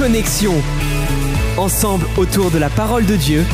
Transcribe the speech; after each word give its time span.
Connexion. 0.00 0.54
Ensemble 1.58 2.06
autour 2.16 2.50
de 2.50 2.56
la 2.56 2.70
parole 2.70 3.04
de 3.04 3.16
Dieu, 3.16 3.44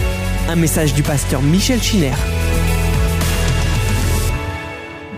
un 0.48 0.54
message 0.54 0.94
du 0.94 1.02
pasteur 1.02 1.42
Michel 1.42 1.82
Chiner. 1.82 2.12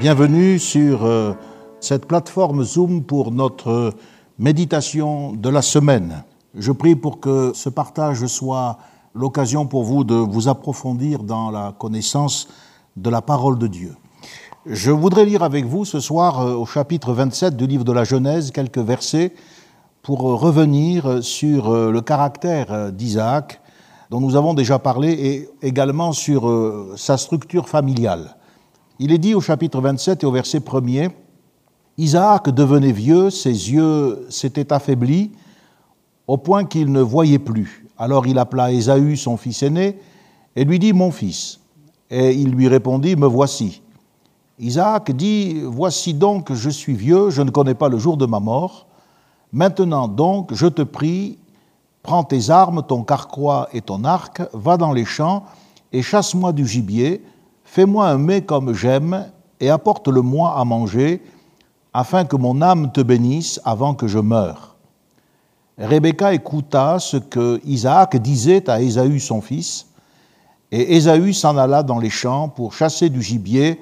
Bienvenue 0.00 0.58
sur 0.58 1.04
euh, 1.04 1.34
cette 1.80 2.06
plateforme 2.06 2.64
Zoom 2.64 3.02
pour 3.02 3.30
notre 3.30 3.92
méditation 4.38 5.34
de 5.34 5.50
la 5.50 5.60
semaine. 5.60 6.24
Je 6.54 6.72
prie 6.72 6.96
pour 6.96 7.20
que 7.20 7.52
ce 7.54 7.68
partage 7.68 8.24
soit 8.24 8.78
l'occasion 9.14 9.66
pour 9.66 9.84
vous 9.84 10.04
de 10.04 10.14
vous 10.14 10.48
approfondir 10.48 11.24
dans 11.24 11.50
la 11.50 11.74
connaissance 11.78 12.48
de 12.96 13.10
la 13.10 13.20
parole 13.20 13.58
de 13.58 13.66
Dieu. 13.66 13.94
Je 14.64 14.90
voudrais 14.90 15.26
lire 15.26 15.42
avec 15.42 15.66
vous 15.66 15.84
ce 15.84 16.00
soir 16.00 16.40
euh, 16.40 16.54
au 16.54 16.64
chapitre 16.64 17.12
27 17.12 17.54
du 17.54 17.66
livre 17.66 17.84
de 17.84 17.92
la 17.92 18.04
Genèse 18.04 18.50
quelques 18.50 18.78
versets 18.78 19.34
pour 20.08 20.20
revenir 20.20 21.22
sur 21.22 21.68
euh, 21.68 21.92
le 21.92 22.00
caractère 22.00 22.90
d'Isaac 22.90 23.60
dont 24.08 24.22
nous 24.22 24.36
avons 24.36 24.54
déjà 24.54 24.78
parlé 24.78 25.10
et 25.12 25.48
également 25.60 26.12
sur 26.12 26.48
euh, 26.48 26.94
sa 26.96 27.18
structure 27.18 27.68
familiale. 27.68 28.38
Il 28.98 29.12
est 29.12 29.18
dit 29.18 29.34
au 29.34 29.42
chapitre 29.42 29.82
27 29.82 30.22
et 30.22 30.26
au 30.26 30.32
verset 30.32 30.60
1er, 30.60 31.10
Isaac 31.98 32.48
devenait 32.48 32.92
vieux, 32.92 33.28
ses 33.28 33.50
yeux 33.50 34.24
s'étaient 34.30 34.72
affaiblis 34.72 35.32
au 36.26 36.38
point 36.38 36.64
qu'il 36.64 36.90
ne 36.90 37.02
voyait 37.02 37.38
plus. 37.38 37.86
Alors 37.98 38.26
il 38.26 38.38
appela 38.38 38.72
Ésaü, 38.72 39.14
son 39.14 39.36
fils 39.36 39.62
aîné, 39.62 39.98
et 40.56 40.64
lui 40.64 40.78
dit, 40.78 40.94
Mon 40.94 41.10
fils. 41.10 41.60
Et 42.08 42.32
il 42.32 42.52
lui 42.52 42.66
répondit, 42.68 43.14
Me 43.14 43.26
voici. 43.26 43.82
Isaac 44.58 45.14
dit, 45.14 45.60
Voici 45.64 46.14
donc, 46.14 46.54
je 46.54 46.70
suis 46.70 46.94
vieux, 46.94 47.28
je 47.28 47.42
ne 47.42 47.50
connais 47.50 47.74
pas 47.74 47.90
le 47.90 47.98
jour 47.98 48.16
de 48.16 48.24
ma 48.24 48.40
mort. 48.40 48.87
Maintenant 49.52 50.08
donc, 50.08 50.52
je 50.52 50.66
te 50.66 50.82
prie, 50.82 51.38
prends 52.02 52.24
tes 52.24 52.50
armes, 52.50 52.82
ton 52.82 53.02
carquois 53.02 53.68
et 53.72 53.80
ton 53.80 54.04
arc, 54.04 54.42
va 54.52 54.76
dans 54.76 54.92
les 54.92 55.04
champs 55.04 55.44
et 55.92 56.02
chasse-moi 56.02 56.52
du 56.52 56.66
gibier, 56.66 57.24
fais-moi 57.64 58.08
un 58.08 58.18
mets 58.18 58.42
comme 58.42 58.74
j'aime 58.74 59.30
et 59.60 59.70
apporte-le-moi 59.70 60.54
à 60.56 60.64
manger, 60.64 61.22
afin 61.92 62.24
que 62.24 62.36
mon 62.36 62.62
âme 62.62 62.92
te 62.92 63.00
bénisse 63.00 63.60
avant 63.64 63.94
que 63.94 64.06
je 64.06 64.18
meure. 64.18 64.76
Rebecca 65.78 66.34
écouta 66.34 66.98
ce 66.98 67.16
que 67.16 67.60
Isaac 67.64 68.16
disait 68.16 68.68
à 68.68 68.80
Ésaü 68.80 69.20
son 69.20 69.40
fils, 69.40 69.86
et 70.70 70.96
Ésaü 70.96 71.32
s'en 71.32 71.56
alla 71.56 71.82
dans 71.82 71.98
les 71.98 72.10
champs 72.10 72.48
pour 72.48 72.74
chasser 72.74 73.08
du 73.08 73.22
gibier 73.22 73.80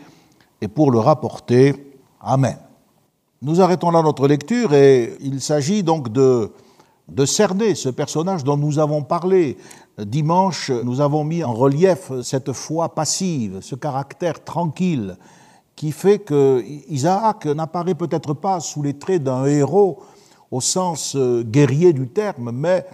et 0.60 0.68
pour 0.68 0.90
le 0.90 0.98
rapporter. 0.98 1.94
Amen. 2.20 2.56
Nous 3.42 3.60
arrêtons 3.60 3.90
là 3.90 4.00
notre 4.00 4.26
lecture 4.26 4.72
et 4.72 5.14
il 5.20 5.42
s'agit 5.42 5.82
donc 5.82 6.10
de, 6.10 6.50
cerner 7.26 7.74
ce 7.74 7.90
personnage 7.90 8.44
dont 8.44 8.56
nous 8.56 8.78
avons 8.78 9.02
parlé. 9.02 9.58
Dimanche, 9.98 10.70
nous 10.70 11.02
avons 11.02 11.22
mis 11.22 11.44
en 11.44 11.52
relief 11.52 12.10
cette 12.22 12.54
foi 12.54 12.94
passive, 12.94 13.58
ce 13.60 13.74
caractère 13.74 14.42
tranquille 14.42 15.18
qui 15.74 15.92
fait 15.92 16.18
que 16.18 16.64
Isaac 16.88 17.44
n'apparaît 17.44 17.94
peut-être 17.94 18.32
pas 18.32 18.60
sous 18.60 18.82
les 18.82 18.94
traits 18.94 19.22
d'un 19.22 19.44
héros 19.44 19.98
au 20.50 20.62
sens 20.62 21.14
guerrier 21.14 21.92
du 21.92 22.08
terme, 22.08 22.50
mais 22.52 22.86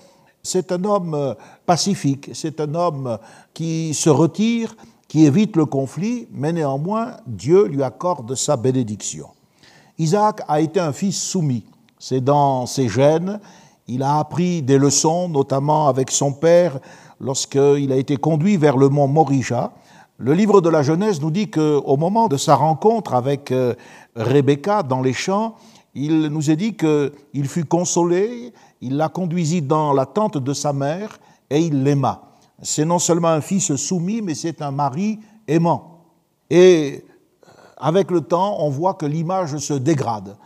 c'est 0.42 0.72
un 0.72 0.82
homme 0.82 1.36
pacifique, 1.64 2.30
c'est 2.34 2.60
un 2.60 2.74
homme 2.74 3.16
qui 3.54 3.94
se 3.94 4.10
retire, 4.10 4.74
qui 5.06 5.24
évite 5.24 5.54
le 5.54 5.66
conflit, 5.66 6.26
mais 6.32 6.52
néanmoins 6.52 7.18
Dieu 7.28 7.66
lui 7.66 7.84
accorde 7.84 8.34
sa 8.34 8.56
bénédiction. 8.56 9.28
Isaac 9.98 10.42
a 10.48 10.60
été 10.60 10.80
un 10.80 10.92
fils 10.92 11.20
soumis, 11.20 11.64
c'est 11.98 12.22
dans 12.22 12.66
ses 12.66 12.88
gènes, 12.88 13.40
il 13.88 14.02
a 14.02 14.18
appris 14.18 14.62
des 14.62 14.78
leçons, 14.78 15.28
notamment 15.28 15.88
avec 15.88 16.10
son 16.10 16.32
père, 16.32 16.78
lorsqu'il 17.20 17.92
a 17.92 17.96
été 17.96 18.16
conduit 18.16 18.56
vers 18.56 18.76
le 18.76 18.88
mont 18.88 19.08
Morija. 19.08 19.72
Le 20.18 20.34
livre 20.34 20.60
de 20.60 20.68
la 20.68 20.82
Genèse 20.82 21.20
nous 21.20 21.30
dit 21.30 21.50
qu'au 21.50 21.96
moment 21.96 22.28
de 22.28 22.36
sa 22.36 22.54
rencontre 22.54 23.14
avec 23.14 23.52
Rebecca 24.14 24.82
dans 24.82 25.02
les 25.02 25.12
champs, 25.12 25.56
il 25.94 26.28
nous 26.28 26.50
est 26.50 26.56
dit 26.56 26.74
qu'il 26.74 27.48
fut 27.48 27.64
consolé, 27.64 28.52
il 28.80 28.96
la 28.96 29.08
conduisit 29.08 29.62
dans 29.62 29.92
la 29.92 30.06
tente 30.06 30.38
de 30.38 30.52
sa 30.54 30.72
mère 30.72 31.18
et 31.50 31.60
il 31.60 31.82
l'aima. 31.82 32.22
C'est 32.62 32.84
non 32.84 32.98
seulement 32.98 33.28
un 33.28 33.40
fils 33.40 33.74
soumis, 33.76 34.22
mais 34.22 34.34
c'est 34.34 34.62
un 34.62 34.70
mari 34.70 35.18
aimant. 35.48 36.04
Et 36.48 37.04
avec 37.82 38.12
le 38.12 38.20
temps, 38.20 38.58
on 38.60 38.70
voit 38.70 38.94
que 38.94 39.04
l'image 39.04 39.56
se 39.58 39.74
dégrade. 39.74 40.36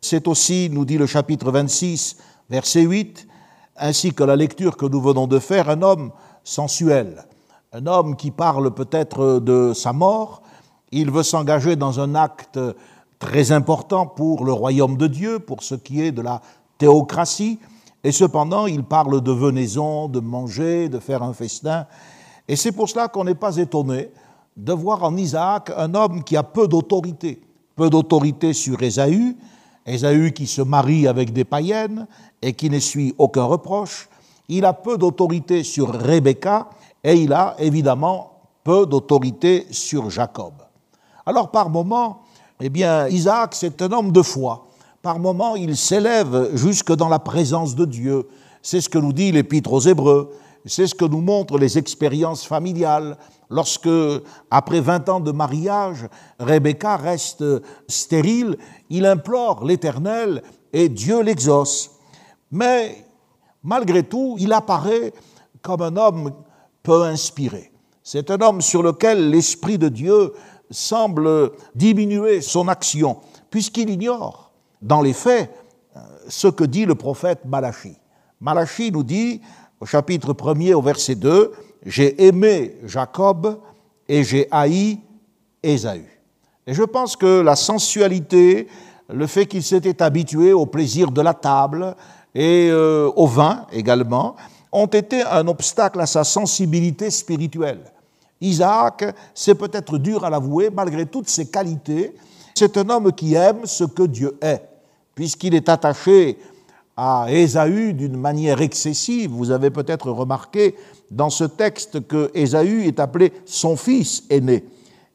C'est 0.00 0.26
aussi, 0.26 0.70
nous 0.72 0.86
dit 0.86 0.96
le 0.96 1.06
chapitre 1.06 1.52
26, 1.52 2.16
verset 2.48 2.80
8, 2.80 3.28
ainsi 3.76 4.14
que 4.14 4.24
la 4.24 4.34
lecture 4.34 4.78
que 4.78 4.86
nous 4.86 5.02
venons 5.02 5.26
de 5.26 5.38
faire, 5.38 5.68
un 5.68 5.82
homme 5.82 6.10
sensuel, 6.42 7.26
un 7.72 7.86
homme 7.86 8.16
qui 8.16 8.30
parle 8.30 8.72
peut-être 8.72 9.40
de 9.40 9.74
sa 9.74 9.92
mort, 9.92 10.42
il 10.90 11.10
veut 11.10 11.22
s'engager 11.22 11.76
dans 11.76 12.00
un 12.00 12.14
acte 12.14 12.58
très 13.18 13.52
important 13.52 14.06
pour 14.06 14.46
le 14.46 14.54
royaume 14.54 14.96
de 14.96 15.06
Dieu, 15.06 15.38
pour 15.38 15.62
ce 15.62 15.74
qui 15.74 16.00
est 16.00 16.12
de 16.12 16.22
la 16.22 16.40
théocratie, 16.78 17.58
et 18.04 18.12
cependant 18.12 18.66
il 18.66 18.84
parle 18.84 19.20
de 19.20 19.32
venaison, 19.32 20.08
de 20.08 20.20
manger, 20.20 20.88
de 20.88 20.98
faire 20.98 21.22
un 21.22 21.34
festin, 21.34 21.86
et 22.48 22.56
c'est 22.56 22.72
pour 22.72 22.88
cela 22.88 23.08
qu'on 23.08 23.24
n'est 23.24 23.34
pas 23.34 23.58
étonné 23.58 24.08
de 24.56 24.72
voir 24.72 25.02
en 25.04 25.16
Isaac 25.16 25.70
un 25.76 25.94
homme 25.94 26.24
qui 26.24 26.36
a 26.36 26.42
peu 26.42 26.66
d'autorité, 26.66 27.40
peu 27.74 27.90
d'autorité 27.90 28.52
sur 28.52 28.82
Ésaü, 28.82 29.36
Ésaü 29.86 30.32
qui 30.32 30.46
se 30.46 30.62
marie 30.62 31.06
avec 31.06 31.32
des 31.32 31.44
païennes 31.44 32.06
et 32.42 32.52
qui 32.52 32.70
n'essuie 32.70 33.14
aucun 33.18 33.44
reproche, 33.44 34.08
il 34.48 34.64
a 34.64 34.72
peu 34.72 34.96
d'autorité 34.96 35.62
sur 35.62 35.92
Rebecca 35.92 36.70
et 37.04 37.14
il 37.14 37.32
a 37.32 37.54
évidemment 37.58 38.32
peu 38.64 38.86
d'autorité 38.86 39.66
sur 39.70 40.10
Jacob. 40.10 40.54
Alors 41.24 41.50
par 41.50 41.68
moments, 41.70 42.22
eh 42.60 42.70
bien, 42.70 43.08
Isaac, 43.08 43.54
c'est 43.54 43.82
un 43.82 43.92
homme 43.92 44.12
de 44.12 44.22
foi. 44.22 44.66
Par 45.02 45.18
moments, 45.18 45.56
il 45.56 45.76
s'élève 45.76 46.56
jusque 46.56 46.92
dans 46.92 47.08
la 47.08 47.18
présence 47.18 47.74
de 47.74 47.84
Dieu. 47.84 48.26
C'est 48.62 48.80
ce 48.80 48.88
que 48.88 48.98
nous 48.98 49.12
dit 49.12 49.30
l'Épître 49.30 49.72
aux 49.72 49.80
Hébreux, 49.80 50.32
c'est 50.64 50.86
ce 50.86 50.94
que 50.94 51.04
nous 51.04 51.20
montrent 51.20 51.58
les 51.58 51.78
expériences 51.78 52.44
familiales. 52.44 53.16
Lorsque, 53.48 53.88
après 54.50 54.80
20 54.80 55.08
ans 55.08 55.20
de 55.20 55.32
mariage, 55.32 56.08
Rebecca 56.38 56.96
reste 56.96 57.44
stérile, 57.88 58.56
il 58.90 59.06
implore 59.06 59.64
l'Éternel 59.64 60.42
et 60.72 60.88
Dieu 60.88 61.22
l'exauce. 61.22 61.92
Mais 62.50 63.04
malgré 63.62 64.02
tout, 64.02 64.36
il 64.38 64.52
apparaît 64.52 65.12
comme 65.62 65.82
un 65.82 65.96
homme 65.96 66.32
peu 66.82 67.04
inspiré. 67.04 67.72
C'est 68.02 68.30
un 68.30 68.40
homme 68.40 68.60
sur 68.60 68.82
lequel 68.82 69.30
l'Esprit 69.30 69.78
de 69.78 69.88
Dieu 69.88 70.32
semble 70.70 71.52
diminuer 71.74 72.40
son 72.40 72.68
action, 72.68 73.18
puisqu'il 73.50 73.90
ignore, 73.90 74.52
dans 74.82 75.00
les 75.00 75.12
faits, 75.12 75.52
ce 76.28 76.48
que 76.48 76.64
dit 76.64 76.84
le 76.84 76.94
prophète 76.94 77.44
Malachi. 77.44 77.96
Malachi 78.40 78.90
nous 78.92 79.02
dit, 79.02 79.40
au 79.80 79.86
chapitre 79.86 80.32
1er, 80.32 80.74
au 80.74 80.82
verset 80.82 81.14
2, 81.14 81.52
J'ai 81.84 82.26
aimé 82.26 82.76
Jacob 82.84 83.60
et 84.08 84.24
j'ai 84.24 84.48
haï 84.50 85.00
Ésaü. 85.62 86.04
Et 86.66 86.74
je 86.74 86.82
pense 86.82 87.16
que 87.16 87.40
la 87.40 87.56
sensualité, 87.56 88.66
le 89.08 89.26
fait 89.26 89.46
qu'il 89.46 89.62
s'était 89.62 90.02
habitué 90.02 90.52
au 90.52 90.66
plaisir 90.66 91.10
de 91.10 91.20
la 91.20 91.34
table 91.34 91.94
et 92.34 92.68
euh, 92.70 93.10
au 93.14 93.26
vin 93.26 93.66
également, 93.72 94.36
ont 94.72 94.86
été 94.86 95.22
un 95.22 95.46
obstacle 95.46 96.00
à 96.00 96.06
sa 96.06 96.24
sensibilité 96.24 97.10
spirituelle. 97.10 97.80
Isaac, 98.40 99.04
c'est 99.34 99.54
peut-être 99.54 99.96
dur 99.98 100.24
à 100.24 100.30
l'avouer, 100.30 100.70
malgré 100.70 101.06
toutes 101.06 101.28
ses 101.28 101.46
qualités, 101.46 102.14
c'est 102.54 102.76
un 102.76 102.88
homme 102.90 103.12
qui 103.12 103.34
aime 103.34 103.64
ce 103.64 103.84
que 103.84 104.02
Dieu 104.02 104.36
est, 104.42 104.62
puisqu'il 105.14 105.54
est 105.54 105.68
attaché 105.68 106.38
à 106.96 107.26
Ésaü 107.28 107.92
d'une 107.92 108.16
manière 108.16 108.60
excessive. 108.60 109.30
Vous 109.30 109.50
avez 109.50 109.70
peut-être 109.70 110.10
remarqué 110.10 110.74
dans 111.10 111.30
ce 111.30 111.44
texte 111.44 112.06
que 112.06 112.30
Ésaü 112.34 112.86
est 112.86 113.00
appelé 113.00 113.32
son 113.44 113.76
fils 113.76 114.24
aîné. 114.30 114.64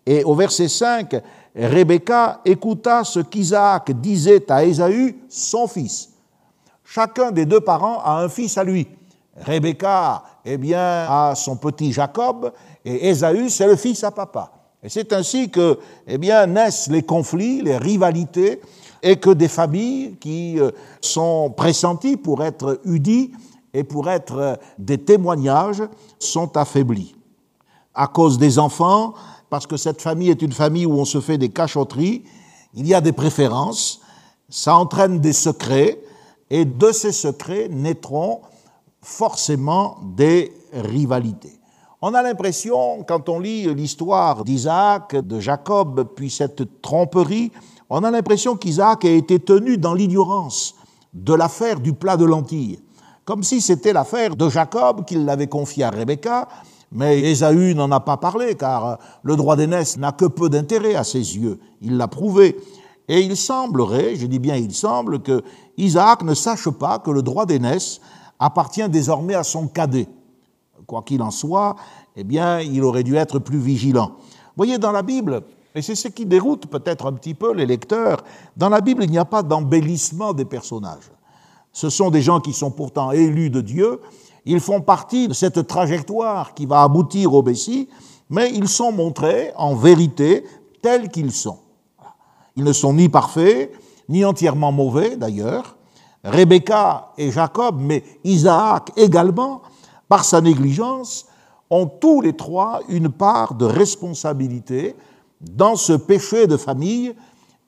Et 0.05 0.23
au 0.23 0.35
verset 0.35 0.67
5, 0.67 1.15
Rebecca 1.55 2.41
écouta 2.45 3.03
ce 3.03 3.19
qu'Isaac 3.19 3.91
disait 3.99 4.49
à 4.51 4.63
Ésaü, 4.63 5.17
son 5.29 5.67
fils. 5.67 6.09
Chacun 6.83 7.31
des 7.31 7.45
deux 7.45 7.61
parents 7.61 7.99
a 8.03 8.21
un 8.21 8.29
fils 8.29 8.57
à 8.57 8.63
lui. 8.63 8.88
Rebecca, 9.45 10.23
eh 10.43 10.57
bien, 10.57 10.79
a 10.79 11.33
son 11.35 11.55
petit 11.55 11.93
Jacob, 11.93 12.51
et 12.83 13.09
Ésaü, 13.09 13.49
c'est 13.49 13.67
le 13.67 13.75
fils 13.75 14.03
à 14.03 14.11
papa. 14.11 14.51
Et 14.83 14.89
c'est 14.89 15.13
ainsi 15.13 15.49
que, 15.49 15.77
eh 16.07 16.17
bien, 16.17 16.47
naissent 16.47 16.89
les 16.89 17.03
conflits, 17.03 17.61
les 17.61 17.77
rivalités, 17.77 18.61
et 19.03 19.15
que 19.15 19.31
des 19.31 19.47
familles 19.47 20.15
qui 20.19 20.59
sont 21.01 21.49
pressenties 21.51 22.17
pour 22.17 22.43
être 22.43 22.81
udies 22.85 23.31
et 23.73 23.83
pour 23.83 24.09
être 24.09 24.59
des 24.77 24.97
témoignages 24.97 25.83
sont 26.19 26.57
affaiblies. 26.57 27.15
À 27.94 28.07
cause 28.07 28.38
des 28.38 28.59
enfants, 28.59 29.13
parce 29.50 29.68
que 29.68 29.77
cette 29.77 30.01
famille 30.01 30.29
est 30.29 30.41
une 30.41 30.53
famille 30.53 30.85
où 30.85 30.94
on 30.94 31.06
se 31.06 31.19
fait 31.19 31.38
des 31.38 31.50
cachotteries, 31.50 32.23
il 32.73 32.88
y 32.88 32.94
a 32.94 33.01
des 33.01 33.12
préférences, 33.12 34.01
ça 34.50 34.75
entraîne 34.75 35.19
des 35.19 35.33
secrets, 35.33 36.01
et 36.50 36.65
de 36.65 36.91
ces 36.91 37.12
secrets 37.12 37.69
naîtront 37.69 38.41
forcément 39.01 39.97
des 40.15 40.53
rivalités. 40.74 41.59
On 42.01 42.13
a 42.13 42.21
l'impression, 42.21 43.03
quand 43.03 43.29
on 43.29 43.39
lit 43.39 43.74
l'histoire 43.74 44.44
d'Isaac, 44.44 45.15
de 45.15 45.39
Jacob, 45.39 46.09
puis 46.15 46.29
cette 46.29 46.81
tromperie, 46.81 47.51
on 47.89 48.03
a 48.03 48.12
l'impression 48.12 48.56
qu'Isaac 48.56 49.06
a 49.06 49.12
été 49.12 49.39
tenu 49.39 49.77
dans 49.77 49.94
l'ignorance 49.94 50.75
de 51.13 51.33
l'affaire 51.33 51.79
du 51.79 51.94
plat 51.94 52.17
de 52.17 52.25
lentilles, 52.25 52.79
comme 53.25 53.44
si 53.44 53.62
c'était 53.62 53.94
l'affaire 53.94 54.35
de 54.35 54.50
Jacob 54.50 55.06
qu'il 55.06 55.25
l'avait 55.25 55.47
confié 55.47 55.83
à 55.83 55.89
Rebecca, 55.89 56.47
mais 56.91 57.19
Ésaü 57.19 57.73
n'en 57.73 57.89
a 57.91 58.00
pas 58.00 58.18
parlé, 58.18 58.56
car 58.56 58.97
le 59.23 59.35
droit 59.35 59.56
d'aînesse 59.56 59.97
n'a 59.97 60.12
que 60.12 60.25
peu 60.25 60.50
d'intérêt 60.50 60.95
à 60.95 61.03
ses 61.03 61.38
yeux, 61.38 61.59
il 61.81 61.97
l'a 61.97 62.07
prouvé. 62.07 62.57
Et 63.07 63.21
il 63.21 63.38
semblerait, 63.38 64.15
je 64.15 64.25
dis 64.25 64.39
bien 64.39 64.56
il 64.56 64.73
semble, 64.73 65.21
que 65.21 65.44
Isaac 65.77 66.23
ne 66.23 66.33
sache 66.33 66.69
pas 66.69 67.00
que 67.00 67.12
le 67.12 67.21
droit 67.21 67.45
d'aînesse 67.45 68.01
appartient 68.39 68.88
désormais 68.89 69.35
à 69.35 69.44
son 69.44 69.67
cadet. 69.67 70.07
Quoi 70.88 71.03
qu'il 71.03 71.21
en 71.21 71.31
soit, 71.31 71.75
eh 72.15 72.24
bien, 72.24 72.59
il 72.59 72.83
aurait 72.83 73.03
dû 73.03 73.15
être 73.15 73.39
plus 73.39 73.59
vigilant. 73.59 74.12
Vous 74.17 74.57
voyez, 74.57 74.77
dans 74.77 74.91
la 74.91 75.03
Bible, 75.03 75.44
et 75.74 75.81
c'est 75.81 75.95
ce 75.95 76.09
qui 76.09 76.25
déroute 76.25 76.67
peut-être 76.67 77.06
un 77.06 77.13
petit 77.13 77.33
peu 77.33 77.53
les 77.53 77.65
lecteurs, 77.65 78.24
dans 78.57 78.69
la 78.69 78.81
Bible, 78.81 79.03
il 79.03 79.12
n'y 79.12 79.17
a 79.17 79.25
pas 79.25 79.44
d'embellissement 79.44 80.33
des 80.33 80.45
personnages. 80.45 81.12
Ce 81.73 81.89
sont 81.89 82.09
des 82.09 82.21
gens 82.21 82.39
qui 82.39 82.53
sont 82.53 82.71
pourtant 82.71 83.12
élus 83.12 83.50
de 83.50 83.62
Dieu, 83.62 84.00
ils 84.45 84.59
font 84.59 84.81
partie 84.81 85.27
de 85.27 85.33
cette 85.33 85.68
trajectoire 85.68 86.53
qui 86.53 86.65
va 86.65 86.83
aboutir 86.83 87.33
au 87.33 87.44
Messie, 87.44 87.88
mais 88.29 88.51
ils 88.51 88.68
sont 88.68 88.91
montrés 88.91 89.51
en 89.56 89.75
vérité 89.75 90.44
tels 90.81 91.09
qu'ils 91.09 91.31
sont. 91.31 91.59
Ils 92.56 92.63
ne 92.63 92.73
sont 92.73 92.94
ni 92.94 93.07
parfaits, 93.07 93.71
ni 94.09 94.25
entièrement 94.25 94.71
mauvais 94.71 95.15
d'ailleurs. 95.15 95.77
Rebecca 96.23 97.13
et 97.18 97.31
Jacob, 97.31 97.77
mais 97.79 98.03
Isaac 98.24 98.91
également, 98.95 99.62
par 100.07 100.25
sa 100.25 100.41
négligence, 100.41 101.27
ont 101.69 101.88
tous 101.88 102.21
les 102.21 102.33
trois 102.33 102.81
une 102.89 103.09
part 103.09 103.53
de 103.56 103.65
responsabilité 103.65 104.95
dans 105.39 105.75
ce 105.75 105.94
péché 105.94 106.47
de 106.47 106.57
famille 106.57 107.15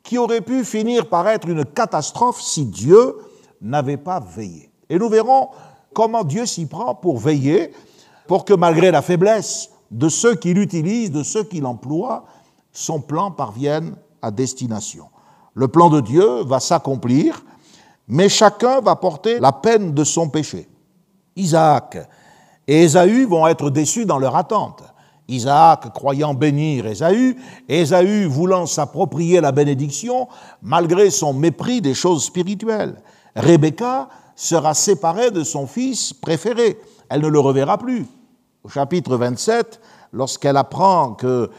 qui 0.03 0.17
aurait 0.17 0.41
pu 0.41 0.65
finir 0.65 1.07
par 1.07 1.27
être 1.27 1.47
une 1.47 1.65
catastrophe 1.65 2.41
si 2.41 2.65
Dieu 2.65 3.15
n'avait 3.63 3.97
pas 3.97 4.19
veillé. 4.19 4.69
Et 4.89 4.99
nous 4.99 5.09
verrons 5.09 5.49
comment 5.93 6.23
Dieu 6.23 6.45
s'y 6.45 6.67
prend 6.67 6.93
pour 6.93 7.17
veiller, 7.17 7.71
pour 8.27 8.45
que 8.45 8.53
malgré 8.53 8.91
la 8.91 9.01
faiblesse 9.01 9.71
de 9.89 10.09
ceux 10.09 10.35
qui 10.35 10.53
l'utilisent, 10.53 11.11
de 11.11 11.23
ceux 11.23 11.43
qui 11.43 11.61
l'emploient, 11.61 12.25
son 12.71 12.99
plan 12.99 13.31
parvienne 13.31 13.95
à 14.21 14.31
destination. 14.31 15.05
Le 15.53 15.67
plan 15.67 15.89
de 15.89 16.01
Dieu 16.01 16.43
va 16.43 16.59
s'accomplir, 16.59 17.43
mais 18.07 18.29
chacun 18.29 18.81
va 18.81 18.95
porter 18.95 19.39
la 19.39 19.51
peine 19.51 19.93
de 19.93 20.03
son 20.03 20.29
péché. 20.29 20.67
Isaac 21.35 21.97
et 22.67 22.83
Ésaü 22.83 23.25
vont 23.25 23.47
être 23.47 23.69
déçus 23.69 24.05
dans 24.05 24.19
leur 24.19 24.35
attente. 24.35 24.83
Isaac 25.27 25.93
croyant 25.93 26.33
bénir 26.33 26.85
Ésaü, 26.85 27.37
Ésaü 27.69 28.25
voulant 28.25 28.65
s'approprier 28.65 29.41
la 29.41 29.51
bénédiction 29.51 30.27
malgré 30.61 31.09
son 31.09 31.33
mépris 31.33 31.81
des 31.81 31.93
choses 31.93 32.25
spirituelles. 32.25 33.01
Rebecca 33.35 34.09
sera 34.35 34.73
séparée 34.73 35.31
de 35.31 35.43
son 35.43 35.67
fils 35.67 36.13
préféré. 36.13 36.79
Elle 37.09 37.21
ne 37.21 37.27
le 37.27 37.39
reverra 37.39 37.77
plus. 37.77 38.05
Au 38.63 38.69
chapitre 38.69 39.17
27, 39.17 39.81
lorsqu'elle 40.11 40.57
apprend 40.57 41.13
que 41.13 41.49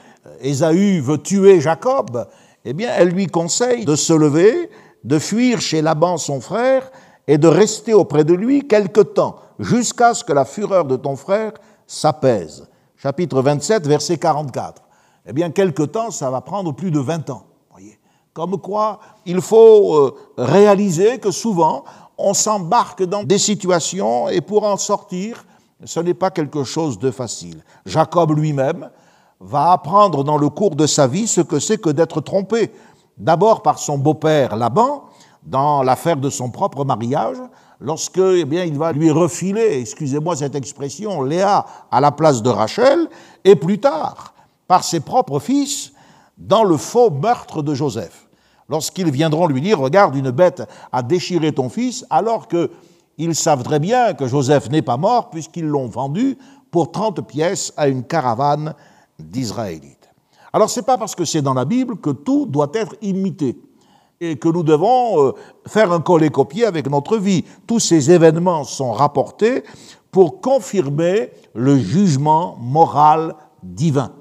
Ésaü 0.40 1.00
veut 1.00 1.18
tuer 1.18 1.60
Jacob, 1.60 2.26
eh 2.64 2.72
bien, 2.72 2.90
elle 2.96 3.08
lui 3.08 3.26
conseille 3.26 3.84
de 3.84 3.94
se 3.94 4.12
lever, 4.12 4.70
de 5.04 5.18
fuir 5.18 5.60
chez 5.60 5.82
Laban 5.82 6.16
son 6.16 6.40
frère 6.40 6.90
et 7.26 7.38
de 7.38 7.48
rester 7.48 7.92
auprès 7.92 8.24
de 8.24 8.34
lui 8.34 8.66
quelque 8.66 9.00
temps, 9.00 9.36
jusqu'à 9.58 10.14
ce 10.14 10.24
que 10.24 10.32
la 10.32 10.44
fureur 10.44 10.84
de 10.84 10.96
ton 10.96 11.16
frère 11.16 11.52
s'apaise. 11.86 12.68
Chapitre 12.96 13.42
27, 13.42 13.86
verset 13.86 14.16
44. 14.16 14.82
Eh 15.26 15.32
bien, 15.32 15.50
quelque 15.50 15.82
temps, 15.82 16.10
ça 16.10 16.30
va 16.30 16.40
prendre 16.40 16.72
plus 16.72 16.90
de 16.90 17.00
20 17.00 17.30
ans. 17.30 17.46
Comme 18.34 18.58
quoi, 18.58 18.98
il 19.24 19.40
faut 19.40 19.94
euh, 19.94 20.14
réaliser 20.36 21.18
que 21.18 21.30
souvent, 21.30 21.84
on 22.18 22.34
s'embarque 22.34 23.02
dans 23.04 23.22
des 23.22 23.38
situations 23.38 24.28
et 24.28 24.40
pour 24.40 24.64
en 24.64 24.76
sortir, 24.76 25.46
ce 25.84 26.00
n'est 26.00 26.14
pas 26.14 26.30
quelque 26.30 26.64
chose 26.64 26.98
de 26.98 27.10
facile. 27.10 27.62
Jacob 27.86 28.36
lui-même, 28.36 28.90
va 29.40 29.72
apprendre 29.72 30.24
dans 30.24 30.38
le 30.38 30.48
cours 30.48 30.74
de 30.74 30.86
sa 30.86 31.06
vie 31.06 31.26
ce 31.26 31.40
que 31.40 31.58
c'est 31.58 31.78
que 31.78 31.90
d'être 31.90 32.20
trompé. 32.20 32.72
D'abord 33.18 33.62
par 33.62 33.78
son 33.78 33.98
beau-père 33.98 34.56
Laban, 34.56 35.04
dans 35.42 35.82
l'affaire 35.82 36.16
de 36.16 36.30
son 36.30 36.50
propre 36.50 36.84
mariage, 36.84 37.36
lorsque 37.78 38.18
eh 38.18 38.44
bien, 38.44 38.64
il 38.64 38.78
va 38.78 38.92
lui 38.92 39.10
refiler, 39.10 39.80
excusez-moi 39.80 40.36
cette 40.36 40.54
expression, 40.54 41.22
Léa 41.22 41.66
à 41.90 42.00
la 42.00 42.12
place 42.12 42.42
de 42.42 42.48
Rachel, 42.48 43.08
et 43.44 43.54
plus 43.54 43.78
tard, 43.78 44.34
par 44.66 44.82
ses 44.82 45.00
propres 45.00 45.38
fils, 45.38 45.92
dans 46.38 46.64
le 46.64 46.76
faux 46.76 47.10
meurtre 47.10 47.62
de 47.62 47.74
Joseph. 47.74 48.23
Lorsqu'ils 48.68 49.10
viendront 49.10 49.46
lui 49.46 49.60
dire, 49.60 49.78
regarde, 49.78 50.16
une 50.16 50.30
bête 50.30 50.62
a 50.92 51.02
déchiré 51.02 51.52
ton 51.52 51.68
fils, 51.68 52.06
alors 52.10 52.48
qu'ils 52.48 53.34
savent 53.34 53.62
très 53.62 53.78
bien 53.78 54.14
que 54.14 54.26
Joseph 54.26 54.70
n'est 54.70 54.82
pas 54.82 54.96
mort, 54.96 55.30
puisqu'ils 55.30 55.66
l'ont 55.66 55.86
vendu 55.86 56.38
pour 56.70 56.90
30 56.90 57.26
pièces 57.26 57.72
à 57.76 57.88
une 57.88 58.04
caravane 58.04 58.74
d'Israélites. 59.18 60.10
Alors 60.52 60.70
ce 60.70 60.80
n'est 60.80 60.86
pas 60.86 60.98
parce 60.98 61.14
que 61.14 61.24
c'est 61.24 61.42
dans 61.42 61.54
la 61.54 61.64
Bible 61.64 61.96
que 61.96 62.10
tout 62.10 62.46
doit 62.46 62.70
être 62.74 62.94
imité 63.02 63.58
et 64.20 64.36
que 64.36 64.48
nous 64.48 64.62
devons 64.62 65.20
euh, 65.20 65.32
faire 65.66 65.92
un 65.92 66.00
coller-copier 66.00 66.64
avec 66.64 66.88
notre 66.88 67.16
vie. 67.16 67.44
Tous 67.66 67.80
ces 67.80 68.10
événements 68.10 68.64
sont 68.64 68.92
rapportés 68.92 69.64
pour 70.10 70.40
confirmer 70.40 71.30
le 71.54 71.76
jugement 71.76 72.56
moral 72.60 73.34
divin, 73.62 74.12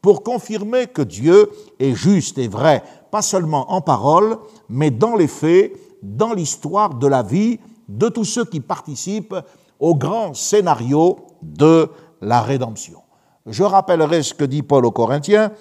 pour 0.00 0.22
confirmer 0.22 0.86
que 0.86 1.02
Dieu 1.02 1.50
est 1.78 1.94
juste 1.94 2.38
et 2.38 2.48
vrai, 2.48 2.82
pas 3.12 3.20
seulement 3.20 3.70
en 3.70 3.82
parole, 3.82 4.38
mais 4.70 4.90
dans 4.90 5.16
les 5.16 5.28
faits, 5.28 5.78
dans 6.02 6.32
l'histoire 6.32 6.94
de 6.94 7.06
la 7.06 7.22
vie 7.22 7.60
de 7.86 8.08
tous 8.08 8.24
ceux 8.24 8.46
qui 8.46 8.60
participent 8.60 9.36
au 9.78 9.94
grand 9.94 10.32
scénario 10.32 11.18
de 11.42 11.90
la 12.22 12.40
rédemption. 12.40 13.00
Je 13.44 13.64
rappellerai 13.64 14.22
ce 14.22 14.32
que 14.32 14.44
dit 14.44 14.62
Paul 14.62 14.86
aux 14.86 14.92
Corinthiens, 14.92 15.52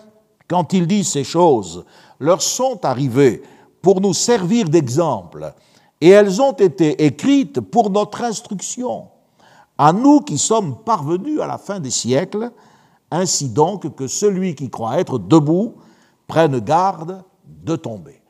quand 0.48 0.72
il 0.72 0.88
dit 0.88 1.04
ces 1.04 1.26
choses 1.26 1.84
leur 2.20 2.42
sont 2.42 2.86
arrivées 2.86 3.44
pour 3.82 4.00
nous 4.00 4.14
servir 4.14 4.70
d'exemple, 4.70 5.54
et 6.00 6.10
elles 6.10 6.42
ont 6.42 6.54
été 6.54 7.04
écrites 7.04 7.60
pour 7.60 7.90
notre 7.90 8.22
instruction, 8.24 9.10
à 9.78 9.92
nous 9.92 10.22
qui 10.22 10.38
sommes 10.38 10.78
parvenus 10.86 11.42
à 11.42 11.48
la 11.48 11.58
fin 11.58 11.82
des 11.82 11.92
siècles, 11.92 12.50
ainsi 13.12 13.50
donc 13.50 13.94
que 13.94 14.08
celui 14.08 14.56
qui 14.56 14.70
croit 14.70 15.02
être 15.02 15.20
debout 15.20 15.74
prenne 16.28 16.58
garde 16.60 17.26
de 17.64 17.76
tomber. 17.76 18.22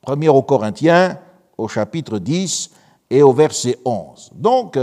Premier 0.00 0.28
aux 0.28 0.42
Corinthiens, 0.42 1.18
au 1.58 1.68
chapitre 1.68 2.18
10 2.18 2.70
et 3.10 3.22
au 3.22 3.32
verset 3.32 3.78
11. 3.84 4.30
Donc, 4.34 4.78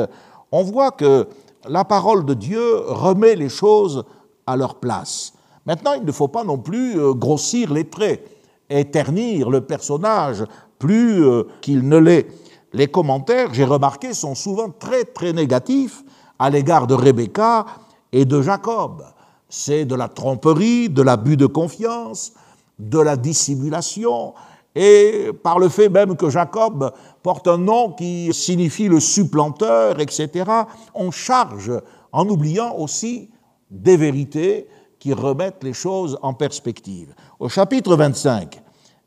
on 0.52 0.64
voit 0.64 0.92
que 0.92 1.28
la 1.68 1.84
parole 1.84 2.26
de 2.26 2.34
Dieu 2.34 2.78
remet 2.88 3.36
les 3.36 3.50
choses 3.50 4.06
à 4.48 4.56
leur 4.56 4.76
place. 4.76 5.34
Maintenant, 5.66 5.94
il 5.94 6.06
ne 6.06 6.12
faut 6.12 6.28
pas 6.28 6.44
non 6.44 6.58
plus 6.58 7.00
euh, 7.00 7.14
grossir 7.14 7.74
les 7.74 7.88
traits 7.88 8.26
et 8.70 8.86
ternir 8.86 9.50
le 9.50 9.62
personnage 9.62 10.44
plus 10.80 11.24
euh, 11.24 11.44
qu'il 11.62 11.88
ne 11.88 11.98
l'est. 11.98 12.28
Les 12.74 12.88
commentaires, 12.88 13.54
j'ai 13.54 13.66
remarqué, 13.66 14.14
sont 14.14 14.36
souvent 14.36 14.70
très 14.70 15.04
très 15.04 15.34
négatifs 15.34 16.04
à 16.38 16.50
l'égard 16.50 16.88
de 16.88 16.94
Rebecca 16.94 17.66
et 18.12 18.26
de 18.26 18.42
Jacob. 18.42 19.04
C'est 19.50 19.86
de 19.86 19.96
la 19.96 20.08
tromperie, 20.08 20.90
de 20.90 21.02
l'abus 21.02 21.36
de 21.38 21.48
confiance, 21.48 22.34
de 22.80 23.00
la 23.00 23.18
dissimulation, 23.18 24.34
et 24.76 25.32
par 25.44 25.60
le 25.60 25.68
fait 25.68 25.90
même 25.90 26.16
que 26.16 26.30
Jacob 26.30 26.94
porte 27.22 27.48
un 27.48 27.58
nom 27.58 27.92
qui 27.92 28.34
signifie 28.34 28.88
le 28.88 29.00
supplanteur, 29.00 30.00
etc., 30.00 30.46
on 30.94 31.12
charge 31.12 31.72
en 32.12 32.28
oubliant 32.30 32.76
aussi 32.78 33.30
des 33.70 33.98
vérités 33.98 34.68
qui 35.00 35.14
remettent 35.14 35.64
les 35.64 35.74
choses 35.74 36.18
en 36.22 36.34
perspective. 36.34 37.14
Au 37.40 37.50
chapitre 37.50 37.96
25 37.96 38.62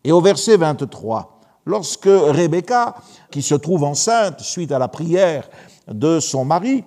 et 0.05 0.13
au 0.13 0.21
verset 0.21 0.57
23, 0.57 1.41
lorsque 1.67 2.05
Rebecca, 2.07 2.97
qui 3.31 3.43
se 3.43 3.55
trouve 3.55 3.85
enceinte 3.85 4.41
suite 4.41 4.73
à 4.73 4.79
la 4.79 4.89
prière 4.89 5.49
de 5.89 6.21
son 6.21 6.45
mari, 6.45 6.85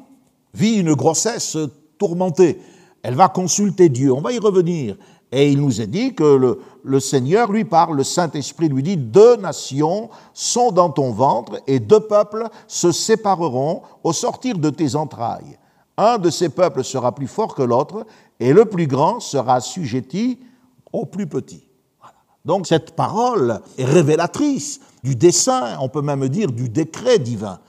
vit 0.53 0.79
une 0.79 0.93
grossesse 0.93 1.57
tourmentée, 1.97 2.59
elle 3.03 3.15
va 3.15 3.29
consulter 3.29 3.89
Dieu. 3.89 4.11
On 4.11 4.21
va 4.21 4.31
y 4.31 4.39
revenir. 4.39 4.97
Et 5.37 5.51
il 5.51 5.59
nous 5.59 5.81
est 5.81 5.87
dit 5.87 6.15
que 6.15 6.57
le, 6.85 6.99
Seigneur 7.01 7.51
lui 7.51 7.65
parle, 7.65 7.97
le 7.97 8.05
Saint-Esprit 8.05 8.69
lui 8.69 8.81
dit, 8.81 8.95
deux 8.95 9.35
nations 9.35 10.09
sont 10.33 10.71
dans 10.71 10.89
ton 10.89 11.11
ventre 11.11 11.59
et 11.67 11.81
deux 11.81 11.99
peuples 11.99 12.47
se 12.67 12.93
sépareront 12.93 13.81
au 14.05 14.13
sortir 14.13 14.57
de 14.57 14.69
tes 14.69 14.95
entrailles. 14.95 15.59
Un 15.97 16.19
de 16.19 16.29
ces 16.29 16.47
peuples 16.47 16.85
sera 16.85 17.13
plus 17.13 17.27
fort 17.27 17.53
que 17.53 17.63
l'autre 17.63 18.05
et 18.39 18.53
le 18.53 18.63
plus 18.63 18.87
grand 18.87 19.19
sera 19.19 19.55
assujetti 19.55 20.39
au 20.93 21.05
plus 21.05 21.27
petit. 21.27 21.67
Donc 22.45 22.65
cette 22.65 22.95
parole 22.95 23.59
est 23.77 23.83
révélatrice 23.83 24.79
du 25.03 25.17
dessein, 25.17 25.77
on 25.81 25.89
peut 25.89 26.01
même 26.01 26.29
dire 26.29 26.49
du 26.49 26.69
décret 26.69 27.19
divin. 27.19 27.59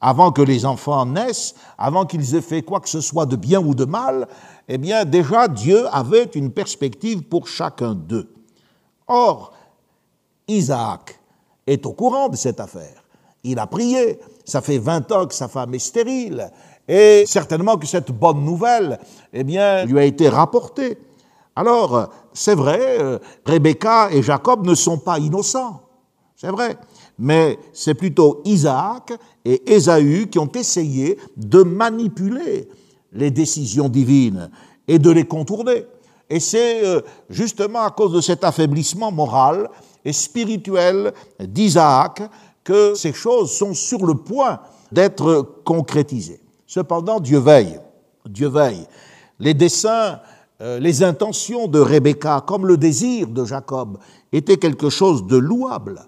Avant 0.00 0.32
que 0.32 0.42
les 0.42 0.66
enfants 0.66 1.06
naissent, 1.06 1.54
avant 1.78 2.04
qu'ils 2.04 2.34
aient 2.34 2.42
fait 2.42 2.62
quoi 2.62 2.80
que 2.80 2.88
ce 2.88 3.00
soit 3.00 3.26
de 3.26 3.36
bien 3.36 3.60
ou 3.60 3.76
de 3.76 3.84
mal, 3.84 4.26
eh 4.68 4.78
bien 4.78 5.04
déjà 5.04 5.48
Dieu 5.48 5.86
avait 5.92 6.24
une 6.34 6.50
perspective 6.50 7.22
pour 7.22 7.48
chacun 7.48 7.94
d'eux. 7.94 8.28
Or, 9.06 9.52
Isaac 10.48 11.18
est 11.66 11.84
au 11.86 11.92
courant 11.92 12.28
de 12.28 12.36
cette 12.36 12.60
affaire. 12.60 13.04
Il 13.44 13.58
a 13.58 13.66
prié. 13.66 14.18
Ça 14.44 14.60
fait 14.60 14.78
20 14.78 15.12
ans 15.12 15.26
que 15.26 15.34
sa 15.34 15.48
femme 15.48 15.74
est 15.74 15.80
stérile. 15.80 16.50
Et 16.88 17.24
certainement 17.26 17.76
que 17.76 17.86
cette 17.86 18.12
bonne 18.12 18.44
nouvelle, 18.44 18.98
eh 19.32 19.44
bien, 19.44 19.84
lui 19.84 19.98
a 19.98 20.04
été 20.04 20.28
rapportée. 20.28 20.98
Alors, 21.54 22.10
c'est 22.32 22.54
vrai, 22.54 22.98
euh, 23.00 23.18
Rebecca 23.44 24.10
et 24.12 24.22
Jacob 24.22 24.66
ne 24.66 24.74
sont 24.74 24.98
pas 24.98 25.18
innocents. 25.18 25.80
C'est 26.36 26.50
vrai. 26.50 26.76
Mais 27.18 27.58
c'est 27.72 27.94
plutôt 27.94 28.42
Isaac 28.44 29.14
et 29.44 29.72
Ésaü 29.72 30.28
qui 30.28 30.38
ont 30.38 30.50
essayé 30.54 31.18
de 31.36 31.62
manipuler 31.62 32.68
les 33.16 33.30
décisions 33.30 33.88
divines 33.88 34.50
et 34.86 34.98
de 34.98 35.10
les 35.10 35.24
contourner. 35.24 35.84
Et 36.28 36.40
c'est 36.40 36.84
euh, 36.84 37.00
justement 37.30 37.82
à 37.82 37.90
cause 37.90 38.12
de 38.12 38.20
cet 38.20 38.44
affaiblissement 38.44 39.12
moral 39.12 39.68
et 40.04 40.12
spirituel 40.12 41.12
d'Isaac 41.40 42.22
que 42.64 42.94
ces 42.94 43.12
choses 43.12 43.52
sont 43.52 43.74
sur 43.74 44.04
le 44.04 44.14
point 44.14 44.60
d'être 44.90 45.60
concrétisées. 45.64 46.40
Cependant, 46.66 47.20
Dieu 47.20 47.38
veille. 47.38 47.78
Dieu 48.24 48.48
veille. 48.48 48.86
Les 49.38 49.54
desseins, 49.54 50.20
euh, 50.60 50.80
les 50.80 51.02
intentions 51.02 51.68
de 51.68 51.78
Rebecca, 51.78 52.42
comme 52.44 52.66
le 52.66 52.76
désir 52.76 53.28
de 53.28 53.44
Jacob, 53.44 53.98
étaient 54.32 54.56
quelque 54.56 54.90
chose 54.90 55.26
de 55.26 55.36
louable. 55.36 56.00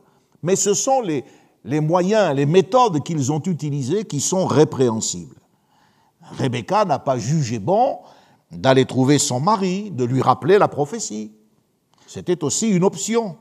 Mais 0.42 0.56
ce 0.56 0.74
sont 0.74 1.00
les, 1.00 1.24
les 1.64 1.80
moyens, 1.80 2.34
les 2.34 2.46
méthodes 2.46 3.02
qu'ils 3.04 3.30
ont 3.30 3.42
utilisées 3.46 4.04
qui 4.04 4.20
sont 4.20 4.46
répréhensibles. 4.46 5.36
Rebecca 6.36 6.84
n'a 6.84 6.98
pas 6.98 7.18
jugé 7.18 7.58
bon 7.58 7.98
d'aller 8.50 8.84
trouver 8.84 9.18
son 9.18 9.40
mari, 9.40 9.90
de 9.90 10.04
lui 10.04 10.22
rappeler 10.22 10.58
la 10.58 10.68
prophétie. 10.68 11.32
C'était 12.06 12.42
aussi 12.42 12.68
une 12.68 12.84
option. 12.84 13.36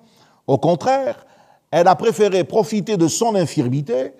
Au 0.46 0.58
contraire, 0.58 1.26
elle 1.72 1.88
a 1.88 1.96
préféré 1.96 2.44
profiter 2.44 2.98
de 2.98 3.08
son 3.08 3.36
infirmité, 3.36 4.14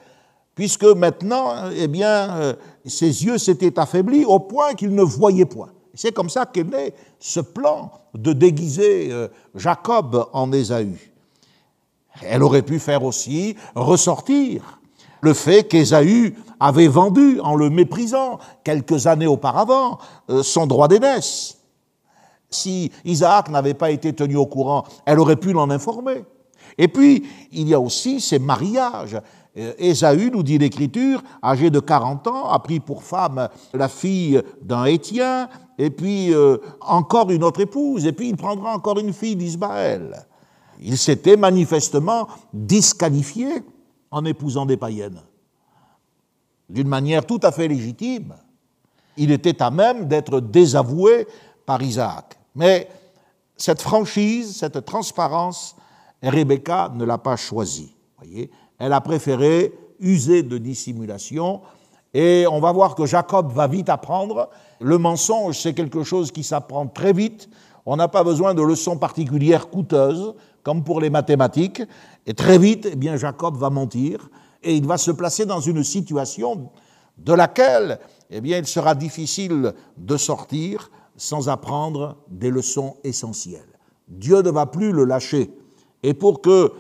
puisque 0.56 0.86
maintenant, 0.86 1.70
eh 1.76 1.88
bien, 1.88 2.36
euh, 2.38 2.54
ses 2.86 3.26
yeux 3.26 3.38
s'étaient 3.38 3.78
affaiblis 3.80 4.26
au 4.26 4.40
point 4.40 4.74
qu'il 4.74 4.96
ne 4.96 5.04
voyait 5.04 5.46
point. 5.46 5.72
C'est 5.94 6.14
comme 6.14 6.30
ça 6.30 6.46
qu'est 6.46 6.64
né 6.64 6.94
ce 7.20 7.40
plan 7.40 7.92
de 8.14 8.34
déguiser 8.34 9.10
euh, 9.12 9.28
Jacob 9.56 10.28
en 10.34 10.52
Ésaü. 10.52 11.12
Elle 12.24 12.44
aurait 12.44 12.64
pu 12.64 12.80
faire 12.80 13.04
aussi 13.04 13.56
ressortir 13.76 14.77
le 15.22 15.34
fait 15.34 15.64
qu'Ésaü 15.64 16.36
avait 16.60 16.88
vendu, 16.88 17.40
en 17.42 17.56
le 17.56 17.70
méprisant 17.70 18.40
quelques 18.64 19.08
années 19.08 19.28
auparavant, 19.28 20.00
euh, 20.30 20.44
son 20.44 20.68
droit 20.68 20.88
d'aînesse. 20.88 21.58
Si 22.50 22.92
Isaac 23.06 23.50
n'avait 23.50 23.74
pas 23.74 23.92
été 23.92 24.14
tenu 24.14 24.36
au 24.36 24.46
courant, 24.46 24.86
elle 25.06 25.20
aurait 25.20 25.36
pu 25.36 25.52
l'en 25.54 25.70
informer. 25.70 26.24
Et 26.78 26.88
puis, 26.88 27.26
il 27.52 27.68
y 27.68 27.74
a 27.74 27.80
aussi 27.80 28.22
ces 28.22 28.40
mariages. 28.40 29.20
Euh, 29.58 29.74
Ésaü, 29.78 30.32
nous 30.32 30.44
dit 30.44 30.58
l'Écriture, 30.58 31.22
âgé 31.44 31.70
de 31.70 31.80
40 31.80 32.28
ans, 32.28 32.50
a 32.50 32.60
pris 32.60 32.80
pour 32.80 33.04
femme 33.04 33.50
la 33.74 33.88
fille 33.88 34.42
d'un 34.62 34.86
Étien, 34.86 35.50
et 35.78 35.90
puis 35.90 36.34
euh, 36.34 36.58
encore 36.82 37.32
une 37.32 37.44
autre 37.44 37.62
épouse, 37.62 38.06
et 38.06 38.12
puis 38.12 38.30
il 38.30 38.38
prendra 38.38 38.74
encore 38.74 39.00
une 39.00 39.14
fille 39.14 39.36
d'Ismaël. 39.36 40.26
Il 40.80 40.98
s'était 40.98 41.38
manifestement 41.38 42.28
disqualifié 42.54 43.64
en 44.12 44.26
épousant 44.26 44.66
des 44.66 44.78
païennes. 44.78 45.22
D'une 46.70 46.88
manière 46.88 47.26
tout 47.26 47.40
à 47.44 47.52
fait 47.52 47.68
légitime. 47.68 48.36
Il 49.16 49.32
était 49.32 49.62
à 49.62 49.72
même 49.72 50.08
d'être 50.08 50.40
désavoué 50.40 51.28
par 51.66 51.82
Isaac. 51.82 52.38
Mais 52.56 52.90
cette 53.56 53.82
franchise, 53.82 54.58
cette 54.58 54.86
transparence, 54.86 55.76
Rebecca 56.22 56.92
ne 56.94 57.06
l'a 57.06 57.18
pas 57.18 57.36
choisie. 57.36 57.94
Voyez 58.18 58.52
Elle 58.78 58.94
a 58.94 59.02
préféré 59.02 59.74
user 60.00 60.44
de 60.44 60.58
dissimulation. 60.58 61.62
Et 62.14 62.46
on 62.50 62.60
va 62.60 62.72
voir 62.72 62.96
que 62.96 63.06
Jacob 63.06 63.52
va 63.52 63.68
vite 63.68 63.90
apprendre. 63.90 64.50
Le 64.80 64.98
mensonge, 64.98 65.60
c'est 65.60 65.74
quelque 65.74 66.04
chose 66.04 66.32
qui 66.32 66.44
s'apprend 66.44 66.88
très 66.88 67.14
vite. 67.14 67.50
On 67.86 67.96
n'a 67.96 68.08
pas 68.08 68.24
besoin 68.24 68.54
de 68.54 68.62
leçons 68.62 68.98
particulières 68.98 69.70
coûteuses, 69.70 70.34
comme 70.68 70.84
pour 70.84 71.00
les 71.00 71.10
mathématiques. 71.10 71.82
Et 72.26 72.34
très 72.34 72.58
vite, 72.58 72.90
eh 72.92 73.18
Jacob 73.18 73.56
va 73.56 73.70
mentir 73.70 74.30
et 74.62 74.76
il 74.76 74.86
va 74.86 74.98
se 74.98 75.12
placer 75.12 75.46
dans 75.46 75.62
une 75.62 75.82
situation 75.82 76.72
de 77.18 77.32
laquelle 77.32 78.02
eh 78.30 78.42
il 78.44 78.68
sera 78.68 78.94
difficile 78.94 79.74
de 79.96 80.18
sortir 80.18 80.92
sans 81.16 81.48
apprendre 81.48 82.18
des 82.28 82.50
leçons 82.50 82.98
essentielles. 83.06 83.80
Dieu 84.10 84.42
ne 84.42 84.50
va 84.50 84.66
plus 84.66 84.92
le 84.92 85.06
lâcher. 85.06 85.50
Et 86.04 86.14
pour 86.14 86.42
que 86.42 86.74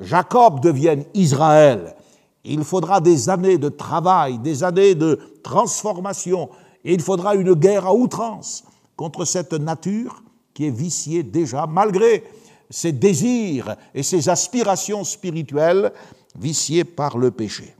Jacob 0.00 0.60
devienne 0.60 1.04
Israël, 1.12 1.96
il 2.44 2.64
faudra 2.64 3.02
des 3.02 3.28
années 3.28 3.58
de 3.58 3.68
travail, 3.68 4.38
des 4.38 4.64
années 4.64 4.94
de 4.94 5.20
transformation, 5.42 6.48
et 6.82 6.94
il 6.94 7.02
faudra 7.02 7.34
une 7.34 7.52
guerre 7.52 7.84
à 7.84 7.94
outrance 7.94 8.64
contre 8.96 9.26
cette 9.26 9.52
nature 9.52 10.22
qui 10.54 10.64
est 10.66 10.74
viciée 10.74 11.22
déjà, 11.22 11.66
malgré 11.66 12.24
ses 12.70 12.92
désirs 12.92 13.76
et 13.94 14.02
ses 14.02 14.28
aspirations 14.28 15.04
spirituelles 15.04 15.92
viciées 16.38 16.84
par 16.84 17.18
le 17.18 17.30
péché. 17.30 17.74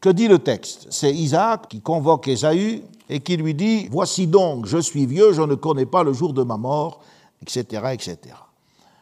Que 0.00 0.10
dit 0.10 0.28
le 0.28 0.38
texte? 0.38 0.86
C'est 0.90 1.12
Isaac 1.12 1.68
qui 1.68 1.80
convoque 1.80 2.28
Ésaü 2.28 2.82
et 3.08 3.20
qui 3.20 3.36
lui 3.36 3.54
dit, 3.54 3.88
Voici 3.90 4.26
donc, 4.26 4.66
je 4.66 4.78
suis 4.78 5.06
vieux, 5.06 5.32
je 5.32 5.42
ne 5.42 5.54
connais 5.54 5.86
pas 5.86 6.04
le 6.04 6.12
jour 6.12 6.32
de 6.32 6.42
ma 6.42 6.56
mort, 6.56 7.00
etc. 7.42 7.82
etc. 7.92 8.34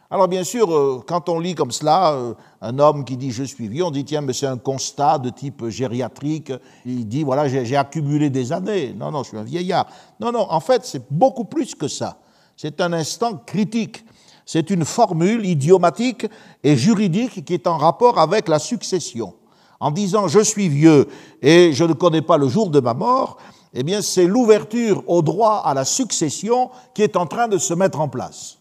Alors 0.08 0.28
bien 0.28 0.44
sûr, 0.44 0.72
euh, 0.72 1.02
quand 1.04 1.28
on 1.28 1.40
lit 1.40 1.56
comme 1.56 1.72
cela, 1.72 2.12
euh, 2.12 2.34
un 2.60 2.78
homme 2.78 3.04
qui 3.04 3.16
dit 3.16 3.32
je 3.32 3.42
suis 3.42 3.66
vieux, 3.66 3.84
on 3.84 3.90
dit 3.90 4.04
tiens, 4.04 4.20
mais 4.20 4.32
c'est 4.32 4.46
un 4.46 4.56
constat 4.56 5.18
de 5.18 5.30
type 5.30 5.66
gériatrique. 5.68 6.52
Il 6.84 7.08
dit 7.08 7.24
voilà, 7.24 7.48
j'ai 7.48 7.76
accumulé 7.76 8.30
des 8.30 8.52
années. 8.52 8.94
Non, 8.96 9.10
non, 9.10 9.24
je 9.24 9.30
suis 9.30 9.38
un 9.38 9.42
vieillard. 9.42 9.88
Non, 10.20 10.30
non, 10.30 10.46
en 10.48 10.60
fait, 10.60 10.84
c'est 10.84 11.02
beaucoup 11.10 11.44
plus 11.44 11.74
que 11.74 11.88
ça. 11.88 12.18
C'est 12.56 12.80
un 12.80 12.92
instant 12.92 13.34
critique. 13.44 14.04
C'est 14.46 14.70
une 14.70 14.84
formule 14.84 15.44
idiomatique 15.44 16.26
et 16.62 16.76
juridique 16.76 17.44
qui 17.44 17.52
est 17.52 17.66
en 17.66 17.76
rapport 17.76 18.20
avec 18.20 18.46
la 18.46 18.60
succession. 18.60 19.34
En 19.80 19.90
disant 19.90 20.28
je 20.28 20.38
suis 20.38 20.68
vieux 20.68 21.08
et 21.42 21.72
je 21.72 21.84
ne 21.84 21.92
connais 21.92 22.22
pas 22.22 22.38
le 22.38 22.48
jour 22.48 22.70
de 22.70 22.80
ma 22.80 22.94
mort, 22.94 23.38
eh 23.74 23.82
bien 23.82 24.00
c'est 24.00 24.26
l'ouverture 24.26 25.02
au 25.08 25.20
droit 25.20 25.62
à 25.64 25.74
la 25.74 25.84
succession 25.84 26.70
qui 26.94 27.02
est 27.02 27.16
en 27.16 27.26
train 27.26 27.48
de 27.48 27.58
se 27.58 27.74
mettre 27.74 28.00
en 28.00 28.08
place. 28.08 28.58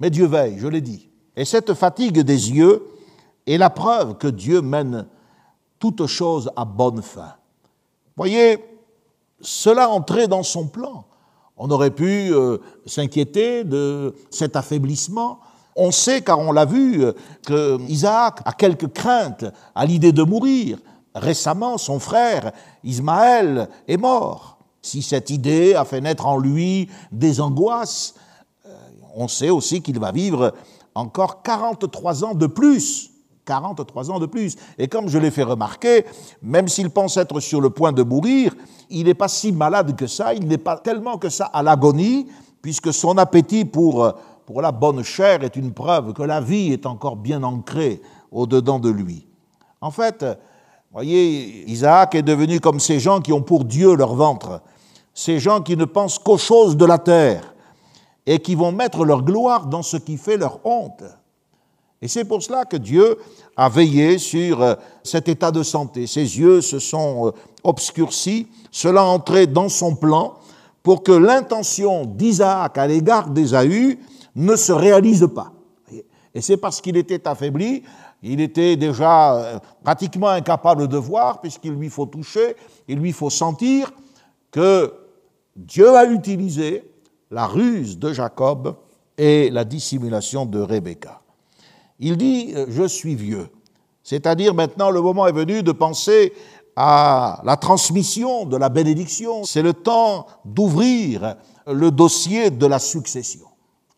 Mais 0.00 0.08
Dieu 0.08 0.26
veille, 0.26 0.56
je 0.58 0.66
l'ai 0.66 0.80
dit. 0.80 1.08
Et 1.36 1.44
cette 1.44 1.74
fatigue 1.74 2.20
des 2.20 2.50
yeux 2.50 2.82
est 3.46 3.58
la 3.58 3.70
preuve 3.70 4.16
que 4.16 4.26
Dieu 4.28 4.62
mène 4.62 5.06
toute 5.78 6.06
chose 6.06 6.50
à 6.56 6.64
bonne 6.64 7.02
fin. 7.02 7.34
Voyez, 8.16 8.64
cela 9.42 9.90
entrait 9.90 10.26
dans 10.26 10.42
son 10.42 10.66
plan. 10.66 11.04
On 11.56 11.70
aurait 11.70 11.90
pu 11.90 12.32
euh, 12.32 12.58
s'inquiéter 12.84 13.64
de 13.64 14.14
cet 14.30 14.56
affaiblissement. 14.56 15.40
On 15.74 15.90
sait, 15.90 16.20
car 16.20 16.38
on 16.38 16.52
l'a 16.52 16.66
vu, 16.66 17.02
euh, 17.02 17.12
que 17.46 17.80
Isaac 17.88 18.40
a 18.44 18.52
quelques 18.52 18.92
craintes 18.92 19.46
à 19.74 19.86
l'idée 19.86 20.12
de 20.12 20.22
mourir. 20.22 20.78
Récemment, 21.14 21.78
son 21.78 21.98
frère 21.98 22.52
Ismaël 22.84 23.68
est 23.88 23.96
mort. 23.96 24.58
Si 24.82 25.02
cette 25.02 25.30
idée 25.30 25.74
a 25.74 25.84
fait 25.84 26.00
naître 26.00 26.26
en 26.26 26.36
lui 26.36 26.90
des 27.10 27.40
angoisses, 27.40 28.14
euh, 28.66 28.74
on 29.14 29.26
sait 29.26 29.50
aussi 29.50 29.80
qu'il 29.80 29.98
va 29.98 30.12
vivre 30.12 30.52
encore 30.94 31.42
43 31.42 32.24
ans 32.24 32.34
de 32.34 32.46
plus 32.46 33.10
43 33.46 34.10
ans 34.10 34.18
de 34.18 34.26
plus. 34.26 34.56
Et 34.76 34.88
comme 34.88 35.08
je 35.08 35.18
l'ai 35.18 35.30
fait 35.30 35.44
remarquer, 35.44 36.04
même 36.42 36.68
s'il 36.68 36.90
pense 36.90 37.16
être 37.16 37.40
sur 37.40 37.60
le 37.60 37.70
point 37.70 37.92
de 37.92 38.02
mourir, 38.02 38.54
il 38.90 39.04
n'est 39.04 39.14
pas 39.14 39.28
si 39.28 39.52
malade 39.52 39.96
que 39.96 40.06
ça, 40.06 40.34
il 40.34 40.46
n'est 40.46 40.58
pas 40.58 40.76
tellement 40.76 41.16
que 41.16 41.30
ça 41.30 41.46
à 41.46 41.62
l'agonie, 41.62 42.26
puisque 42.60 42.92
son 42.92 43.16
appétit 43.16 43.64
pour, 43.64 44.12
pour 44.44 44.60
la 44.60 44.72
bonne 44.72 45.02
chair 45.02 45.42
est 45.42 45.56
une 45.56 45.72
preuve 45.72 46.12
que 46.12 46.22
la 46.22 46.40
vie 46.40 46.72
est 46.72 46.84
encore 46.84 47.16
bien 47.16 47.42
ancrée 47.42 48.02
au-dedans 48.30 48.78
de 48.78 48.90
lui. 48.90 49.26
En 49.80 49.90
fait, 49.90 50.24
voyez, 50.92 51.70
Isaac 51.70 52.14
est 52.14 52.22
devenu 52.22 52.60
comme 52.60 52.80
ces 52.80 52.98
gens 52.98 53.20
qui 53.20 53.32
ont 53.32 53.42
pour 53.42 53.64
Dieu 53.64 53.94
leur 53.94 54.14
ventre, 54.14 54.62
ces 55.14 55.38
gens 55.38 55.60
qui 55.60 55.76
ne 55.76 55.84
pensent 55.84 56.18
qu'aux 56.18 56.38
choses 56.38 56.76
de 56.76 56.84
la 56.84 56.98
terre 56.98 57.54
et 58.26 58.38
qui 58.40 58.54
vont 58.54 58.72
mettre 58.72 59.04
leur 59.04 59.22
gloire 59.22 59.66
dans 59.66 59.82
ce 59.82 59.96
qui 59.96 60.16
fait 60.16 60.36
leur 60.36 60.58
honte. 60.64 61.04
Et 62.02 62.08
c'est 62.08 62.24
pour 62.24 62.42
cela 62.42 62.64
que 62.64 62.76
Dieu 62.76 63.18
a 63.56 63.68
veillé 63.68 64.18
sur 64.18 64.62
euh, 64.62 64.74
cet 65.02 65.28
état 65.28 65.50
de 65.50 65.62
santé. 65.62 66.06
Ses 66.06 66.38
yeux 66.38 66.60
se 66.60 66.78
sont 66.78 67.28
euh, 67.28 67.30
obscurcis, 67.64 68.48
cela 68.70 69.04
entrait 69.04 69.46
dans 69.46 69.68
son 69.68 69.96
plan 69.96 70.34
pour 70.82 71.02
que 71.02 71.12
l'intention 71.12 72.04
d'Isaac 72.04 72.78
à 72.78 72.86
l'égard 72.86 73.30
d'Ésaü 73.30 73.98
ne 74.34 74.56
se 74.56 74.72
réalise 74.72 75.26
pas. 75.34 75.52
Et 76.34 76.42
c'est 76.42 76.58
parce 76.58 76.82
qu'il 76.82 76.98
était 76.98 77.26
affaibli 77.26 77.82
il 78.22 78.40
était 78.40 78.76
déjà 78.76 79.34
euh, 79.34 79.58
pratiquement 79.84 80.28
incapable 80.28 80.88
de 80.88 80.96
voir, 80.96 81.40
puisqu'il 81.40 81.72
lui 81.72 81.90
faut 81.90 82.06
toucher, 82.06 82.56
il 82.88 82.98
lui 82.98 83.12
faut 83.12 83.30
sentir 83.30 83.92
que 84.50 84.92
Dieu 85.54 85.94
a 85.94 86.06
utilisé 86.06 86.90
la 87.30 87.46
ruse 87.46 87.98
de 87.98 88.12
Jacob 88.12 88.76
et 89.16 89.50
la 89.50 89.64
dissimulation 89.64 90.46
de 90.46 90.60
Rebecca. 90.60 91.20
Il 91.98 92.16
dit 92.16 92.52
euh, 92.54 92.66
Je 92.68 92.84
suis 92.84 93.14
vieux. 93.14 93.48
C'est-à-dire 94.02 94.54
maintenant 94.54 94.90
le 94.90 95.00
moment 95.00 95.26
est 95.26 95.32
venu 95.32 95.62
de 95.62 95.72
penser 95.72 96.32
à 96.76 97.40
la 97.44 97.56
transmission 97.56 98.44
de 98.44 98.56
la 98.56 98.68
bénédiction. 98.68 99.44
C'est 99.44 99.62
le 99.62 99.72
temps 99.72 100.26
d'ouvrir 100.44 101.36
le 101.66 101.90
dossier 101.90 102.50
de 102.50 102.66
la 102.66 102.78
succession. 102.78 103.46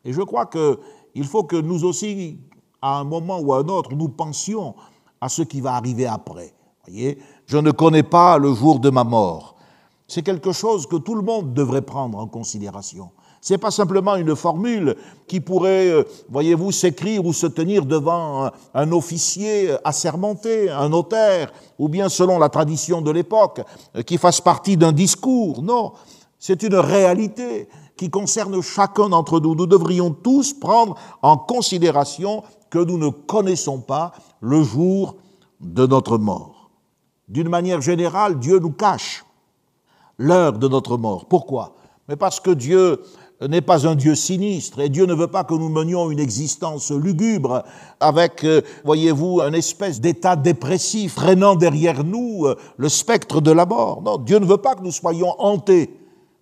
Et 0.05 0.13
je 0.13 0.23
crois 0.23 0.47
qu'il 0.47 1.25
faut 1.25 1.43
que 1.43 1.57
nous 1.57 1.85
aussi, 1.85 2.39
à 2.81 2.99
un 2.99 3.05
moment 3.05 3.41
ou 3.41 3.53
à 3.53 3.59
un 3.59 3.69
autre, 3.69 3.95
nous 3.95 4.09
pensions 4.09 4.75
à 5.21 5.29
ce 5.29 5.43
qui 5.43 5.61
va 5.61 5.75
arriver 5.75 6.07
après. 6.07 6.55
Voyez, 6.87 7.19
je 7.47 7.59
ne 7.59 7.71
connais 7.73 8.05
pas 8.05 8.39
le 8.39 8.55
jour 8.55 8.79
de 8.79 8.91
ma 8.91 9.05
mort. 9.05 9.57
C'est 10.07 10.23
quelque 10.23 10.53
chose 10.53 10.87
que 10.87 10.97
tout 10.97 11.15
le 11.15 11.23
monde 11.23 11.53
devrait 11.53 11.83
prendre 11.83 12.19
en 12.19 12.27
considération. 12.27 13.11
Ce 13.41 13.53
n'est 13.53 13.59
pas 13.59 13.71
simplement 13.71 14.17
une 14.17 14.35
formule 14.35 14.97
qui 15.27 15.41
pourrait, 15.41 15.89
euh, 15.89 16.05
voyez-vous, 16.29 16.73
s'écrire 16.73 17.25
ou 17.25 17.33
se 17.33 17.47
tenir 17.47 17.87
devant 17.87 18.51
un 18.75 18.93
officier 18.93 19.77
assermenté, 19.85 20.71
un 20.71 20.89
notaire, 20.89 21.53
ou 21.79 21.89
bien 21.89 22.09
selon 22.09 22.39
la 22.39 22.49
tradition 22.49 23.01
de 23.01 23.11
l'époque, 23.11 23.61
euh, 23.97 24.03
qui 24.03 24.19
fasse 24.19 24.41
partie 24.41 24.77
d'un 24.77 24.93
discours. 24.93 25.63
Non, 25.63 25.93
c'est 26.39 26.63
une 26.63 26.75
réalité 26.75 27.69
qui 27.97 28.11
concerne 28.11 28.61
chacun 28.63 29.09
d'entre 29.09 29.41
nous. 29.41 29.55
Nous 29.55 29.67
devrions 29.67 30.11
tous 30.11 30.53
prendre 30.53 30.97
en 31.23 31.37
considération 31.37 32.43
que 32.71 32.79
nous 32.79 32.99
ne 32.99 33.09
connaissons 33.09 33.81
pas 33.81 34.13
le 34.41 34.63
jour 34.63 35.17
de 35.61 35.87
notre 35.87 36.19
mort. 36.19 36.71
D'une 37.29 37.49
manière 37.49 37.81
générale, 37.81 38.39
Dieu 38.39 38.59
nous 38.59 38.73
cache 38.73 39.25
l'heure 40.17 40.55
de 40.55 40.69
notre 40.69 40.97
mort. 40.97 41.27
Pourquoi? 41.27 41.75
Mais 42.09 42.17
parce 42.17 42.41
que 42.41 42.51
Dieu 42.51 43.03
n'est 43.47 43.61
pas 43.61 43.87
un 43.87 43.95
Dieu 43.95 44.15
sinistre 44.15 44.81
et 44.81 44.89
Dieu 44.89 45.07
ne 45.07 45.15
veut 45.15 45.29
pas 45.29 45.45
que 45.45 45.55
nous 45.55 45.69
menions 45.69 46.11
une 46.11 46.19
existence 46.19 46.91
lugubre 46.91 47.63
avec, 48.01 48.43
euh, 48.45 48.63
voyez-vous, 48.85 49.41
un 49.41 49.53
espèce 49.53 50.01
d'état 50.01 50.35
dépressif 50.35 51.15
traînant 51.15 51.55
derrière 51.55 52.03
nous 52.03 52.47
euh, 52.47 52.57
le 52.77 52.89
spectre 52.89 53.41
de 53.41 53.53
la 53.53 53.67
mort. 53.67 54.03
Non, 54.03 54.19
Dieu 54.19 54.39
ne 54.39 54.47
veut 54.47 54.57
pas 54.57 54.75
que 54.75 54.83
nous 54.83 54.93
soyons 54.93 55.35
hantés 55.39 55.91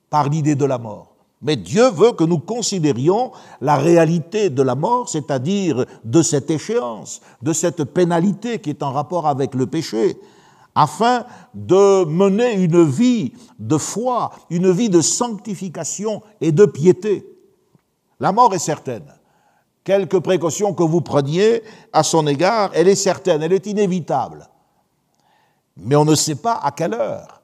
par 0.09 0.29
l'idée 0.29 0.55
de 0.55 0.65
la 0.65 0.79
mort. 0.79 1.17
Mais 1.43 1.57
Dieu 1.57 1.91
veut 1.91 2.13
que 2.13 2.25
nous 2.25 2.39
considérions 2.39 3.31
la 3.61 3.77
réalité 3.77 4.49
de 4.49 4.63
la 4.63 4.75
mort, 4.75 5.09
c'est-à-dire 5.09 5.85
de 6.05 6.23
cette 6.23 6.51
échéance, 6.51 7.21
de 7.43 7.53
cette 7.53 7.85
pénalité 7.85 8.59
qui 8.59 8.71
est 8.71 8.83
en 8.83 8.91
rapport 8.91 9.27
avec 9.27 9.55
le 9.55 9.67
péché, 9.67 10.17
afin 10.77 11.25
de 11.55 12.05
mener 12.05 12.53
une 12.53 12.85
vie 12.85 13.33
de 13.59 13.79
foi, 13.79 14.31
une 14.51 14.71
vie 14.71 14.91
de 14.91 15.01
sanctification 15.01 16.23
et 16.43 16.53
de 16.53 16.67
piété. 16.67 17.27
La 18.21 18.31
mort 18.31 18.55
est 18.55 18.61
certaine. 18.61 19.07
Quelques 19.83 20.21
précautions 20.21 20.75
que 20.75 20.83
vous 20.83 21.01
preniez 21.01 21.63
à 21.93 22.03
son 22.03 22.27
égard, 22.27 22.71
elle 22.75 22.89
est 22.89 22.95
certaine, 22.95 23.43
elle 23.43 23.55
est 23.55 23.67
inévitable. 23.67 24.49
Mais 25.79 25.97
on 25.97 26.05
ne 26.05 26.15
sait 26.15 26.35
pas 26.35 26.61
à 26.63 26.71
quelle 26.71 26.95
heure 26.95 27.41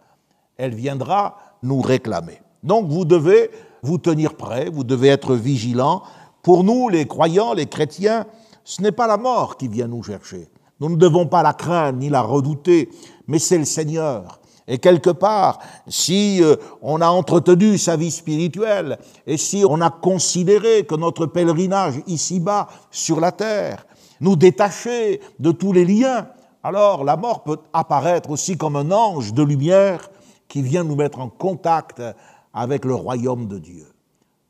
elle 0.59 0.75
viendra 0.75 1.39
nous 1.63 1.81
réclamer. 1.81 2.41
Donc 2.63 2.89
vous 2.89 3.07
devez 3.07 3.51
vous 3.83 3.99
tenir 3.99 4.35
prêt, 4.35 4.69
vous 4.71 4.85
devez 4.85 5.09
être 5.09 5.35
vigilant. 5.35 6.03
Pour 6.43 6.65
nous, 6.65 6.89
les 6.89 7.07
croyants, 7.07 7.55
les 7.55 7.67
chrétiens, 7.67 8.27
ce 8.65 8.83
n'est 8.83 8.93
pas 8.93 9.07
la 9.07 9.17
mort 9.17 9.57
qui 9.57 9.69
vient 9.69 9.89
nous 9.89 10.03
chercher. 10.03 10.49
Nous 10.83 10.89
ne 10.89 10.97
devons 10.97 11.27
pas 11.27 11.45
la 11.45 11.53
craindre 11.53 12.01
ni 12.01 12.09
la 12.09 12.23
redouter, 12.23 12.91
mais 13.27 13.39
c'est 13.39 13.59
le 13.59 13.65
Seigneur. 13.65 14.41
Et 14.69 14.79
quelque 14.79 15.11
part, 15.11 15.59
si 15.89 16.43
euh, 16.43 16.57
on 16.83 17.01
a 17.01 17.09
entretenu 17.09 17.79
sa 17.79 17.97
vie 17.97 18.13
spirituelle 18.13 18.99
et 19.27 19.37
si 19.37 19.65
on 19.69 19.81
a 19.81 19.91
considéré 19.91 20.87
que 20.87 20.95
notre 20.95 21.27
pèlerinage 21.27 22.01
ici-bas 22.07 22.69
sur 22.91 23.21
la 23.21 23.33
terre 23.33 23.87
nous 24.21 24.37
détachait 24.37 25.21
de 25.41 25.51
tous 25.51 25.73
les 25.73 25.85
liens, 25.85 26.29
alors 26.63 27.03
la 27.03 27.17
mort 27.17 27.43
peut 27.43 27.59
apparaître 27.73 28.31
aussi 28.31 28.57
comme 28.57 28.77
un 28.77 28.93
ange 28.93 29.33
de 29.35 29.43
lumière 29.43 30.09
qui 30.47 30.63
vient 30.63 30.85
nous 30.85 30.97
mettre 30.97 31.19
en 31.19 31.29
contact 31.29 32.01
avec 32.55 32.85
le 32.85 32.95
royaume 32.95 33.49
de 33.49 33.59
Dieu. 33.59 33.87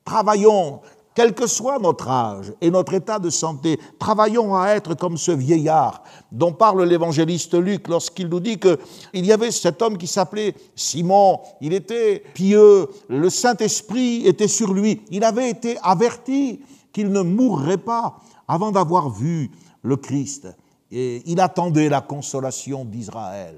Travaillons 0.05 0.81
quel 1.15 1.33
que 1.33 1.47
soit 1.47 1.79
notre 1.79 2.09
âge 2.09 2.53
et 2.61 2.71
notre 2.71 2.93
état 2.93 3.19
de 3.19 3.29
santé, 3.29 3.79
travaillons 3.99 4.55
à 4.55 4.69
être 4.69 4.95
comme 4.95 5.17
ce 5.17 5.31
vieillard 5.31 6.03
dont 6.31 6.53
parle 6.53 6.83
l'évangéliste 6.83 7.53
Luc 7.53 7.87
lorsqu'il 7.87 8.27
nous 8.27 8.39
dit 8.39 8.59
qu'il 8.59 9.25
y 9.25 9.31
avait 9.31 9.51
cet 9.51 9.81
homme 9.81 9.97
qui 9.97 10.07
s'appelait 10.07 10.55
Simon, 10.75 11.39
il 11.61 11.73
était 11.73 12.23
pieux, 12.33 12.87
le 13.07 13.29
Saint-Esprit 13.29 14.25
était 14.25 14.47
sur 14.47 14.73
lui, 14.73 15.01
il 15.11 15.23
avait 15.23 15.49
été 15.49 15.77
averti 15.83 16.61
qu'il 16.91 17.11
ne 17.11 17.21
mourrait 17.21 17.77
pas 17.77 18.17
avant 18.47 18.71
d'avoir 18.71 19.09
vu 19.09 19.51
le 19.81 19.97
Christ. 19.97 20.47
Et 20.91 21.23
il 21.25 21.39
attendait 21.39 21.89
la 21.89 22.01
consolation 22.01 22.85
d'Israël. 22.85 23.55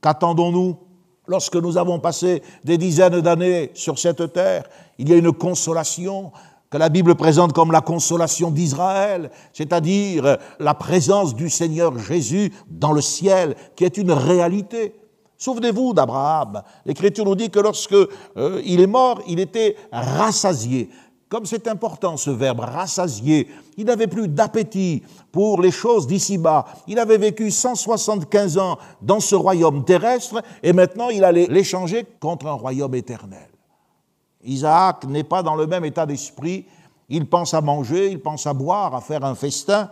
Qu'attendons-nous 0.00 0.78
lorsque 1.26 1.56
nous 1.56 1.76
avons 1.76 2.00
passé 2.00 2.42
des 2.64 2.78
dizaines 2.78 3.20
d'années 3.20 3.70
sur 3.74 3.98
cette 3.98 4.32
terre? 4.32 4.64
Il 4.98 5.08
y 5.08 5.12
a 5.12 5.16
une 5.16 5.32
consolation 5.32 6.32
que 6.70 6.76
la 6.76 6.88
Bible 6.88 7.14
présente 7.14 7.52
comme 7.52 7.72
la 7.72 7.80
consolation 7.80 8.50
d'Israël, 8.50 9.30
c'est-à-dire 9.52 10.36
la 10.58 10.74
présence 10.74 11.34
du 11.34 11.48
Seigneur 11.48 11.98
Jésus 11.98 12.52
dans 12.68 12.92
le 12.92 13.00
ciel, 13.00 13.56
qui 13.74 13.84
est 13.84 13.96
une 13.96 14.12
réalité. 14.12 14.94
Souvenez-vous 15.38 15.94
d'Abraham. 15.94 16.62
L'Écriture 16.84 17.24
nous 17.24 17.36
dit 17.36 17.48
que 17.48 17.60
lorsque 17.60 17.92
euh, 17.92 18.60
il 18.64 18.80
est 18.80 18.88
mort, 18.88 19.22
il 19.28 19.38
était 19.38 19.76
rassasié. 19.92 20.90
Comme 21.28 21.46
c'est 21.46 21.68
important 21.68 22.16
ce 22.16 22.30
verbe 22.30 22.60
rassasié, 22.60 23.48
il 23.76 23.84
n'avait 23.84 24.06
plus 24.06 24.28
d'appétit 24.28 25.02
pour 25.30 25.60
les 25.60 25.70
choses 25.70 26.06
d'ici-bas. 26.06 26.64
Il 26.86 26.98
avait 26.98 27.18
vécu 27.18 27.50
175 27.50 28.58
ans 28.58 28.78
dans 29.02 29.20
ce 29.20 29.34
royaume 29.34 29.84
terrestre 29.84 30.42
et 30.62 30.72
maintenant 30.72 31.10
il 31.10 31.24
allait 31.24 31.46
l'échanger 31.46 32.04
contre 32.18 32.46
un 32.46 32.52
royaume 32.52 32.94
éternel. 32.94 33.48
Isaac 34.44 35.04
n'est 35.04 35.24
pas 35.24 35.42
dans 35.42 35.56
le 35.56 35.66
même 35.66 35.84
état 35.84 36.06
d'esprit. 36.06 36.66
Il 37.08 37.26
pense 37.26 37.54
à 37.54 37.60
manger, 37.60 38.10
il 38.10 38.20
pense 38.20 38.46
à 38.46 38.52
boire, 38.52 38.94
à 38.94 39.00
faire 39.00 39.24
un 39.24 39.34
festin, 39.34 39.90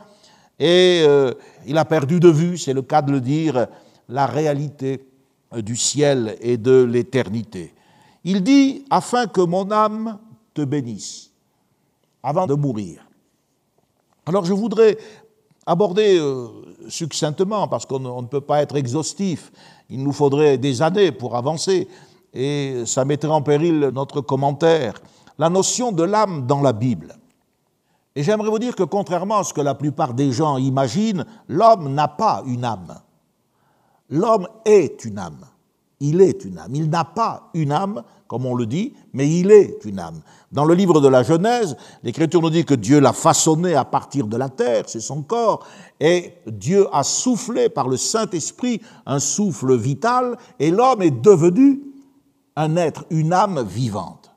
et 0.59 1.03
euh, 1.07 1.33
il 1.67 1.77
a 1.79 1.85
perdu 1.85 2.21
de 2.21 2.29
vue, 2.29 2.59
c'est 2.59 2.73
le 2.73 2.83
cas 2.83 3.03
de 3.03 3.13
le 3.13 3.21
dire, 3.21 3.67
la 4.09 4.27
réalité 4.27 5.07
du 5.55 5.77
ciel 5.77 6.37
et 6.41 6.57
de 6.57 6.83
l'éternité. 6.83 7.75
Il 8.25 8.43
dit, 8.43 8.85
afin 8.91 9.27
que 9.27 9.41
mon 9.41 9.71
âme 9.71 10.19
te 10.55 10.63
bénisse, 10.63 11.31
avant 12.23 12.47
de 12.47 12.55
mourir. 12.55 13.07
Alors 14.27 14.45
je 14.45 14.53
voudrais 14.53 14.99
aborder 15.67 16.19
euh, 16.19 16.49
succinctement, 16.89 17.69
parce 17.69 17.87
qu'on 17.87 18.23
ne 18.23 18.27
peut 18.27 18.41
pas 18.41 18.63
être 18.63 18.77
exhaustif, 18.77 19.53
il 19.89 20.03
nous 20.03 20.13
faudrait 20.13 20.59
des 20.59 20.83
années 20.83 21.13
pour 21.13 21.37
avancer, 21.37 21.89
et 22.37 22.85
ça 22.85 23.05
mettrait 23.05 23.31
en 23.31 23.41
péril 23.41 23.91
notre 23.95 24.21
commentaire, 24.21 25.01
la 25.39 25.49
notion 25.49 25.91
de 25.91 26.03
l'âme 26.03 26.47
dans 26.47 26.61
la 26.61 26.73
Bible. 26.73 27.15
Et 28.15 28.23
j'aimerais 28.23 28.51
vous 28.51 28.59
dire 28.59 28.77
que 28.77 28.83
contrairement 28.83 29.39
à 29.39 29.45
ce 29.45 29.55
que 29.55 29.61
la 29.61 29.75
plupart 29.75 30.15
des 30.15 30.33
gens 30.33 30.59
imaginent, 30.59 31.25
l'homme 31.49 31.95
n'a 31.95 32.09
pas 32.09 32.43
une 32.47 32.65
âme. 32.65 32.95
L'homme 34.11 34.49
est 34.65 35.05
une 35.05 35.19
âme. 35.19 35.47
Il 36.01 36.21
est 36.21 36.45
une 36.45 36.59
âme. 36.59 36.75
Il 36.75 36.91
n'a 36.91 37.05
pas 37.05 37.49
une 37.55 37.73
âme, 37.73 38.03
comme 38.27 38.45
on 38.45 38.55
le 38.55 38.67
dit, 38.67 38.93
mais 39.15 39.29
il 39.31 39.51
est 39.51 39.85
une 39.85 39.99
âme. 39.99 40.21
Dans 40.53 40.65
le 40.65 40.75
livre 40.75 41.01
de 41.01 41.09
la 41.09 41.23
Genèse, 41.23 41.77
l'Écriture 42.03 42.43
nous 42.43 42.51
dit 42.51 42.65
que 42.65 42.75
Dieu 42.75 43.01
l'a 43.01 43.15
façonné 43.15 43.75
à 43.75 43.85
partir 43.85 44.27
de 44.27 44.37
la 44.37 44.51
terre, 44.51 44.85
c'est 44.87 45.01
son 45.01 45.23
corps, 45.23 45.67
et 46.01 46.35
Dieu 46.47 46.87
a 46.93 47.03
soufflé 47.03 47.71
par 47.71 47.89
le 47.89 47.97
Saint-Esprit 47.97 48.83
un 49.07 49.21
souffle 49.21 49.75
vital, 49.77 50.37
et 50.59 50.71
l'homme 50.71 51.03
est 51.03 51.23
devenu 51.23 51.96
un 52.57 52.77
être, 52.77 53.05
une 53.11 53.33
âme 53.33 53.63
vivante. 53.63 54.31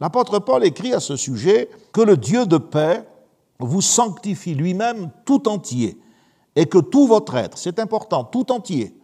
L'apôtre 0.00 0.38
Paul 0.38 0.64
écrit 0.64 0.92
à 0.92 1.00
ce 1.00 1.16
sujet 1.16 1.70
que 1.92 2.00
le 2.00 2.16
Dieu 2.16 2.46
de 2.46 2.58
paix 2.58 3.06
vous 3.58 3.80
sanctifie 3.80 4.54
lui-même 4.54 5.10
tout 5.24 5.48
entier 5.48 5.98
et 6.54 6.66
que 6.66 6.78
tout 6.78 7.06
votre 7.06 7.34
être, 7.36 7.56
c'est 7.56 7.78
important, 7.78 8.24
tout 8.24 8.50
entier, 8.50 8.98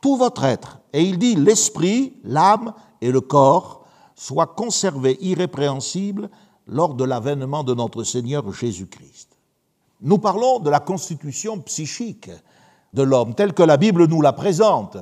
tout 0.00 0.16
votre 0.16 0.44
être, 0.44 0.80
et 0.92 1.02
il 1.02 1.18
dit 1.18 1.34
l'esprit, 1.34 2.14
l'âme 2.24 2.72
et 3.00 3.10
le 3.10 3.20
corps 3.20 3.84
soient 4.14 4.46
conservés 4.46 5.18
irrépréhensibles 5.20 6.30
lors 6.66 6.94
de 6.94 7.04
l'avènement 7.04 7.64
de 7.64 7.74
notre 7.74 8.02
Seigneur 8.04 8.52
Jésus-Christ. 8.52 9.36
Nous 10.00 10.18
parlons 10.18 10.60
de 10.60 10.70
la 10.70 10.80
constitution 10.80 11.58
psychique 11.60 12.30
de 12.92 13.02
l'homme 13.02 13.34
telle 13.34 13.52
que 13.52 13.62
la 13.62 13.76
Bible 13.76 14.06
nous 14.06 14.22
la 14.22 14.32
présente. 14.32 14.96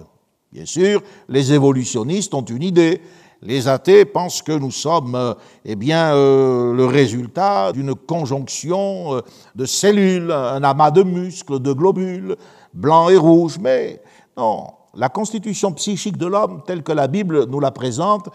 Bien 0.53 0.65
sûr, 0.65 1.03
les 1.29 1.53
évolutionnistes 1.53 2.35
ont 2.35 2.45
une 2.45 2.63
idée. 2.63 3.01
Les 3.43 3.69
athées 3.69 4.05
pensent 4.05 4.43
que 4.43 4.53
nous 4.53 4.71
sommes 4.71 5.15
euh, 5.15 5.35
eh 5.65 5.77
bien, 5.77 6.15
euh, 6.15 6.73
le 6.73 6.87
résultat 6.87 7.73
d'une 7.73 7.95
conjonction 7.95 9.17
euh, 9.17 9.21
de 9.55 9.67
cellules, 9.67 10.33
un 10.33 10.63
amas 10.65 10.91
de 10.91 11.03
muscles, 11.03 11.61
de 11.61 11.73
globules, 11.73 12.37
blancs 12.73 13.11
et 13.11 13.17
rouges. 13.17 13.59
Mais 13.59 14.03
non, 14.37 14.69
la 14.95 15.09
constitution 15.09 15.73
psychique 15.73 16.17
de 16.17 16.27
l'homme, 16.27 16.63
telle 16.67 16.83
que 16.83 16.93
la 16.93 17.09
Bible 17.09 17.45
nous 17.45 17.61
la 17.61 17.71
présente, 17.71 18.31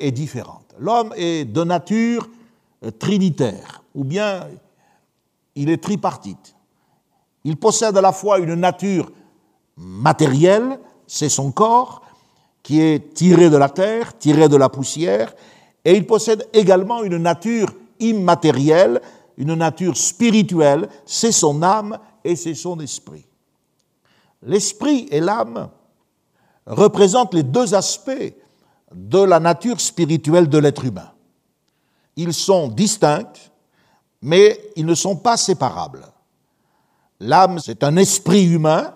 est 0.00 0.12
différente. 0.12 0.74
L'homme 0.78 1.12
est 1.16 1.44
de 1.44 1.64
nature 1.64 2.28
trinitaire, 2.98 3.82
ou 3.94 4.04
bien 4.04 4.46
il 5.54 5.68
est 5.68 5.82
tripartite. 5.82 6.54
Il 7.44 7.56
possède 7.56 7.96
à 7.96 8.00
la 8.00 8.12
fois 8.12 8.38
une 8.38 8.54
nature 8.54 9.10
matérielle, 9.76 10.78
c'est 11.08 11.28
son 11.28 11.50
corps, 11.50 12.02
qui 12.62 12.80
est 12.80 13.14
tiré 13.14 13.50
de 13.50 13.56
la 13.56 13.70
terre, 13.70 14.16
tiré 14.16 14.48
de 14.48 14.56
la 14.56 14.68
poussière, 14.68 15.34
et 15.84 15.96
il 15.96 16.06
possède 16.06 16.46
également 16.52 17.02
une 17.02 17.16
nature 17.16 17.72
immatérielle, 17.98 19.00
une 19.38 19.54
nature 19.54 19.96
spirituelle, 19.96 20.88
c'est 21.06 21.32
son 21.32 21.62
âme 21.62 21.98
et 22.22 22.36
c'est 22.36 22.54
son 22.54 22.78
esprit. 22.80 23.24
L'esprit 24.42 25.08
et 25.10 25.20
l'âme 25.20 25.70
représentent 26.66 27.34
les 27.34 27.42
deux 27.42 27.74
aspects 27.74 28.34
de 28.94 29.18
la 29.18 29.40
nature 29.40 29.80
spirituelle 29.80 30.48
de 30.48 30.58
l'être 30.58 30.84
humain. 30.84 31.10
Ils 32.16 32.34
sont 32.34 32.68
distincts, 32.68 33.32
mais 34.20 34.60
ils 34.76 34.86
ne 34.86 34.94
sont 34.94 35.16
pas 35.16 35.36
séparables. 35.36 36.04
L'âme, 37.20 37.58
c'est 37.60 37.82
un 37.82 37.96
esprit 37.96 38.44
humain 38.44 38.92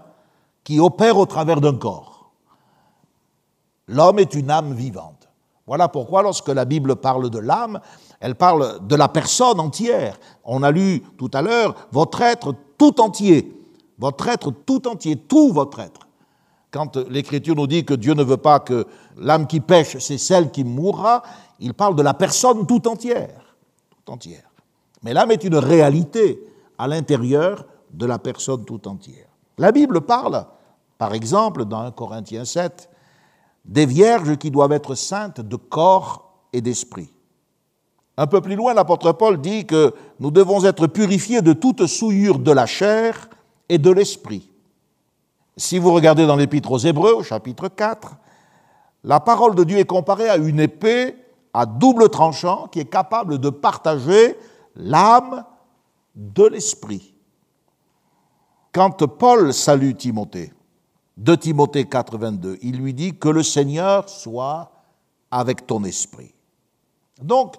qui 0.64 0.80
opère 0.80 1.18
au 1.18 1.26
travers 1.26 1.60
d'un 1.60 1.76
corps. 1.76 2.32
L'homme 3.88 4.18
est 4.18 4.34
une 4.34 4.50
âme 4.50 4.74
vivante. 4.74 5.28
Voilà 5.66 5.88
pourquoi 5.88 6.22
lorsque 6.22 6.48
la 6.48 6.64
Bible 6.64 6.96
parle 6.96 7.30
de 7.30 7.38
l'âme, 7.38 7.80
elle 8.20 8.34
parle 8.34 8.86
de 8.86 8.96
la 8.96 9.08
personne 9.08 9.60
entière. 9.60 10.18
On 10.44 10.62
a 10.62 10.70
lu 10.70 11.00
tout 11.18 11.30
à 11.32 11.42
l'heure 11.42 11.74
votre 11.92 12.20
être 12.20 12.54
tout 12.78 13.00
entier, 13.00 13.60
votre 13.98 14.28
être 14.28 14.50
tout 14.50 14.86
entier, 14.88 15.16
tout 15.16 15.52
votre 15.52 15.80
être. 15.80 16.08
Quand 16.70 16.96
l'Écriture 16.96 17.54
nous 17.54 17.66
dit 17.66 17.84
que 17.84 17.94
Dieu 17.94 18.14
ne 18.14 18.22
veut 18.22 18.38
pas 18.38 18.60
que 18.60 18.86
l'âme 19.16 19.46
qui 19.46 19.60
pêche, 19.60 19.98
c'est 19.98 20.18
celle 20.18 20.50
qui 20.50 20.64
mourra, 20.64 21.22
il 21.60 21.74
parle 21.74 21.94
de 21.94 22.02
la 22.02 22.14
personne 22.14 22.66
tout 22.66 22.88
entière. 22.88 23.56
Tout 23.90 24.12
entière. 24.12 24.50
Mais 25.02 25.12
l'âme 25.12 25.30
est 25.30 25.44
une 25.44 25.56
réalité 25.56 26.42
à 26.78 26.88
l'intérieur 26.88 27.66
de 27.92 28.06
la 28.06 28.18
personne 28.18 28.64
tout 28.64 28.88
entière. 28.88 29.31
La 29.62 29.70
Bible 29.70 30.00
parle, 30.00 30.44
par 30.98 31.14
exemple, 31.14 31.66
dans 31.66 31.82
1 31.82 31.92
Corinthiens 31.92 32.44
7, 32.44 32.90
des 33.64 33.86
vierges 33.86 34.36
qui 34.36 34.50
doivent 34.50 34.72
être 34.72 34.96
saintes 34.96 35.40
de 35.40 35.54
corps 35.54 36.48
et 36.52 36.60
d'esprit. 36.60 37.12
Un 38.16 38.26
peu 38.26 38.40
plus 38.40 38.56
loin, 38.56 38.74
l'apôtre 38.74 39.12
Paul 39.12 39.40
dit 39.40 39.64
que 39.64 39.94
nous 40.18 40.32
devons 40.32 40.64
être 40.64 40.88
purifiés 40.88 41.42
de 41.42 41.52
toute 41.52 41.86
souillure 41.86 42.40
de 42.40 42.50
la 42.50 42.66
chair 42.66 43.30
et 43.68 43.78
de 43.78 43.92
l'esprit. 43.92 44.50
Si 45.56 45.78
vous 45.78 45.92
regardez 45.92 46.26
dans 46.26 46.34
l'Épître 46.34 46.72
aux 46.72 46.78
Hébreux, 46.78 47.12
au 47.12 47.22
chapitre 47.22 47.68
4, 47.68 48.16
la 49.04 49.20
parole 49.20 49.54
de 49.54 49.62
Dieu 49.62 49.78
est 49.78 49.84
comparée 49.84 50.28
à 50.28 50.38
une 50.38 50.58
épée 50.58 51.14
à 51.54 51.66
double 51.66 52.08
tranchant 52.08 52.66
qui 52.66 52.80
est 52.80 52.90
capable 52.90 53.38
de 53.38 53.48
partager 53.48 54.36
l'âme 54.74 55.44
de 56.16 56.46
l'esprit. 56.46 57.11
Quand 58.72 59.06
Paul 59.06 59.52
salue 59.52 59.92
Timothée, 59.92 60.50
de 61.18 61.34
Timothée 61.34 61.84
4, 61.84 62.16
22, 62.16 62.58
il 62.62 62.78
lui 62.78 62.94
dit 62.94 63.14
que 63.14 63.28
le 63.28 63.42
Seigneur 63.42 64.08
soit 64.08 64.72
avec 65.30 65.66
ton 65.66 65.84
esprit. 65.84 66.32
Donc, 67.20 67.56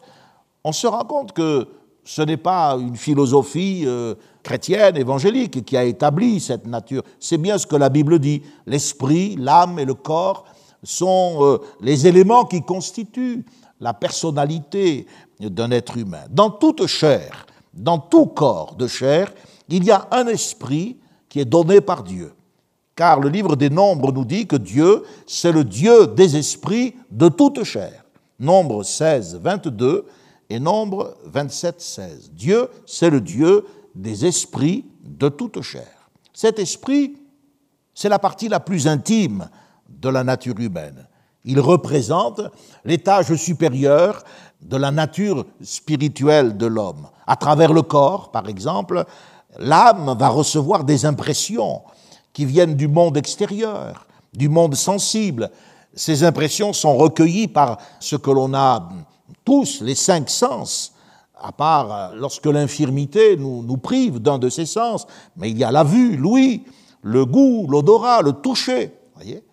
on 0.64 0.72
se 0.72 0.88
rend 0.88 1.06
compte 1.06 1.34
que 1.34 1.68
ce 2.04 2.24
n'est 2.24 2.38
pas 2.38 2.76
une 2.80 2.96
philosophie 2.96 3.84
euh, 3.86 4.16
chrétienne, 4.42 4.98
évangélique, 4.98 5.64
qui 5.64 5.78
a 5.78 5.84
établi 5.84 6.40
cette 6.40 6.66
nature. 6.66 7.04
C'est 7.20 7.38
bien 7.38 7.60
ce 7.60 7.68
que 7.68 7.76
la 7.76 7.90
Bible 7.90 8.18
dit. 8.18 8.42
L'esprit, 8.66 9.36
l'âme 9.38 9.78
et 9.78 9.86
le 9.86 9.94
corps 9.94 10.46
sont 10.82 11.38
euh, 11.42 11.58
les 11.80 12.08
éléments 12.08 12.46
qui 12.46 12.64
constituent 12.64 13.46
la 13.80 13.94
personnalité 13.94 15.06
d'un 15.40 15.70
être 15.70 15.96
humain. 15.96 16.24
Dans 16.32 16.50
toute 16.50 16.88
chair, 16.88 17.46
dans 17.72 18.00
tout 18.00 18.26
corps 18.26 18.76
de 18.76 18.88
chair, 18.88 19.32
il 19.70 19.84
y 19.84 19.92
a 19.92 20.08
un 20.12 20.28
esprit 20.28 20.98
qui 21.34 21.40
est 21.40 21.46
donné 21.46 21.82
par 21.82 22.04
Dieu. 22.04 22.32
Car 22.96 23.20
le 23.20 23.28
livre 23.28 23.56
des 23.56 23.72
Nombres 23.72 24.12
nous 24.12 24.24
dit 24.24 24.46
que 24.46 24.56
Dieu, 24.56 25.02
c'est 25.26 25.52
le 25.52 25.64
Dieu 25.64 26.06
des 26.06 26.38
esprits 26.38 26.94
de 27.10 27.28
toute 27.28 27.64
chair. 27.64 28.06
Nombre 28.40 28.84
16, 28.84 29.40
22 29.42 30.06
et 30.52 30.60
Nombre 30.60 31.18
27, 31.26 31.82
16. 31.82 32.32
Dieu, 32.34 32.70
c'est 32.86 33.10
le 33.10 33.20
Dieu 33.20 33.66
des 33.96 34.28
esprits 34.28 34.86
de 35.04 35.28
toute 35.28 35.60
chair. 35.64 36.08
Cet 36.34 36.60
esprit, 36.60 37.18
c'est 37.96 38.10
la 38.10 38.20
partie 38.20 38.48
la 38.48 38.60
plus 38.60 38.86
intime 38.86 39.50
de 39.90 40.10
la 40.10 40.24
nature 40.24 40.60
humaine. 40.60 41.08
Il 41.46 41.60
représente 41.60 42.42
l'étage 42.86 43.34
supérieur 43.34 44.24
de 44.62 44.78
la 44.78 44.92
nature 44.92 45.48
spirituelle 45.64 46.58
de 46.58 46.68
l'homme. 46.68 47.08
À 47.26 47.36
travers 47.38 47.74
le 47.74 47.82
corps, 47.82 48.30
par 48.30 48.48
exemple, 48.48 49.04
l'âme 49.60 50.16
va 50.18 50.30
recevoir 50.30 50.84
des 50.84 51.06
impressions 51.06 51.82
qui 52.34 52.46
viennent 52.46 52.76
du 52.76 52.88
monde 52.88 53.18
extérieur, 53.18 54.08
du 54.34 54.50
monde 54.50 54.76
sensible. 54.76 55.52
Ces 55.94 56.24
impressions 56.24 56.74
sont 56.74 56.98
recueillies 56.98 57.48
par 57.48 57.78
ce 58.00 58.16
que 58.16 58.32
l'on 58.32 58.54
a 58.54 58.90
tous, 59.46 59.82
les 59.82 59.96
cinq 59.96 60.30
sens, 60.30 60.94
à 61.40 61.52
part 61.52 62.14
lorsque 62.16 62.46
l'infirmité 62.46 63.38
nous, 63.38 63.62
nous, 63.64 63.78
prive 63.78 64.20
d'un 64.20 64.40
de 64.40 64.50
ces 64.50 64.66
sens. 64.66 65.06
Mais 65.38 65.52
il 65.52 65.58
y 65.58 65.64
a 65.64 65.72
la 65.72 65.84
vue, 65.84 66.16
l'ouïe, 66.16 66.64
le 67.02 67.26
goût, 67.26 67.68
l'odorat, 67.70 68.22
le 68.22 68.34
toucher. 68.34 68.94
Voyez 69.16 69.44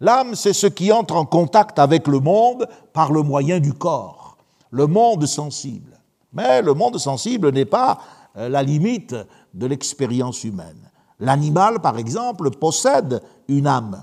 L'âme, 0.00 0.34
c'est 0.34 0.52
ce 0.52 0.66
qui 0.66 0.90
entre 0.90 1.14
en 1.14 1.24
contact 1.24 1.78
avec 1.78 2.08
le 2.08 2.18
monde 2.18 2.66
par 2.92 3.12
le 3.12 3.22
moyen 3.22 3.60
du 3.60 3.72
corps, 3.72 4.36
le 4.70 4.86
monde 4.86 5.24
sensible. 5.26 6.00
Mais 6.32 6.62
le 6.62 6.74
monde 6.74 6.98
sensible 6.98 7.52
n'est 7.52 7.64
pas 7.64 8.00
euh, 8.36 8.48
la 8.48 8.62
limite 8.62 9.14
de 9.54 9.66
l'expérience 9.66 10.44
humaine. 10.44 10.90
L'animal, 11.20 11.80
par 11.80 11.96
exemple, 11.96 12.50
possède 12.50 13.22
une 13.48 13.66
âme. 13.66 14.02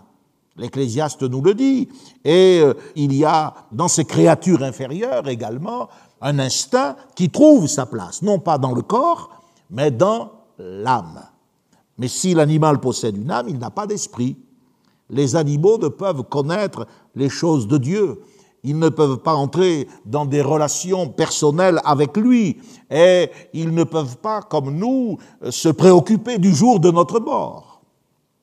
L'Ecclésiaste 0.57 1.23
nous 1.23 1.41
le 1.41 1.53
dit. 1.53 1.89
Et 2.23 2.59
euh, 2.61 2.73
il 2.95 3.13
y 3.13 3.25
a 3.25 3.53
dans 3.71 3.87
ces 3.87 4.05
créatures 4.05 4.63
inférieures 4.63 5.27
également 5.27 5.89
un 6.21 6.39
instinct 6.39 6.95
qui 7.15 7.29
trouve 7.29 7.67
sa 7.67 7.85
place, 7.85 8.21
non 8.21 8.39
pas 8.39 8.57
dans 8.57 8.73
le 8.73 8.81
corps, 8.81 9.41
mais 9.69 9.91
dans 9.91 10.31
l'âme. 10.57 11.21
Mais 11.97 12.07
si 12.07 12.33
l'animal 12.33 12.79
possède 12.79 13.17
une 13.17 13.31
âme, 13.31 13.49
il 13.49 13.57
n'a 13.59 13.69
pas 13.71 13.87
d'esprit 13.87 14.37
les 15.11 15.35
animaux 15.35 15.77
ne 15.77 15.89
peuvent 15.89 16.23
connaître 16.23 16.87
les 17.15 17.29
choses 17.29 17.67
de 17.67 17.77
Dieu. 17.77 18.21
Ils 18.63 18.78
ne 18.78 18.89
peuvent 18.89 19.17
pas 19.17 19.34
entrer 19.34 19.88
dans 20.06 20.26
des 20.26 20.41
relations 20.41 21.08
personnelles 21.10 21.80
avec 21.84 22.15
lui 22.15 22.60
et 22.91 23.30
ils 23.54 23.74
ne 23.74 23.84
peuvent 23.84 24.17
pas, 24.17 24.41
comme 24.41 24.78
nous, 24.78 25.17
se 25.50 25.69
préoccuper 25.69 26.38
du 26.38 26.54
jour 26.54 26.80
de 26.80 26.91
notre 26.91 27.19
mort. 27.19 27.82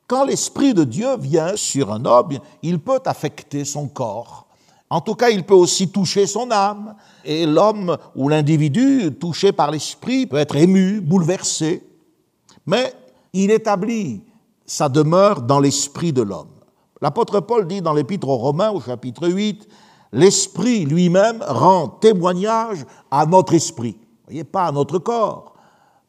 Quand 0.09 0.24
l'Esprit 0.24 0.74
de 0.74 0.85
Dieu 0.85 1.16
vient 1.18 1.54
sur 1.54 1.92
un 1.92 2.04
homme, 2.04 2.38
il 2.62 2.78
peut 2.81 3.00
affecter 3.04 3.64
son 3.64 3.87
corps. 3.87 4.46
En 4.90 5.02
tout 5.02 5.14
cas, 5.14 5.28
il 5.28 5.44
peut 5.44 5.54
aussi 5.54 5.90
toucher 5.90 6.26
son 6.26 6.50
âme. 6.50 6.94
Et 7.24 7.44
l'homme 7.44 7.96
ou 8.16 8.28
l'individu 8.28 9.12
touché 9.20 9.52
par 9.52 9.70
l'Esprit 9.70 10.26
peut 10.26 10.38
être 10.38 10.57
ému, 10.57 11.00
bouleversé. 11.00 11.85
Mais 12.66 12.94
il 13.33 13.50
établit 13.50 14.22
sa 14.64 14.88
demeure 14.88 15.42
dans 15.42 15.61
l'esprit 15.61 16.12
de 16.12 16.22
l'homme. 16.22 16.48
L'apôtre 17.00 17.40
Paul 17.40 17.66
dit 17.66 17.81
dans 17.81 17.94
l'épître 17.94 18.28
aux 18.28 18.37
Romains 18.37 18.70
au 18.70 18.81
chapitre 18.81 19.28
8, 19.28 19.68
l'Esprit 20.12 20.84
lui-même 20.84 21.42
rend 21.46 21.88
témoignage 21.88 22.84
à 23.10 23.26
notre 23.26 23.54
esprit, 23.54 23.96
voyez, 24.24 24.44
pas 24.44 24.66
à 24.66 24.72
notre 24.72 24.98
corps, 24.98 25.54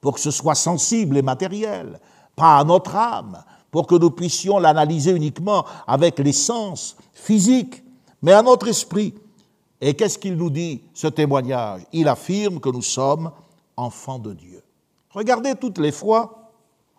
pour 0.01 0.13
que 0.13 0.19
ce 0.19 0.31
soit 0.31 0.55
sensible 0.55 1.17
et 1.17 1.21
matériel, 1.21 1.99
pas 2.35 2.57
à 2.57 2.63
notre 2.63 2.95
âme, 2.95 3.43
pour 3.71 3.85
que 3.85 3.95
nous 3.95 4.11
puissions 4.11 4.59
l'analyser 4.59 5.11
uniquement 5.11 5.65
avec 5.85 6.19
les 6.19 6.33
sens 6.33 6.95
physiques, 7.13 7.83
mais 8.21 8.33
à 8.33 8.41
notre 8.41 8.67
esprit. 8.67 9.13
Et 9.81 9.93
qu'est-ce 9.93 10.17
qu'il 10.17 10.35
nous 10.35 10.49
dit, 10.49 10.81
ce 10.93 11.07
témoignage? 11.07 11.81
Il 11.93 12.07
affirme 12.07 12.59
que 12.59 12.69
nous 12.69 12.81
sommes 12.81 13.31
enfants 13.77 14.19
de 14.19 14.33
Dieu. 14.33 14.63
Regardez 15.11 15.55
toutes 15.55 15.77
les 15.77 15.91
fois 15.91 16.51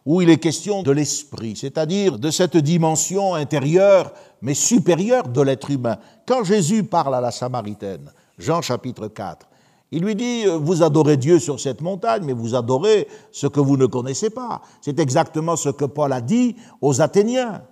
où 0.06 0.22
il 0.22 0.30
est 0.30 0.38
question 0.38 0.82
de 0.82 0.90
l'esprit, 0.90 1.56
c'est-à-dire 1.56 2.18
de 2.18 2.30
cette 2.30 2.56
dimension 2.56 3.34
intérieure 3.34 4.12
mais 4.42 4.55
supérieure 4.55 5.29
de 5.29 5.40
l'être 5.40 5.70
humain. 5.70 5.98
Quand 6.26 6.44
Jésus 6.44 6.85
parle 6.85 7.14
à 7.14 7.20
la 7.20 7.31
Samaritaine, 7.31 8.12
Jean 8.38 8.62
chapitre 8.62 9.09
4, 9.09 9.46
il 9.92 10.03
lui 10.05 10.14
dit, 10.14 10.44
vous 10.46 10.83
adorez 10.83 11.16
Dieu 11.16 11.40
sur 11.40 11.59
cette 11.59 11.81
montagne, 11.81 12.22
mais 12.24 12.33
vous 12.33 12.55
adorez 12.55 13.09
ce 13.33 13.48
que 13.48 13.59
vous 13.59 13.76
ne 13.76 13.87
connaissez 13.87 14.31
pas. 14.31 14.62
C'est 14.81 15.00
exactement 15.00 15.57
ce 15.57 15.68
que 15.68 15.85
Paul 15.85 16.12
a 16.12 16.20
dit 16.20 16.55
aux 16.81 17.00
Athéniens. 17.00 17.62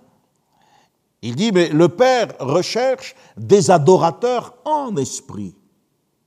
Il 1.21 1.35
dit, 1.35 1.51
mais 1.53 1.69
le 1.69 1.87
Père 1.89 2.27
recherche 2.39 3.15
des 3.37 3.71
adorateurs 3.71 4.55
en 4.65 4.95
esprit 4.97 5.55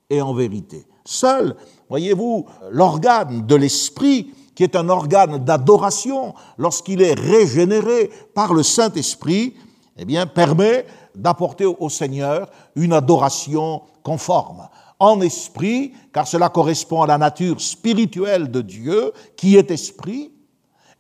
et 0.09 0.23
en 0.23 0.33
vérité. 0.33 0.87
Seul, 1.05 1.57
voyez-vous, 1.89 2.47
l'organe 2.71 3.47
de 3.47 3.55
l'esprit, 3.55 4.33
qui 4.55 4.63
est 4.63 4.77
un 4.77 4.89
organe 4.89 5.45
d'adoration, 5.45 6.35
lorsqu'il 6.57 7.03
est 7.03 7.19
régénéré 7.19 8.11
par 8.35 8.55
le 8.55 8.63
Saint-Esprit, 8.63 9.57
eh 9.97 10.05
bien, 10.05 10.27
permet 10.27 10.87
d'apporter 11.15 11.67
au 11.67 11.89
Seigneur 11.89 12.51
une 12.75 12.93
adoration 12.93 13.83
conforme 14.03 14.69
en 15.03 15.21
esprit, 15.21 15.95
car 16.13 16.29
cela 16.29 16.49
correspond 16.49 17.03
à 17.03 17.09
la 17.09 17.19
nature 17.19 17.61
spirituelle 17.61 18.53
de 18.53 18.61
Dieu, 18.61 19.13
qui 19.37 19.57
est 19.57 19.73
esprit, 19.73 20.31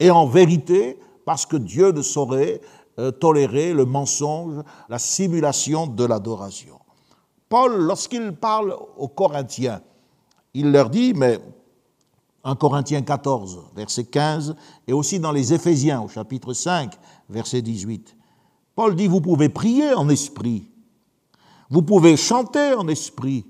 et 0.00 0.10
en 0.10 0.26
vérité, 0.26 0.98
parce 1.24 1.46
que 1.46 1.56
Dieu 1.56 1.92
ne 1.92 2.02
saurait 2.02 2.60
euh, 2.98 3.12
tolérer 3.12 3.72
le 3.72 3.84
mensonge, 3.84 4.56
la 4.88 4.98
simulation 4.98 5.86
de 5.86 6.04
l'adoration. 6.04 6.80
Paul, 7.48 7.76
lorsqu'il 7.76 8.32
parle 8.32 8.76
aux 8.96 9.06
Corinthiens, 9.06 9.80
il 10.52 10.72
leur 10.72 10.90
dit, 10.90 11.14
mais 11.14 11.38
en 12.42 12.56
Corinthiens 12.56 13.02
14, 13.02 13.66
verset 13.76 14.06
15, 14.06 14.56
et 14.88 14.92
aussi 14.92 15.20
dans 15.20 15.30
les 15.30 15.54
Éphésiens 15.54 16.00
au 16.00 16.08
chapitre 16.08 16.54
5, 16.54 16.92
verset 17.28 17.62
18, 17.62 18.16
Paul 18.74 18.96
dit, 18.96 19.06
vous 19.06 19.20
pouvez 19.20 19.48
prier 19.48 19.94
en 19.94 20.08
esprit, 20.08 20.68
vous 21.70 21.82
pouvez 21.82 22.16
chanter 22.16 22.74
en 22.74 22.88
esprit, 22.88 23.46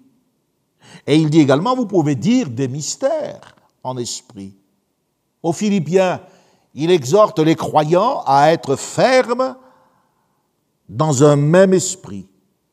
et 1.06 1.16
il 1.16 1.30
dit 1.30 1.40
également, 1.40 1.74
vous 1.74 1.86
pouvez 1.86 2.14
dire 2.14 2.50
des 2.50 2.68
mystères 2.68 3.54
en 3.82 3.96
esprit. 3.96 4.54
Aux 5.42 5.52
Philippiens, 5.52 6.20
il 6.74 6.90
exhorte 6.90 7.38
les 7.38 7.54
croyants 7.54 8.22
à 8.26 8.52
être 8.52 8.76
fermes 8.76 9.56
dans 10.88 11.24
un 11.24 11.36
même 11.36 11.72
esprit. 11.74 12.26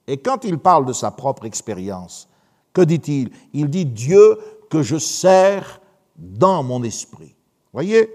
Et 0.08 0.18
quand 0.18 0.44
il 0.44 0.58
parle 0.58 0.86
de 0.86 0.94
sa 0.94 1.12
propre 1.12 1.46
expérience, 1.46 2.28
que 2.74 2.82
dit-il? 2.82 3.32
Il 3.54 3.70
dit 3.70 3.86
Dieu 3.86 4.38
que 4.70 4.82
je 4.82 4.98
sers 4.98 5.82
dans 6.16 6.64
mon 6.64 6.84
esprit. 6.84 7.36
Voyez, 7.74 8.10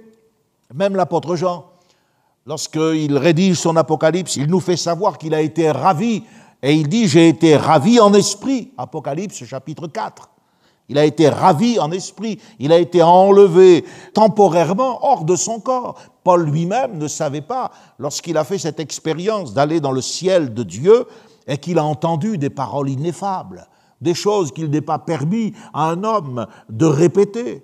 même 0.73 0.97
l'apôtre 0.97 1.37
Jean, 1.37 1.71
lorsqu'il 2.47 3.17
rédige 3.17 3.57
son 3.57 3.77
Apocalypse, 3.77 4.37
il 4.37 4.47
nous 4.47 4.61
fait 4.61 4.77
savoir 4.77 5.19
qu'il 5.19 5.35
a 5.35 5.41
été 5.41 5.71
ravi 5.71 6.23
et 6.63 6.73
il 6.73 6.89
dit, 6.89 7.09
j'ai 7.09 7.29
été 7.29 7.57
ravi 7.57 8.01
en 8.01 8.15
esprit. 8.15 8.73
Apocalypse 8.79 9.45
chapitre 9.45 9.87
4. 9.87 10.31
Il 10.89 10.99
a 10.99 11.05
été 11.05 11.29
ravi 11.31 11.79
en 11.79 11.91
esprit, 11.93 12.39
il 12.59 12.71
a 12.71 12.79
été 12.79 13.03
enlevé 13.03 13.87
temporairement 14.13 15.05
hors 15.05 15.25
de 15.25 15.35
son 15.35 15.59
corps. 15.59 15.99
Paul 16.23 16.45
lui-même 16.45 16.99
ne 16.99 17.09
savait 17.09 17.41
pas, 17.41 17.71
lorsqu'il 17.99 18.37
a 18.37 18.45
fait 18.45 18.59
cette 18.59 18.81
expérience 18.81 19.55
d'aller 19.55 19.81
dans 19.81 19.93
le 19.93 20.03
ciel 20.03 20.53
de 20.53 20.63
Dieu, 20.63 21.07
et 21.47 21.59
qu'il 21.59 21.79
a 21.79 21.85
entendu 21.85 22.39
des 22.39 22.51
paroles 22.51 22.91
ineffables, 22.91 23.67
des 24.01 24.15
choses 24.15 24.53
qu'il 24.53 24.71
n'est 24.71 24.81
pas 24.81 24.99
permis 24.99 25.53
à 25.73 25.91
un 25.91 26.05
homme 26.05 26.47
de 26.71 26.87
répéter. 26.87 27.63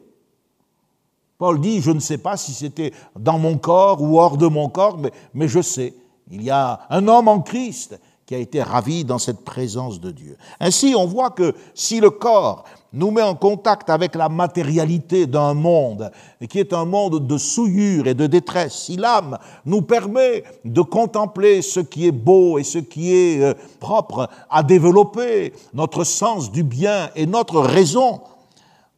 Paul 1.40 1.59
dit, 1.59 1.81
je 1.81 1.90
ne 1.90 2.00
sais 2.00 2.18
pas 2.18 2.37
si 2.37 2.53
c'était 2.53 2.92
dans 3.18 3.38
mon 3.38 3.57
corps 3.57 4.03
ou 4.03 4.20
hors 4.20 4.37
de 4.37 4.46
mon 4.46 4.68
corps, 4.68 4.98
mais, 5.33 5.48
je 5.48 5.62
sais, 5.62 5.94
il 6.31 6.42
y 6.42 6.50
a 6.50 6.81
un 6.90 7.09
homme 7.09 7.29
en 7.29 7.40
Christ 7.40 7.98
qui 8.26 8.35
a 8.35 8.38
été 8.38 8.62
ravi 8.62 9.07
dans 9.07 9.18
cette 9.18 9.42
présence 9.42 10.00
de 10.00 10.11
Dieu. 10.11 10.37
Ainsi, 10.61 10.94
on 10.94 11.07
voit 11.07 11.31
que 11.31 11.55
si 11.72 11.98
le 11.98 12.11
corps 12.11 12.64
nous 12.92 13.11
met 13.11 13.22
en 13.22 13.35
contact 13.35 13.88
avec 13.88 14.16
la 14.16 14.29
matérialité 14.29 15.26
d'un 15.26 15.55
monde, 15.55 16.11
qui 16.50 16.59
est 16.59 16.74
un 16.74 16.85
monde 16.85 17.26
de 17.26 17.38
souillure 17.38 18.07
et 18.07 18.14
de 18.14 18.26
détresse, 18.26 18.74
si 18.74 18.96
l'âme 18.98 19.38
nous 19.64 19.81
permet 19.81 20.44
de 20.66 20.83
contempler 20.83 21.62
ce 21.62 21.81
qui 21.81 22.07
est 22.07 22.12
beau 22.12 22.59
et 22.59 22.64
ce 22.64 22.79
qui 22.79 23.14
est 23.14 23.42
euh, 23.42 23.55
propre 23.81 24.29
à 24.50 24.62
développer, 24.62 25.55
notre 25.72 26.05
sens 26.05 26.53
du 26.53 26.64
bien 26.64 27.09
et 27.16 27.24
notre 27.24 27.61
raison, 27.61 28.20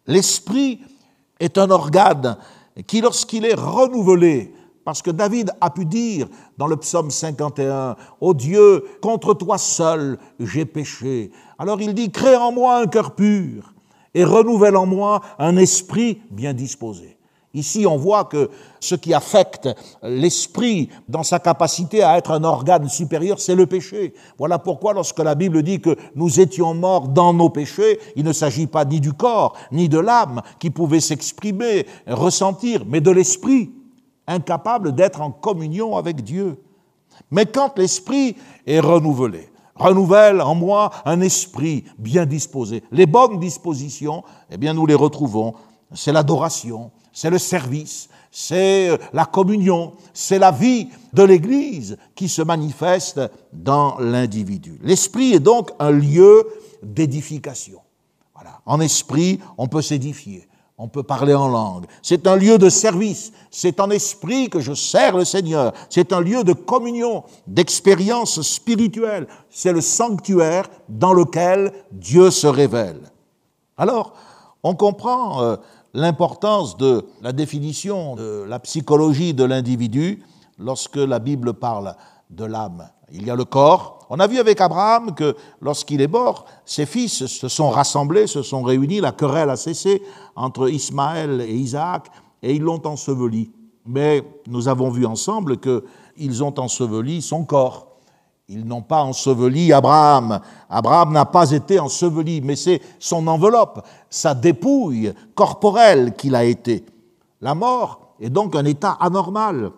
l'esprit 0.08 0.80
est 1.42 1.58
un 1.58 1.70
organe 1.70 2.36
qui, 2.86 3.00
lorsqu'il 3.00 3.44
est 3.44 3.54
renouvelé, 3.54 4.54
parce 4.84 5.02
que 5.02 5.10
David 5.10 5.50
a 5.60 5.70
pu 5.70 5.84
dire 5.84 6.28
dans 6.58 6.66
le 6.66 6.76
psaume 6.76 7.10
51, 7.10 7.96
Ô 8.20 8.34
Dieu, 8.34 8.84
contre 9.00 9.34
toi 9.34 9.58
seul 9.58 10.18
j'ai 10.40 10.64
péché. 10.64 11.30
Alors 11.58 11.80
il 11.80 11.94
dit, 11.94 12.10
crée 12.10 12.36
en 12.36 12.52
moi 12.52 12.78
un 12.78 12.86
cœur 12.86 13.14
pur 13.14 13.74
et 14.14 14.24
renouvelle 14.24 14.76
en 14.76 14.86
moi 14.86 15.20
un 15.38 15.56
esprit 15.56 16.20
bien 16.30 16.52
disposé. 16.52 17.16
Ici, 17.54 17.86
on 17.86 17.98
voit 17.98 18.24
que 18.24 18.50
ce 18.80 18.94
qui 18.94 19.12
affecte 19.12 19.68
l'esprit 20.02 20.88
dans 21.08 21.22
sa 21.22 21.38
capacité 21.38 22.02
à 22.02 22.16
être 22.16 22.30
un 22.30 22.44
organe 22.44 22.88
supérieur, 22.88 23.38
c'est 23.40 23.54
le 23.54 23.66
péché. 23.66 24.14
Voilà 24.38 24.58
pourquoi 24.58 24.94
lorsque 24.94 25.18
la 25.18 25.34
Bible 25.34 25.62
dit 25.62 25.80
que 25.80 25.96
nous 26.14 26.40
étions 26.40 26.72
morts 26.72 27.08
dans 27.08 27.34
nos 27.34 27.50
péchés, 27.50 27.98
il 28.16 28.24
ne 28.24 28.32
s'agit 28.32 28.66
pas 28.66 28.86
ni 28.86 29.00
du 29.00 29.12
corps, 29.12 29.54
ni 29.70 29.90
de 29.90 29.98
l'âme 29.98 30.40
qui 30.58 30.70
pouvait 30.70 31.00
s'exprimer, 31.00 31.86
ressentir, 32.06 32.84
mais 32.86 33.02
de 33.02 33.10
l'esprit 33.10 33.70
incapable 34.26 34.94
d'être 34.94 35.20
en 35.20 35.30
communion 35.30 35.96
avec 35.96 36.24
Dieu. 36.24 36.58
Mais 37.30 37.44
quand 37.44 37.78
l'esprit 37.78 38.36
est 38.66 38.80
renouvelé, 38.80 39.50
renouvelle 39.74 40.40
en 40.40 40.54
moi 40.54 40.90
un 41.04 41.20
esprit 41.20 41.84
bien 41.98 42.24
disposé. 42.24 42.82
Les 42.92 43.06
bonnes 43.06 43.38
dispositions, 43.38 44.22
eh 44.50 44.56
bien, 44.56 44.72
nous 44.72 44.86
les 44.86 44.94
retrouvons. 44.94 45.54
C'est 45.94 46.12
l'adoration, 46.12 46.90
c'est 47.12 47.30
le 47.30 47.38
service, 47.38 48.08
c'est 48.30 48.90
euh, 48.90 48.96
la 49.12 49.24
communion, 49.24 49.92
c'est 50.14 50.38
la 50.38 50.50
vie 50.50 50.88
de 51.12 51.22
l'Église 51.22 51.96
qui 52.14 52.28
se 52.28 52.42
manifeste 52.42 53.20
dans 53.52 53.98
l'individu. 53.98 54.78
L'esprit 54.82 55.34
est 55.34 55.40
donc 55.40 55.70
un 55.78 55.90
lieu 55.90 56.46
d'édification. 56.82 57.80
Voilà. 58.34 58.60
En 58.66 58.80
esprit, 58.80 59.38
on 59.58 59.68
peut 59.68 59.82
s'édifier 59.82 60.48
on 60.82 60.88
peut 60.88 61.04
parler 61.04 61.32
en 61.32 61.46
langue. 61.46 61.84
C'est 62.02 62.26
un 62.26 62.34
lieu 62.34 62.58
de 62.58 62.68
service. 62.68 63.32
C'est 63.52 63.78
en 63.78 63.88
esprit 63.90 64.50
que 64.50 64.58
je 64.58 64.72
sers 64.72 65.16
le 65.16 65.24
Seigneur. 65.24 65.72
C'est 65.88 66.12
un 66.12 66.20
lieu 66.20 66.42
de 66.42 66.54
communion, 66.54 67.22
d'expérience 67.46 68.42
spirituelle. 68.42 69.28
C'est 69.48 69.72
le 69.72 69.80
sanctuaire 69.80 70.68
dans 70.88 71.12
lequel 71.12 71.72
Dieu 71.92 72.32
se 72.32 72.48
révèle. 72.48 73.00
Alors, 73.76 74.14
on 74.64 74.74
comprend 74.74 75.42
euh, 75.42 75.56
l'importance 75.94 76.76
de 76.76 77.04
la 77.20 77.32
définition 77.32 78.16
de 78.16 78.44
la 78.48 78.58
psychologie 78.58 79.34
de 79.34 79.44
l'individu 79.44 80.22
lorsque 80.58 80.96
la 80.96 81.18
Bible 81.18 81.54
parle 81.54 81.94
de 82.30 82.44
l'âme. 82.44 82.88
Il 83.12 83.26
y 83.26 83.30
a 83.30 83.36
le 83.36 83.44
corps. 83.44 84.06
On 84.08 84.18
a 84.20 84.26
vu 84.26 84.38
avec 84.38 84.60
Abraham 84.60 85.14
que 85.14 85.36
lorsqu'il 85.60 86.00
est 86.00 86.08
mort, 86.08 86.46
ses 86.64 86.86
fils 86.86 87.26
se 87.26 87.48
sont 87.48 87.70
rassemblés, 87.70 88.26
se 88.26 88.42
sont 88.42 88.62
réunis, 88.62 89.00
la 89.00 89.12
querelle 89.12 89.50
a 89.50 89.56
cessé 89.56 90.02
entre 90.34 90.70
Ismaël 90.70 91.40
et 91.40 91.54
Isaac, 91.54 92.08
et 92.42 92.54
ils 92.54 92.62
l'ont 92.62 92.84
enseveli. 92.86 93.52
Mais 93.86 94.22
nous 94.46 94.68
avons 94.68 94.90
vu 94.90 95.04
ensemble 95.06 95.58
qu'ils 95.58 96.42
ont 96.42 96.58
enseveli 96.58 97.20
son 97.20 97.44
corps. 97.44 97.91
Ils 98.48 98.64
n'ont 98.66 98.82
pas 98.82 99.02
enseveli 99.02 99.72
Abraham. 99.72 100.40
Abraham 100.68 101.12
n'a 101.12 101.24
pas 101.24 101.50
été 101.50 101.78
enseveli, 101.78 102.40
mais 102.40 102.56
c'est 102.56 102.80
son 102.98 103.26
enveloppe, 103.26 103.86
sa 104.10 104.34
dépouille 104.34 105.12
corporelle 105.34 106.14
qu'il 106.16 106.34
a 106.34 106.44
été. 106.44 106.84
La 107.40 107.54
mort 107.54 108.14
est 108.20 108.30
donc 108.30 108.56
un 108.56 108.64
état 108.64 108.96
anormal. 109.00 109.70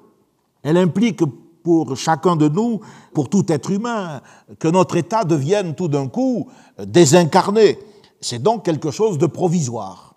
Elle 0.62 0.76
implique 0.76 1.22
pour 1.62 1.96
chacun 1.96 2.36
de 2.36 2.48
nous, 2.48 2.80
pour 3.12 3.28
tout 3.28 3.50
être 3.50 3.70
humain, 3.70 4.20
que 4.58 4.68
notre 4.68 4.96
état 4.96 5.24
devienne 5.24 5.74
tout 5.74 5.88
d'un 5.88 6.08
coup 6.08 6.48
désincarné. 6.78 7.78
C'est 8.20 8.42
donc 8.42 8.64
quelque 8.64 8.90
chose 8.90 9.18
de 9.18 9.26
provisoire. 9.26 10.14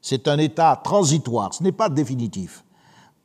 C'est 0.00 0.28
un 0.28 0.38
état 0.38 0.80
transitoire, 0.82 1.54
ce 1.54 1.62
n'est 1.62 1.72
pas 1.72 1.88
définitif. 1.88 2.64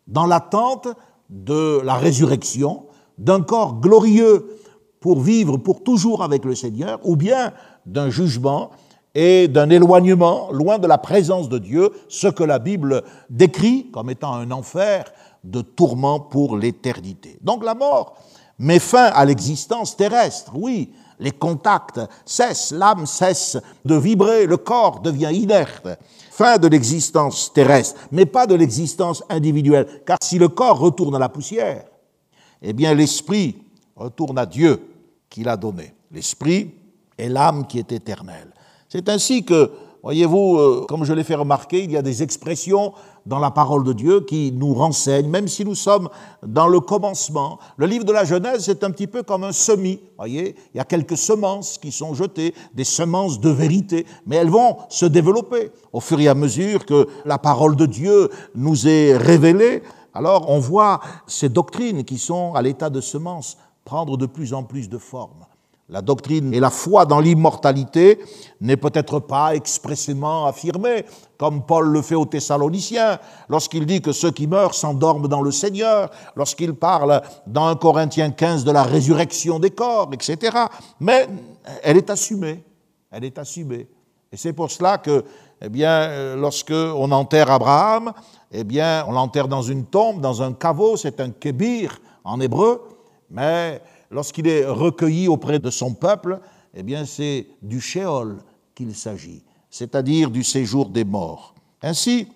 Dans 0.07 0.25
l'attente 0.25 0.87
de 1.29 1.81
la 1.83 1.95
résurrection, 1.95 2.85
d'un 3.19 3.41
corps 3.41 3.79
glorieux 3.79 4.57
pour 4.99 5.19
vivre 5.19 5.57
pour 5.57 5.83
toujours 5.83 6.23
avec 6.23 6.43
le 6.45 6.55
Seigneur, 6.55 6.99
ou 7.03 7.15
bien 7.15 7.53
d'un 7.85 8.09
jugement 8.09 8.71
et 9.15 9.47
d'un 9.47 9.69
éloignement 9.69 10.51
loin 10.51 10.77
de 10.77 10.87
la 10.87 10.97
présence 10.97 11.49
de 11.49 11.57
Dieu, 11.57 11.91
ce 12.07 12.27
que 12.27 12.43
la 12.43 12.59
Bible 12.59 13.03
décrit 13.29 13.89
comme 13.91 14.09
étant 14.09 14.33
un 14.33 14.51
enfer 14.51 15.05
de 15.43 15.61
tourment 15.61 16.19
pour 16.19 16.57
l'éternité. 16.57 17.39
Donc 17.41 17.63
la 17.63 17.75
mort 17.75 18.15
met 18.57 18.79
fin 18.79 19.05
à 19.05 19.25
l'existence 19.25 19.95
terrestre, 19.95 20.51
oui, 20.55 20.91
les 21.19 21.31
contacts 21.31 21.99
cessent, 22.25 22.71
l'âme 22.71 23.05
cesse 23.05 23.57
de 23.83 23.95
vibrer, 23.95 24.45
le 24.45 24.57
corps 24.57 25.01
devient 25.01 25.31
inerte. 25.33 25.87
Fin 26.31 26.57
de 26.57 26.67
l'existence 26.67 27.51
terrestre, 27.53 27.99
mais 28.11 28.25
pas 28.25 28.47
de 28.47 28.55
l'existence 28.55 29.23
individuelle, 29.29 29.87
car 30.05 30.17
si 30.23 30.39
le 30.39 30.47
corps 30.47 30.79
retourne 30.79 31.15
à 31.15 31.19
la 31.19 31.27
poussière, 31.27 31.83
eh 32.61 32.73
bien 32.73 32.93
l'esprit 32.93 33.55
retourne 33.95 34.37
à 34.37 34.45
Dieu 34.45 34.81
qui 35.29 35.43
l'a 35.43 35.57
donné. 35.57 35.93
L'esprit 36.11 36.71
est 37.17 37.29
l'âme 37.29 37.67
qui 37.67 37.79
est 37.79 37.91
éternelle. 37.91 38.53
C'est 38.87 39.09
ainsi 39.09 39.43
que 39.43 39.71
voyez-vous, 40.01 40.57
euh, 40.57 40.85
comme 40.87 41.03
je 41.03 41.13
l'ai 41.13 41.23
fait 41.23 41.35
remarquer, 41.35 41.83
il 41.83 41.91
y 41.91 41.97
a 41.97 42.01
des 42.01 42.23
expressions 42.23 42.93
dans 43.25 43.39
la 43.39 43.51
parole 43.51 43.83
de 43.83 43.93
Dieu 43.93 44.21
qui 44.21 44.51
nous 44.51 44.73
renseignent, 44.73 45.29
même 45.29 45.47
si 45.47 45.63
nous 45.63 45.75
sommes 45.75 46.09
dans 46.43 46.67
le 46.67 46.79
commencement. 46.79 47.59
Le 47.77 47.85
livre 47.85 48.05
de 48.05 48.11
la 48.11 48.23
Genèse, 48.25 48.63
c'est 48.63 48.83
un 48.83 48.91
petit 48.91 49.07
peu 49.07 49.21
comme 49.21 49.43
un 49.43 49.51
semis. 49.51 49.99
Voyez, 50.17 50.55
il 50.73 50.77
y 50.77 50.79
a 50.79 50.85
quelques 50.85 51.17
semences 51.17 51.77
qui 51.77 51.91
sont 51.91 52.13
jetées, 52.13 52.55
des 52.73 52.83
semences 52.83 53.39
de 53.39 53.49
vérité, 53.49 54.05
mais 54.25 54.37
elles 54.37 54.49
vont 54.49 54.77
se 54.89 55.05
développer 55.05 55.71
au 55.93 55.99
fur 55.99 56.19
et 56.19 56.27
à 56.27 56.33
mesure 56.33 56.85
que 56.85 57.07
la 57.25 57.37
parole 57.37 57.75
de 57.75 57.85
Dieu 57.85 58.29
nous 58.55 58.87
est 58.87 59.15
révélée. 59.15 59.83
Alors 60.19 60.49
on 60.49 60.59
voit 60.59 60.99
ces 61.27 61.47
doctrines 61.47 62.03
qui 62.03 62.17
sont 62.17 62.53
à 62.53 62.61
l'état 62.61 62.89
de 62.89 62.99
semences 62.99 63.57
prendre 63.85 64.17
de 64.17 64.25
plus 64.25 64.53
en 64.53 64.63
plus 64.63 64.89
de 64.89 64.97
forme. 64.97 65.45
La 65.87 66.01
doctrine 66.01 66.53
et 66.53 66.59
la 66.59 66.69
foi 66.69 67.05
dans 67.05 67.21
l'immortalité 67.21 68.19
n'est 68.59 68.75
peut-être 68.75 69.21
pas 69.21 69.55
expressément 69.55 70.45
affirmée, 70.45 71.05
comme 71.37 71.65
Paul 71.65 71.87
le 71.87 72.01
fait 72.01 72.15
aux 72.15 72.25
Thessaloniciens, 72.25 73.17
lorsqu'il 73.47 73.85
dit 73.85 74.01
que 74.01 74.11
ceux 74.11 74.31
qui 74.31 74.45
meurent 74.45 74.75
s'endorment 74.75 75.29
dans 75.29 75.41
le 75.41 75.51
Seigneur, 75.51 76.11
lorsqu'il 76.35 76.73
parle 76.73 77.21
dans 77.47 77.67
1 77.67 77.77
Corinthiens 77.77 78.31
15 78.31 78.65
de 78.65 78.71
la 78.71 78.83
résurrection 78.83 79.57
des 79.57 79.71
corps, 79.71 80.09
etc. 80.11 80.65
Mais 80.99 81.29
elle 81.81 81.95
est 81.95 82.09
assumée, 82.09 82.61
elle 83.09 83.23
est 83.23 83.39
assumée. 83.39 83.87
Et 84.31 84.37
c'est 84.37 84.53
pour 84.53 84.69
cela 84.69 84.97
que, 84.97 85.23
eh 85.61 85.69
bien, 85.69 86.35
lorsque 86.35 86.71
on 86.71 87.11
enterre 87.11 87.51
Abraham, 87.51 88.13
eh 88.51 88.63
bien, 88.63 89.03
on 89.07 89.11
l'enterre 89.11 89.47
dans 89.47 89.61
une 89.61 89.85
tombe, 89.85 90.21
dans 90.21 90.41
un 90.41 90.53
caveau, 90.53 90.97
c'est 90.97 91.19
un 91.19 91.31
kébir 91.31 91.99
en 92.23 92.39
hébreu, 92.39 92.81
mais 93.29 93.81
lorsqu'il 94.11 94.47
est 94.47 94.65
recueilli 94.65 95.27
auprès 95.27 95.59
de 95.59 95.69
son 95.69 95.93
peuple, 95.93 96.39
eh 96.73 96.83
bien 96.83 97.05
c'est 97.05 97.47
du 97.61 97.81
Sheol 97.81 98.37
qu'il 98.75 98.95
s'agit, 98.95 99.43
c'est-à-dire 99.69 100.29
du 100.29 100.43
séjour 100.43 100.89
des 100.89 101.03
morts. 101.03 101.53
Ainsi, 101.81 102.27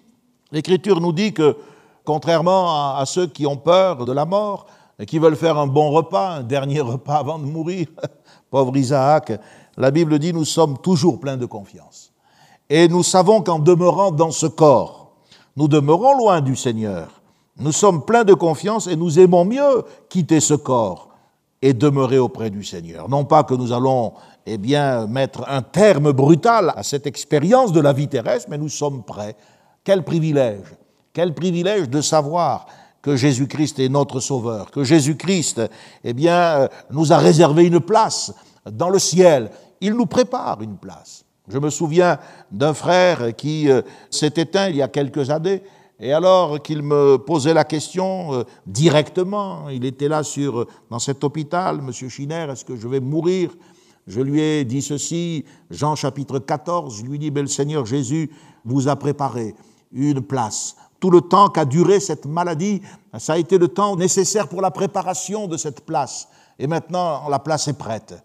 l'Écriture 0.51 0.99
nous 0.99 1.13
dit 1.13 1.33
que, 1.33 1.55
contrairement 2.03 2.95
à, 2.95 3.03
ceux 3.05 3.27
qui 3.27 3.45
ont 3.45 3.57
peur 3.57 4.05
de 4.05 4.11
la 4.11 4.25
mort 4.25 4.67
et 4.99 5.05
qui 5.05 5.19
veulent 5.19 5.35
faire 5.35 5.57
un 5.57 5.67
bon 5.67 5.91
repas, 5.91 6.35
un 6.35 6.43
dernier 6.43 6.81
repas 6.81 7.17
avant 7.17 7.39
de 7.39 7.45
mourir, 7.45 7.87
pauvre 8.49 8.75
Isaac, 8.77 9.33
la 9.77 9.91
Bible 9.91 10.19
dit 10.19 10.33
nous 10.33 10.45
sommes 10.45 10.77
toujours 10.77 11.19
pleins 11.19 11.37
de 11.37 11.45
confiance. 11.45 12.11
Et 12.69 12.87
nous 12.87 13.03
savons 13.03 13.41
qu'en 13.41 13.59
demeurant 13.59 14.11
dans 14.11 14.31
ce 14.31 14.45
corps, 14.45 15.15
nous 15.55 15.67
demeurons 15.67 16.17
loin 16.17 16.41
du 16.41 16.55
Seigneur. 16.55 17.21
Nous 17.57 17.71
sommes 17.71 18.03
pleins 18.03 18.23
de 18.23 18.33
confiance 18.33 18.87
et 18.87 18.95
nous 18.95 19.19
aimons 19.19 19.45
mieux 19.45 19.83
quitter 20.09 20.39
ce 20.39 20.55
corps 20.55 21.09
et 21.61 21.73
demeurer 21.73 22.17
auprès 22.17 22.49
du 22.49 22.63
Seigneur. 22.63 23.09
Non 23.09 23.25
pas 23.25 23.43
que 23.43 23.53
nous 23.53 23.71
allons 23.71 24.13
eh 24.45 24.57
bien, 24.57 25.07
mettre 25.07 25.45
un 25.47 25.61
terme 25.61 26.11
brutal 26.11 26.73
à 26.75 26.83
cette 26.83 27.07
expérience 27.07 27.71
de 27.71 27.79
la 27.79 27.93
vie 27.93 28.07
terrestre, 28.07 28.49
mais 28.49 28.57
nous 28.57 28.69
sommes 28.69 29.03
prêts. 29.03 29.35
Quel 29.83 30.03
privilège, 30.03 30.65
quel 31.13 31.33
privilège 31.33 31.89
de 31.89 32.01
savoir 32.01 32.65
que 33.01 33.15
Jésus-Christ 33.15 33.79
est 33.79 33.89
notre 33.89 34.19
Sauveur, 34.19 34.71
que 34.71 34.83
Jésus-Christ 34.83 35.61
eh 36.03 36.13
bien, 36.13 36.35
euh, 36.35 36.67
nous 36.89 37.13
a 37.13 37.17
réservé 37.17 37.65
une 37.65 37.79
place 37.79 38.33
dans 38.69 38.89
le 38.89 38.99
ciel. 38.99 39.51
Il 39.81 39.93
nous 39.93 40.05
prépare 40.05 40.61
une 40.61 40.77
place. 40.77 41.25
Je 41.47 41.57
me 41.57 41.69
souviens 41.69 42.19
d'un 42.51 42.73
frère 42.73 43.35
qui 43.35 43.69
euh, 43.69 43.81
s'est 44.09 44.33
éteint 44.37 44.69
il 44.69 44.77
y 44.77 44.81
a 44.81 44.87
quelques 44.87 45.29
années 45.29 45.61
et 45.99 46.11
alors 46.11 46.61
qu'il 46.61 46.81
me 46.81 47.17
posait 47.17 47.53
la 47.53 47.63
question 47.63 48.33
euh, 48.33 48.43
directement, 48.65 49.69
il 49.69 49.85
était 49.85 50.07
là 50.07 50.23
sur, 50.23 50.65
dans 50.89 50.99
cet 50.99 51.23
hôpital, 51.23 51.81
Monsieur 51.81 52.09
Schiner, 52.09 52.47
est-ce 52.49 52.65
que 52.65 52.75
je 52.75 52.87
vais 52.87 52.99
mourir? 52.99 53.51
Je 54.07 54.19
lui 54.19 54.41
ai 54.41 54.65
dit 54.65 54.81
ceci, 54.81 55.45
Jean 55.69 55.95
chapitre 55.95 56.39
14, 56.39 56.97
je 56.97 57.03
lui 57.03 57.19
dis, 57.19 57.31
mais 57.31 57.41
le 57.41 57.47
Seigneur 57.47 57.85
Jésus 57.85 58.29
vous 58.65 58.87
a 58.87 58.95
préparé 58.95 59.55
une 59.93 60.21
place. 60.21 60.75
Tout 60.99 61.09
le 61.09 61.21
temps 61.21 61.49
qu'a 61.49 61.65
duré 61.65 61.99
cette 61.99 62.25
maladie, 62.25 62.81
ça 63.17 63.33
a 63.33 63.37
été 63.37 63.57
le 63.57 63.67
temps 63.67 63.95
nécessaire 63.95 64.47
pour 64.47 64.61
la 64.61 64.71
préparation 64.71 65.47
de 65.47 65.57
cette 65.57 65.85
place. 65.85 66.27
Et 66.59 66.67
maintenant, 66.67 67.29
la 67.29 67.39
place 67.39 67.67
est 67.67 67.77
prête. 67.77 68.15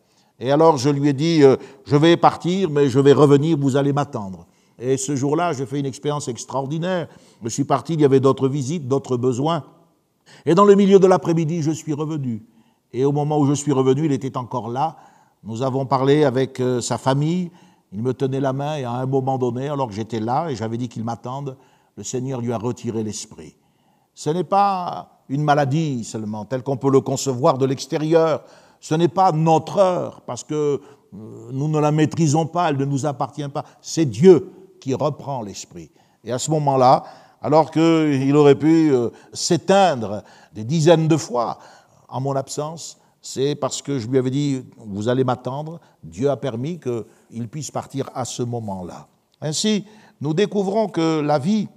Et 0.41 0.51
alors 0.51 0.77
je 0.77 0.89
lui 0.91 1.09
ai 1.09 1.13
dit, 1.13 1.43
euh, 1.43 1.57
je 1.85 1.97
vais 1.97 2.17
partir, 2.17 2.71
mais 2.71 2.89
je 2.89 3.01
vais 3.01 3.13
revenir, 3.13 3.57
vous 3.59 3.77
allez 3.77 3.93
m'attendre. 3.93 4.47
Et 4.79 4.97
ce 4.97 5.17
jour-là, 5.17 5.53
j'ai 5.53 5.67
fait 5.67 5.81
une 5.81 5.87
expérience 5.87 6.29
extraordinaire. 6.29 7.09
Je 7.43 7.49
suis 7.49 7.65
parti, 7.65 7.95
il 7.95 8.01
y 8.01 8.05
avait 8.05 8.21
d'autres 8.21 8.49
visites, 8.49 8.87
d'autres 8.87 9.17
besoins. 9.17 9.65
Et 10.47 10.55
dans 10.55 10.65
le 10.65 10.77
milieu 10.77 11.01
de 11.01 11.07
l'après-midi, 11.07 11.63
je 11.63 11.73
suis 11.73 11.93
revenu. 11.93 12.43
Et 12.93 13.05
au 13.05 13.13
moment 13.13 13.39
où 13.39 13.47
je 13.47 13.55
suis 13.55 13.73
revenu, 13.73 14.07
il 14.07 14.13
était 14.13 14.37
encore 14.37 14.69
là. 14.69 14.97
Nous 15.43 15.63
avons 15.63 15.85
parlé 15.87 16.25
avec 16.25 16.61
euh, 16.61 16.81
sa 16.81 16.99
famille. 16.99 17.51
Il 17.93 18.03
me 18.03 18.15
tenait 18.15 18.41
la 18.41 18.53
main 18.53 18.77
et 18.77 18.85
à 18.85 18.93
un 18.93 19.07
moment 19.07 19.39
donné, 19.39 19.69
alors 19.69 19.89
que 19.89 19.95
j'étais 19.95 20.21
là 20.21 20.51
et 20.51 20.57
j'avais 20.57 20.77
dit 20.77 20.89
qu'il 20.89 21.05
m'attende, 21.05 21.57
le 21.97 22.05
Seigneur 22.05 22.41
lui 22.41 22.53
a 22.53 22.59
retiré 22.59 23.03
l'esprit. 23.03 23.57
Ce 24.15 24.31
n'est 24.31 24.45
pas 24.45 25.23
une 25.29 25.43
maladie 25.43 26.05
seulement, 26.05 26.45
telle 26.45 26.63
qu'on 26.63 26.77
peut 26.77 26.91
le 26.91 27.01
concevoir 27.01 27.59
de 27.59 27.67
l'extérieur. 27.67 28.43
Ce 28.81 28.95
n'est 28.95 29.09
pas 29.09 29.33
notre 29.33 29.79
heure, 29.79 30.23
parce 30.23 30.45
que 30.45 30.55
euh, 30.55 30.81
nous 31.53 31.69
ne 31.69 31.79
la 31.79 31.91
maîtrisons 31.91 32.47
pas, 32.47 32.71
elle 32.71 32.77
ne 32.77 32.85
nous 32.85 33.07
appartient 33.07 33.49
pas. 33.49 33.65
C'est 33.81 34.05
Dieu 34.05 34.53
qui 34.81 34.95
reprend 34.95 35.43
l'esprit. 35.43 35.91
Et 36.25 36.33
à 36.33 36.39
ce 36.39 36.51
moment-là, 36.51 37.05
alors 37.41 37.71
qu'il 37.71 38.37
aurait 38.37 38.55
pu 38.55 38.93
euh, 38.93 39.11
s'éteindre 39.33 40.23
des 40.53 40.65
dizaines 40.65 41.09
de 41.09 41.17
fois 41.17 41.59
en 42.09 42.21
mon 42.21 42.35
absence, 42.37 42.99
c'est 43.21 43.55
parce 43.55 43.83
que 43.83 43.99
je 43.99 44.07
lui 44.09 44.19
avais 44.19 44.31
dit, 44.31 44.65
vous 44.79 45.09
allez 45.09 45.25
m'attendre, 45.25 45.81
Dieu 46.03 46.31
a 46.31 46.37
permis 46.37 46.79
qu'il 46.79 47.49
puisse 47.49 47.71
partir 47.71 48.11
à 48.15 48.25
ce 48.25 48.43
moment-là. 48.43 49.07
Ainsi, 49.41 49.85
nous 50.21 50.35
découvrons 50.35 50.89
que 50.89 51.21
la 51.21 51.39
vie 51.39 51.69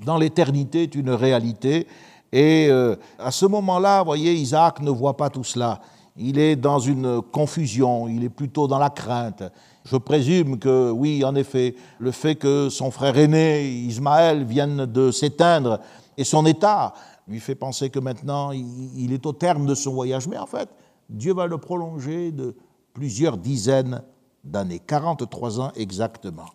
dans 0.00 0.18
l'éternité 0.18 0.84
est 0.84 0.94
une 0.94 1.10
réalité, 1.10 1.86
et 2.32 2.68
euh, 2.68 2.96
à 3.18 3.30
ce 3.30 3.46
moment-là, 3.46 4.02
voyez, 4.02 4.34
Isaac 4.34 4.80
ne 4.80 4.90
voit 4.90 5.16
pas 5.16 5.30
tout 5.30 5.44
cela. 5.44 5.80
Il 6.18 6.38
est 6.38 6.56
dans 6.56 6.78
une 6.78 7.22
confusion, 7.22 8.08
il 8.08 8.24
est 8.24 8.28
plutôt 8.28 8.66
dans 8.66 8.78
la 8.78 8.90
crainte, 8.90 9.44
je 9.90 9.96
présume 9.96 10.58
que, 10.58 10.90
oui, 10.90 11.24
en 11.24 11.34
effet, 11.34 11.74
le 11.98 12.10
fait 12.10 12.34
que 12.34 12.68
son 12.68 12.90
frère 12.90 13.16
aîné, 13.16 13.66
Ismaël, 13.66 14.44
vienne 14.44 14.84
de 14.84 15.10
s'éteindre 15.10 15.80
et 16.18 16.24
son 16.24 16.44
état 16.44 16.92
lui 17.26 17.40
fait 17.40 17.54
penser 17.54 17.88
que 17.88 17.98
maintenant 17.98 18.52
il 18.52 19.12
est 19.12 19.24
au 19.24 19.32
terme 19.32 19.66
de 19.66 19.74
son 19.74 19.92
voyage. 19.92 20.28
Mais 20.28 20.36
en 20.36 20.46
fait, 20.46 20.68
Dieu 21.08 21.32
va 21.32 21.46
le 21.46 21.56
prolonger 21.58 22.32
de 22.32 22.54
plusieurs 22.92 23.38
dizaines 23.38 24.02
d'années, 24.44 24.80
43 24.80 25.60
ans 25.60 25.72
exactement. 25.74 26.46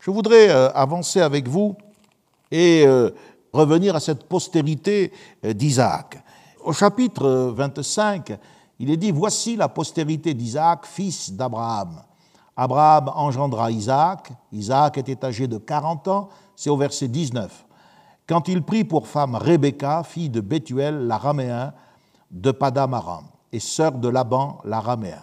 Je 0.00 0.10
voudrais 0.10 0.50
euh, 0.50 0.70
avancer 0.72 1.20
avec 1.20 1.48
vous 1.48 1.76
et 2.50 2.84
euh, 2.86 3.10
revenir 3.52 3.96
à 3.96 4.00
cette 4.00 4.24
postérité 4.24 5.10
euh, 5.44 5.54
d'Isaac. 5.54 6.22
Au 6.62 6.72
chapitre 6.72 7.52
25, 7.56 8.38
il 8.78 8.90
est 8.90 8.96
dit, 8.96 9.10
Voici 9.10 9.56
la 9.56 9.68
postérité 9.68 10.34
d'Isaac, 10.34 10.86
fils 10.86 11.32
d'Abraham. 11.32 12.02
Abraham 12.56 13.10
engendra 13.14 13.70
Isaac. 13.70 14.32
Isaac 14.52 14.98
était 14.98 15.24
âgé 15.24 15.46
de 15.46 15.58
40 15.58 16.08
ans. 16.08 16.28
C'est 16.54 16.70
au 16.70 16.76
verset 16.76 17.08
19. 17.08 17.66
Quand 18.26 18.48
il 18.48 18.62
prit 18.62 18.84
pour 18.84 19.08
femme 19.08 19.34
Rebecca, 19.34 20.02
fille 20.02 20.30
de 20.30 20.40
Bethuel, 20.40 21.06
l'araméen, 21.06 21.72
de 22.30 22.50
Padamaram, 22.52 23.24
et 23.52 23.60
sœur 23.60 23.92
de 23.92 24.08
Laban, 24.08 24.58
l'araméen. 24.64 25.22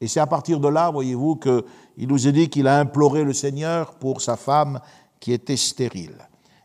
Et 0.00 0.06
c'est 0.06 0.20
à 0.20 0.26
partir 0.26 0.60
de 0.60 0.68
là, 0.68 0.90
voyez-vous, 0.90 1.36
qu'il 1.36 2.08
nous 2.08 2.26
est 2.26 2.32
dit 2.32 2.48
qu'il 2.48 2.68
a 2.68 2.78
imploré 2.78 3.24
le 3.24 3.32
Seigneur 3.32 3.94
pour 3.94 4.20
sa 4.22 4.36
femme 4.36 4.80
qui 5.18 5.32
était 5.32 5.56
stérile. 5.56 6.16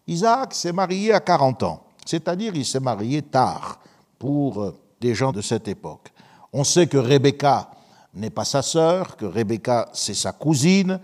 Isaac 0.08 0.54
s'est 0.54 0.72
marié 0.72 1.14
à 1.14 1.20
40 1.20 1.64
ans, 1.64 1.84
c'est-à-dire 2.06 2.56
il 2.56 2.66
s'est 2.66 2.80
marié 2.80 3.22
tard 3.22 3.80
pour 4.20 4.62
euh, 4.62 4.78
des 5.02 5.16
gens 5.16 5.32
de 5.32 5.42
cette 5.42 5.68
époque. 5.68 6.13
On 6.54 6.64
sait 6.64 6.88
que 6.88 6.98
Rebecca 6.98 7.72
n'est 8.14 8.30
pas 8.30 8.46
sa 8.46 8.62
sœur, 8.62 9.18
que 9.18 9.26
Rebecca, 9.26 9.90
c'est 9.92 10.14
sa 10.14 10.32
cousine. 10.32 11.00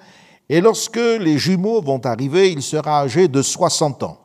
Et 0.47 0.62
lorsque 0.62 0.95
les 0.97 1.39
jumeaux 1.39 1.81
vont 1.81 2.05
arriver, 2.05 2.51
il 2.51 2.62
sera 2.62 3.01
âgé 3.01 3.27
de 3.27 3.41
60 3.41 4.03
ans. 4.03 4.17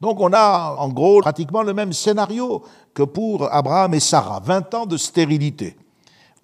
Donc 0.00 0.20
on 0.20 0.32
a 0.34 0.76
en 0.78 0.88
gros 0.90 1.20
pratiquement 1.22 1.62
le 1.62 1.72
même 1.72 1.94
scénario 1.94 2.62
que 2.92 3.02
pour 3.02 3.50
Abraham 3.52 3.94
et 3.94 4.00
Sarah, 4.00 4.40
20 4.40 4.74
ans 4.74 4.86
de 4.86 4.98
stérilité. 4.98 5.76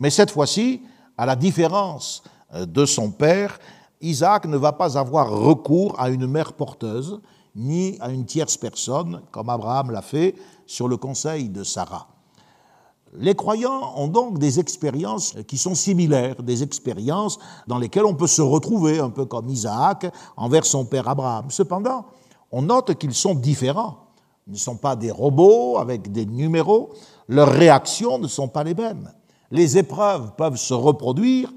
Mais 0.01 0.09
cette 0.09 0.31
fois-ci, 0.31 0.83
à 1.19 1.27
la 1.27 1.37
différence 1.37 2.23
euh, 2.55 2.65
de 2.65 2.87
son 2.87 3.11
père, 3.11 3.59
Isaac 4.01 4.47
ne 4.47 4.57
va 4.57 4.73
pas 4.73 4.99
avoir 4.99 5.31
recours 5.31 6.01
à 6.01 6.09
une 6.09 6.27
mère 6.27 6.55
porteuse, 6.55 7.21
ni 7.55 7.99
à 8.01 8.09
une 8.09 8.25
tierce 8.25 8.57
personne, 8.57 9.21
comme 9.31 9.51
Abraham 9.51 9.91
l'a 9.91 10.03
fait 10.03 10.35
sur 10.67 10.89
le 10.89 10.97
conseil 10.97 11.51
de 11.51 11.63
Sarah. 11.63 12.12
Les 13.15 13.35
croyants 13.35 13.93
ont 13.97 14.09
donc 14.09 14.39
des 14.39 14.59
expériences 14.59 15.35
qui 15.47 15.59
sont 15.59 15.75
similaires, 15.75 16.43
des 16.43 16.63
expériences 16.63 17.39
dans 17.67 17.79
lesquelles 17.79 18.07
on 18.07 18.15
peut 18.15 18.27
se 18.27 18.41
retrouver, 18.41 19.01
un 19.01 19.11
peu 19.11 19.27
comme 19.27 19.51
Isaac 19.51 20.07
envers 20.37 20.65
son 20.65 20.87
père 20.87 21.09
Abraham. 21.09 21.47
Cependant, 21.51 22.07
on 22.51 22.63
note 22.63 22.95
qu'ils 22.95 23.15
sont 23.15 23.35
différents. 23.35 23.99
Ils 24.47 24.55
ne 24.55 24.59
sont 24.59 24.77
pas 24.77 24.97
des 24.97 25.11
robots 25.11 25.77
avec 25.79 26.11
des 26.11 26.27
numéros, 26.27 26.91
leurs 27.29 27.53
réactions 27.53 28.19
ne 28.19 28.27
sont 28.27 28.49
pas 28.49 28.65
les 28.65 28.75
mêmes. 28.75 29.11
Les 29.51 29.79
épreuves 29.79 30.33
peuvent 30.37 30.57
se 30.57 30.75
reproduire, 30.75 31.53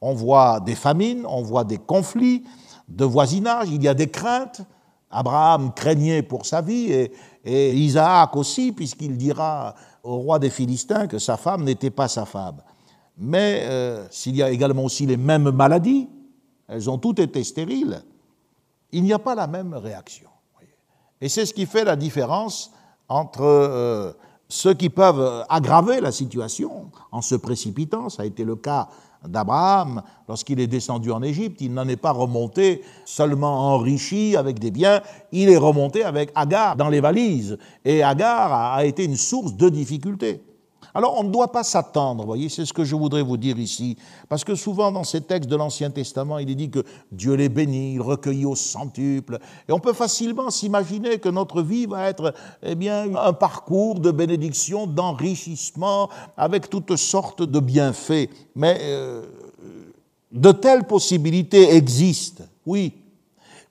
on 0.00 0.14
voit 0.14 0.60
des 0.60 0.74
famines, 0.74 1.24
on 1.26 1.42
voit 1.42 1.64
des 1.64 1.78
conflits, 1.78 2.44
de 2.86 3.04
voisinage, 3.04 3.68
il 3.70 3.82
y 3.82 3.88
a 3.88 3.94
des 3.94 4.08
craintes. 4.08 4.60
Abraham 5.10 5.72
craignait 5.72 6.22
pour 6.22 6.44
sa 6.44 6.60
vie 6.60 6.92
et, 6.92 7.12
et 7.44 7.74
Isaac 7.74 8.36
aussi, 8.36 8.72
puisqu'il 8.72 9.16
dira 9.16 9.74
au 10.08 10.16
roi 10.16 10.38
des 10.38 10.48
Philistins 10.48 11.06
que 11.06 11.18
sa 11.18 11.36
femme 11.36 11.64
n'était 11.64 11.90
pas 11.90 12.08
sa 12.08 12.24
femme. 12.24 12.62
Mais 13.18 13.62
euh, 13.64 14.06
s'il 14.10 14.36
y 14.36 14.42
a 14.42 14.50
également 14.50 14.84
aussi 14.84 15.04
les 15.04 15.18
mêmes 15.18 15.50
maladies, 15.50 16.08
elles 16.66 16.88
ont 16.88 16.98
toutes 16.98 17.18
été 17.18 17.44
stériles, 17.44 18.02
il 18.90 19.02
n'y 19.02 19.12
a 19.12 19.18
pas 19.18 19.34
la 19.34 19.46
même 19.46 19.74
réaction. 19.74 20.28
Et 21.20 21.28
c'est 21.28 21.44
ce 21.44 21.52
qui 21.52 21.66
fait 21.66 21.84
la 21.84 21.96
différence 21.96 22.72
entre 23.08 23.42
euh, 23.42 24.12
ceux 24.48 24.72
qui 24.72 24.88
peuvent 24.88 25.44
aggraver 25.48 26.00
la 26.00 26.12
situation 26.12 26.90
en 27.12 27.20
se 27.20 27.34
précipitant, 27.34 28.08
ça 28.08 28.22
a 28.22 28.26
été 28.26 28.44
le 28.44 28.56
cas 28.56 28.88
d'Abraham 29.26 30.02
lorsqu'il 30.28 30.60
est 30.60 30.66
descendu 30.66 31.10
en 31.10 31.22
Égypte, 31.22 31.60
il 31.60 31.72
n'en 31.72 31.88
est 31.88 31.96
pas 31.96 32.12
remonté 32.12 32.82
seulement 33.04 33.72
enrichi 33.74 34.36
avec 34.36 34.58
des 34.58 34.70
biens, 34.70 35.00
il 35.32 35.48
est 35.48 35.56
remonté 35.56 36.04
avec 36.04 36.30
Agar 36.34 36.76
dans 36.76 36.88
les 36.88 37.00
valises, 37.00 37.58
et 37.84 38.02
Agar 38.02 38.74
a 38.74 38.84
été 38.84 39.04
une 39.04 39.16
source 39.16 39.54
de 39.54 39.68
difficultés. 39.68 40.42
Alors 40.94 41.18
on 41.18 41.24
ne 41.24 41.30
doit 41.30 41.52
pas 41.52 41.62
s'attendre, 41.64 42.24
voyez, 42.24 42.48
c'est 42.48 42.64
ce 42.64 42.72
que 42.72 42.84
je 42.84 42.96
voudrais 42.96 43.22
vous 43.22 43.36
dire 43.36 43.58
ici, 43.58 43.96
parce 44.28 44.44
que 44.44 44.54
souvent 44.54 44.90
dans 44.90 45.04
ces 45.04 45.20
textes 45.20 45.50
de 45.50 45.56
l'Ancien 45.56 45.90
Testament, 45.90 46.38
il 46.38 46.50
est 46.50 46.54
dit 46.54 46.70
que 46.70 46.82
Dieu 47.12 47.34
les 47.34 47.48
bénit, 47.48 47.94
il 47.94 48.00
recueillit 48.00 48.46
au 48.46 48.56
centuple, 48.56 49.38
et 49.68 49.72
on 49.72 49.80
peut 49.80 49.92
facilement 49.92 50.50
s'imaginer 50.50 51.18
que 51.18 51.28
notre 51.28 51.62
vie 51.62 51.86
va 51.86 52.08
être 52.08 52.34
eh 52.62 52.74
bien, 52.74 53.14
un 53.16 53.32
parcours 53.32 54.00
de 54.00 54.10
bénédiction, 54.10 54.86
d'enrichissement, 54.86 56.08
avec 56.36 56.70
toutes 56.70 56.96
sortes 56.96 57.42
de 57.42 57.60
bienfaits. 57.60 58.30
Mais 58.54 58.78
euh, 58.82 59.26
de 60.32 60.52
telles 60.52 60.84
possibilités 60.84 61.74
existent, 61.74 62.44
oui, 62.66 62.94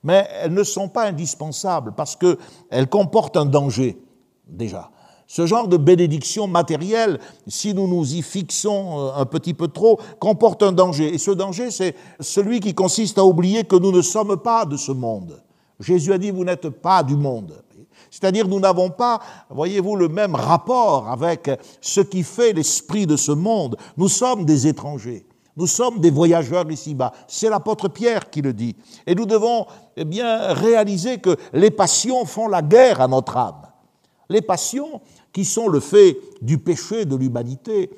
mais 0.04 0.28
elles 0.42 0.54
ne 0.54 0.64
sont 0.64 0.88
pas 0.88 1.08
indispensables, 1.08 1.94
parce 1.96 2.16
qu'elles 2.16 2.88
comportent 2.90 3.38
un 3.38 3.46
danger, 3.46 3.98
déjà. 4.48 4.92
Ce 5.28 5.46
genre 5.46 5.68
de 5.68 5.76
bénédiction 5.76 6.48
matérielle, 6.48 7.20
si 7.48 7.74
nous 7.74 7.88
nous 7.88 8.16
y 8.16 8.22
fixons 8.22 9.00
euh, 9.00 9.12
un 9.16 9.26
petit 9.26 9.54
peu 9.54 9.68
trop, 9.68 10.00
comporte 10.20 10.64
un 10.64 10.72
danger. 10.72 11.14
Et 11.14 11.18
ce 11.18 11.32
danger, 11.32 11.70
c'est 11.70 11.96
celui 12.22 12.62
qui 12.62 12.74
consiste 12.74 13.18
à 13.18 13.26
oublier 13.26 13.66
que 13.66 13.76
nous 13.76 13.92
ne 13.92 14.02
sommes 14.02 14.38
pas 14.38 14.66
de 14.66 14.78
ce 14.78 14.94
monde. 14.94 15.42
Jésus 15.82 16.14
a 16.14 16.18
dit, 16.18 16.32
vous 16.32 16.46
n'êtes 16.46 16.70
pas 16.70 17.04
du 17.04 17.16
monde. 17.16 17.62
C'est-à-dire, 18.10 18.48
nous 18.48 18.60
n'avons 18.60 18.90
pas, 18.90 19.20
voyez-vous, 19.50 19.98
le 19.98 20.08
même 20.08 20.34
rapport 20.34 21.10
avec 21.10 21.52
ce 21.82 22.02
qui 22.02 22.24
fait 22.24 22.54
l'esprit 22.54 23.06
de 23.06 23.18
ce 23.18 23.34
monde. 23.34 23.76
Nous 23.98 24.08
sommes 24.08 24.46
des 24.46 24.68
étrangers. 24.68 25.26
Nous 25.58 25.68
sommes 25.68 26.00
des 26.00 26.12
voyageurs 26.12 26.70
ici-bas. 26.72 27.12
C'est 27.28 27.50
l'apôtre 27.50 27.90
Pierre 27.90 28.30
qui 28.30 28.42
le 28.42 28.54
dit. 28.54 28.76
Et 29.06 29.16
nous 29.16 29.26
devons 29.26 29.66
eh 29.98 30.06
bien 30.06 30.54
réaliser 30.54 31.18
que 31.18 31.36
les 31.52 31.72
passions 31.72 32.26
font 32.26 32.48
la 32.48 32.62
guerre 32.62 33.02
à 33.02 33.08
notre 33.08 33.36
âme. 33.36 33.62
Les 34.30 34.42
passions, 34.42 35.02
qui 35.38 35.46
sont 35.46 35.68
le 35.68 35.80
fait 35.80 36.18
du 36.42 36.58
péché 36.58 37.06
de 37.06 37.16
l'humanité, 37.16 37.92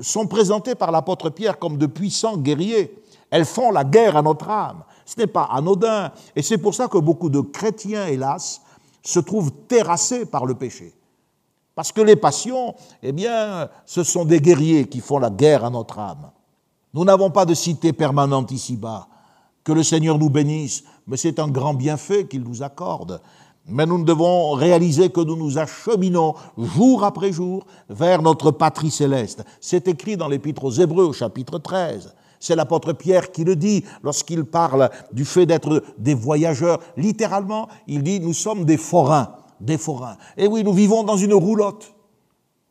sont 0.00 0.26
présentées 0.26 0.74
par 0.74 0.90
l'apôtre 0.90 1.30
Pierre 1.30 1.56
comme 1.56 1.76
de 1.76 1.86
puissants 1.86 2.36
guerriers. 2.36 2.92
Elles 3.30 3.44
font 3.44 3.70
la 3.70 3.84
guerre 3.84 4.16
à 4.16 4.22
notre 4.22 4.48
âme. 4.50 4.82
Ce 5.06 5.16
n'est 5.16 5.28
pas 5.28 5.44
anodin. 5.52 6.10
Et 6.34 6.42
c'est 6.42 6.58
pour 6.58 6.74
ça 6.74 6.88
que 6.88 6.98
beaucoup 6.98 7.30
de 7.30 7.42
chrétiens, 7.42 8.08
hélas, 8.08 8.60
se 9.04 9.20
trouvent 9.20 9.52
terrassés 9.68 10.26
par 10.26 10.46
le 10.46 10.56
péché. 10.56 10.92
Parce 11.76 11.92
que 11.92 12.00
les 12.00 12.16
passions, 12.16 12.74
eh 13.04 13.12
bien, 13.12 13.68
ce 13.86 14.02
sont 14.02 14.24
des 14.24 14.40
guerriers 14.40 14.88
qui 14.88 14.98
font 14.98 15.20
la 15.20 15.30
guerre 15.30 15.64
à 15.64 15.70
notre 15.70 16.00
âme. 16.00 16.32
Nous 16.92 17.04
n'avons 17.04 17.30
pas 17.30 17.44
de 17.44 17.54
cité 17.54 17.92
permanente 17.92 18.50
ici-bas. 18.50 19.06
Que 19.62 19.70
le 19.70 19.84
Seigneur 19.84 20.18
nous 20.18 20.28
bénisse, 20.28 20.82
mais 21.06 21.16
c'est 21.16 21.38
un 21.38 21.46
grand 21.46 21.74
bienfait 21.74 22.26
qu'il 22.26 22.42
nous 22.42 22.64
accorde. 22.64 23.20
Mais 23.66 23.86
nous 23.86 24.02
devons 24.02 24.52
réaliser 24.52 25.10
que 25.10 25.20
nous 25.20 25.36
nous 25.36 25.58
acheminons 25.58 26.34
jour 26.58 27.04
après 27.04 27.32
jour 27.32 27.66
vers 27.88 28.22
notre 28.22 28.50
patrie 28.50 28.90
céleste. 28.90 29.44
C'est 29.60 29.86
écrit 29.86 30.16
dans 30.16 30.28
l'Épître 30.28 30.64
aux 30.64 30.72
Hébreux 30.72 31.04
au 31.04 31.12
chapitre 31.12 31.58
13. 31.58 32.14
C'est 32.40 32.56
l'apôtre 32.56 32.94
Pierre 32.94 33.30
qui 33.32 33.44
le 33.44 33.54
dit 33.54 33.84
lorsqu'il 34.02 34.44
parle 34.44 34.90
du 35.12 35.26
fait 35.26 35.44
d'être 35.44 35.84
des 35.98 36.14
voyageurs. 36.14 36.80
Littéralement, 36.96 37.68
il 37.86 38.02
dit 38.02 38.18
nous 38.18 38.32
sommes 38.32 38.64
des 38.64 38.78
forains, 38.78 39.34
des 39.60 39.76
forains. 39.76 40.16
Et 40.38 40.48
oui, 40.48 40.64
nous 40.64 40.72
vivons 40.72 41.04
dans 41.04 41.18
une 41.18 41.34
roulotte. 41.34 41.94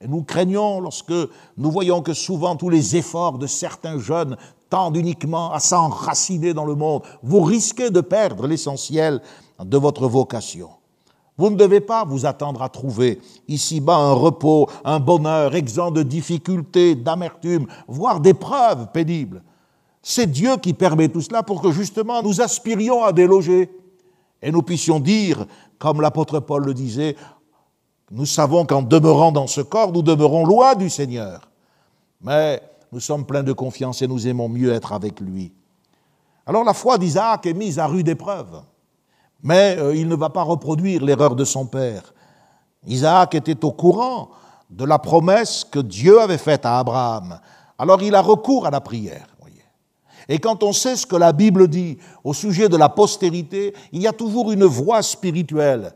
Et 0.02 0.08
nous 0.08 0.24
craignons 0.24 0.80
lorsque 0.80 1.14
nous 1.58 1.72
voyons 1.72 2.02
que 2.02 2.14
souvent 2.14 2.56
tous 2.56 2.70
les 2.70 2.96
efforts 2.96 3.38
de 3.38 3.48
certains 3.48 4.00
jeunes 4.00 4.38
tendent 4.70 4.98
uniquement 4.98 5.52
à 5.52 5.60
s'enraciner 5.60 6.54
dans 6.54 6.66
le 6.66 6.76
monde. 6.76 7.04
Vous 7.22 7.42
risquez 7.42 7.90
de 7.92 8.02
perdre 8.02 8.48
l'essentiel 8.48 9.22
de 9.64 9.78
votre 9.78 10.08
vocation. 10.08 10.70
Vous 11.40 11.50
ne 11.50 11.56
devez 11.56 11.80
pas 11.80 12.04
vous 12.04 12.26
attendre 12.26 12.62
à 12.62 12.68
trouver 12.68 13.22
ici-bas 13.48 13.96
un 13.96 14.12
repos, 14.12 14.70
un 14.84 15.00
bonheur 15.00 15.56
exempt 15.56 15.92
de 15.92 16.04
difficultés, 16.04 16.96
d'amertume, 16.96 17.66
voire 17.88 18.20
d'épreuves 18.20 18.88
pénibles. 18.92 19.42
C'est 20.02 20.30
Dieu 20.30 20.58
qui 20.58 20.74
permet 20.74 21.08
tout 21.08 21.22
cela 21.22 21.42
pour 21.42 21.62
que 21.62 21.72
justement 21.72 22.22
nous 22.22 22.42
aspirions 22.42 23.06
à 23.06 23.14
déloger 23.14 23.70
et 24.42 24.52
nous 24.52 24.62
puissions 24.62 25.00
dire, 25.00 25.46
comme 25.78 26.02
l'apôtre 26.02 26.42
Paul 26.42 26.66
le 26.66 26.74
disait, 26.74 27.16
nous 28.12 28.26
savons 28.26 28.66
qu'en 28.66 28.82
demeurant 28.82 29.32
dans 29.32 29.48
ce 29.48 29.62
corps, 29.62 29.94
nous 29.94 30.02
demeurons 30.02 30.46
loin 30.46 30.76
du 30.76 30.90
Seigneur. 30.90 31.50
Mais 32.20 32.62
nous 32.92 33.00
sommes 33.00 33.26
pleins 33.26 33.44
de 33.44 33.54
confiance 33.54 34.02
et 34.02 34.08
nous 34.08 34.28
aimons 34.28 34.50
mieux 34.50 34.74
être 34.74 34.92
avec 34.92 35.22
lui. 35.22 35.54
Alors 36.46 36.66
la 36.66 36.74
foi 36.74 36.98
d'Isaac 36.98 37.46
est 37.46 37.54
mise 37.54 37.80
à 37.80 37.88
rude 37.88 38.10
épreuve. 38.10 38.62
Mais 39.42 39.78
euh, 39.80 39.96
il 39.96 40.08
ne 40.08 40.16
va 40.16 40.30
pas 40.30 40.44
reproduire 40.44 41.04
l'erreur 41.04 41.36
de 41.36 41.46
son 41.46 41.66
père. 41.66 42.14
Isaac 42.88 43.36
était 43.36 43.64
au 43.66 43.72
courant 43.72 44.30
de 44.70 44.86
la 44.86 45.00
promesse 45.00 45.66
que 45.70 45.80
Dieu 45.80 46.20
avait 46.20 46.38
faite 46.38 46.66
à 46.66 46.80
Abraham. 46.80 47.40
Alors 47.78 48.02
il 48.02 48.16
a 48.16 48.22
recours 48.22 48.66
à 48.66 48.72
la 48.72 48.82
prière. 48.82 49.28
Et 50.30 50.38
quand 50.38 50.62
on 50.64 50.72
sait 50.72 50.96
ce 50.96 51.08
que 51.08 51.16
la 51.16 51.34
Bible 51.34 51.68
dit 51.68 51.98
au 52.24 52.34
sujet 52.34 52.70
de 52.70 52.78
la 52.78 52.88
postérité, 52.88 53.74
il 53.92 54.04
y 54.04 54.08
a 54.08 54.14
toujours 54.14 54.52
une 54.52 54.64
voie 54.64 55.02
spirituelle, 55.02 55.92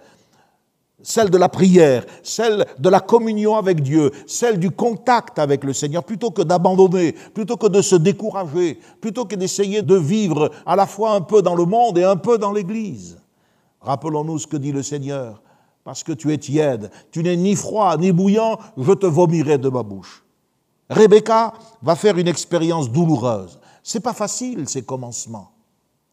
celle 1.04 1.30
de 1.30 1.38
la 1.38 1.50
prière, 1.50 2.04
celle 2.24 2.66
de 2.80 2.89
la 2.89 3.00
communion 3.00 3.56
avec 3.56 3.82
Dieu, 3.82 4.12
celle 4.26 4.58
du 4.58 4.72
contact 4.72 5.38
avec 5.38 5.64
le 5.64 5.72
Seigneur, 5.72 6.04
plutôt 6.04 6.32
que 6.32 6.41
d'abandonner, 6.41 7.12
plutôt 7.12 7.58
que 7.58 7.68
de 7.68 7.84
se 7.84 7.96
décourager, 7.96 8.80
plutôt 9.00 9.26
que 9.26 9.36
d'essayer 9.36 9.84
de 9.84 9.96
vivre 9.96 10.50
à 10.66 10.76
la 10.76 10.88
fois 10.88 11.12
un 11.12 11.22
peu 11.22 11.44
dans 11.44 11.56
le 11.56 11.66
monde 11.66 12.00
et 12.00 12.04
un 12.04 12.18
peu 12.18 12.39
dans 12.39 12.52
l'Église. 12.52 13.20
Rappelons-nous 13.84 14.40
ce 14.40 14.48
que 14.48 14.58
dit 14.58 14.72
le 14.72 14.84
Seigneur. 14.84 15.42
Parce 15.84 16.04
que 16.04 16.14
tu 16.14 16.32
es 16.32 16.38
tiède, 16.38 16.90
tu 17.12 17.22
n'es 17.24 17.36
ni 17.36 17.56
froid 17.56 17.98
ni 17.98 18.14
bouillant, 18.14 18.58
je 18.78 18.94
te 18.94 19.06
vomirai 19.06 19.58
de 19.58 19.68
ma 19.68 19.84
bouche. 19.84 20.24
Rebecca 20.90 21.54
va 21.82 21.96
faire 21.96 22.18
une 22.18 22.30
expérience 22.30 22.90
douloureuse. 22.90 23.60
C'est 23.84 24.00
pas 24.00 24.14
facile 24.14 24.70
ces 24.70 24.84
commencements. 24.84 25.52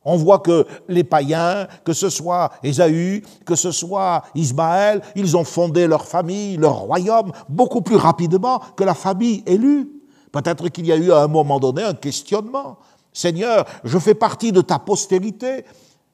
On 0.05 0.17
voit 0.17 0.39
que 0.39 0.67
les 0.89 1.05
païens, 1.05 1.69
que 1.85 1.93
ce 1.93 2.09
soit 2.09 2.51
Ésaü, 2.63 3.23
que 3.45 3.55
ce 3.55 3.71
soit 3.71 4.23
Ismaël, 4.35 5.03
ils 5.15 5.37
ont 5.37 5.45
fondé 5.45 5.87
leur 5.87 6.07
famille, 6.07 6.57
leur 6.57 6.79
royaume 6.79 7.33
beaucoup 7.49 7.83
plus 7.83 7.97
rapidement 7.97 8.61
que 8.77 8.83
la 8.83 8.95
famille 8.95 9.43
élue. 9.47 9.89
Peut-être 10.33 10.69
qu'il 10.69 10.87
y 10.87 10.93
a 10.93 10.97
eu 10.97 11.13
à 11.13 11.23
un 11.23 11.29
moment 11.29 11.61
donné 11.61 11.83
un 11.83 11.95
questionnement. 11.95 12.79
Seigneur, 13.13 13.67
je 13.85 13.99
fais 13.99 14.15
partie 14.15 14.53
de 14.53 14.63
ta 14.63 14.79
postérité, 14.79 15.65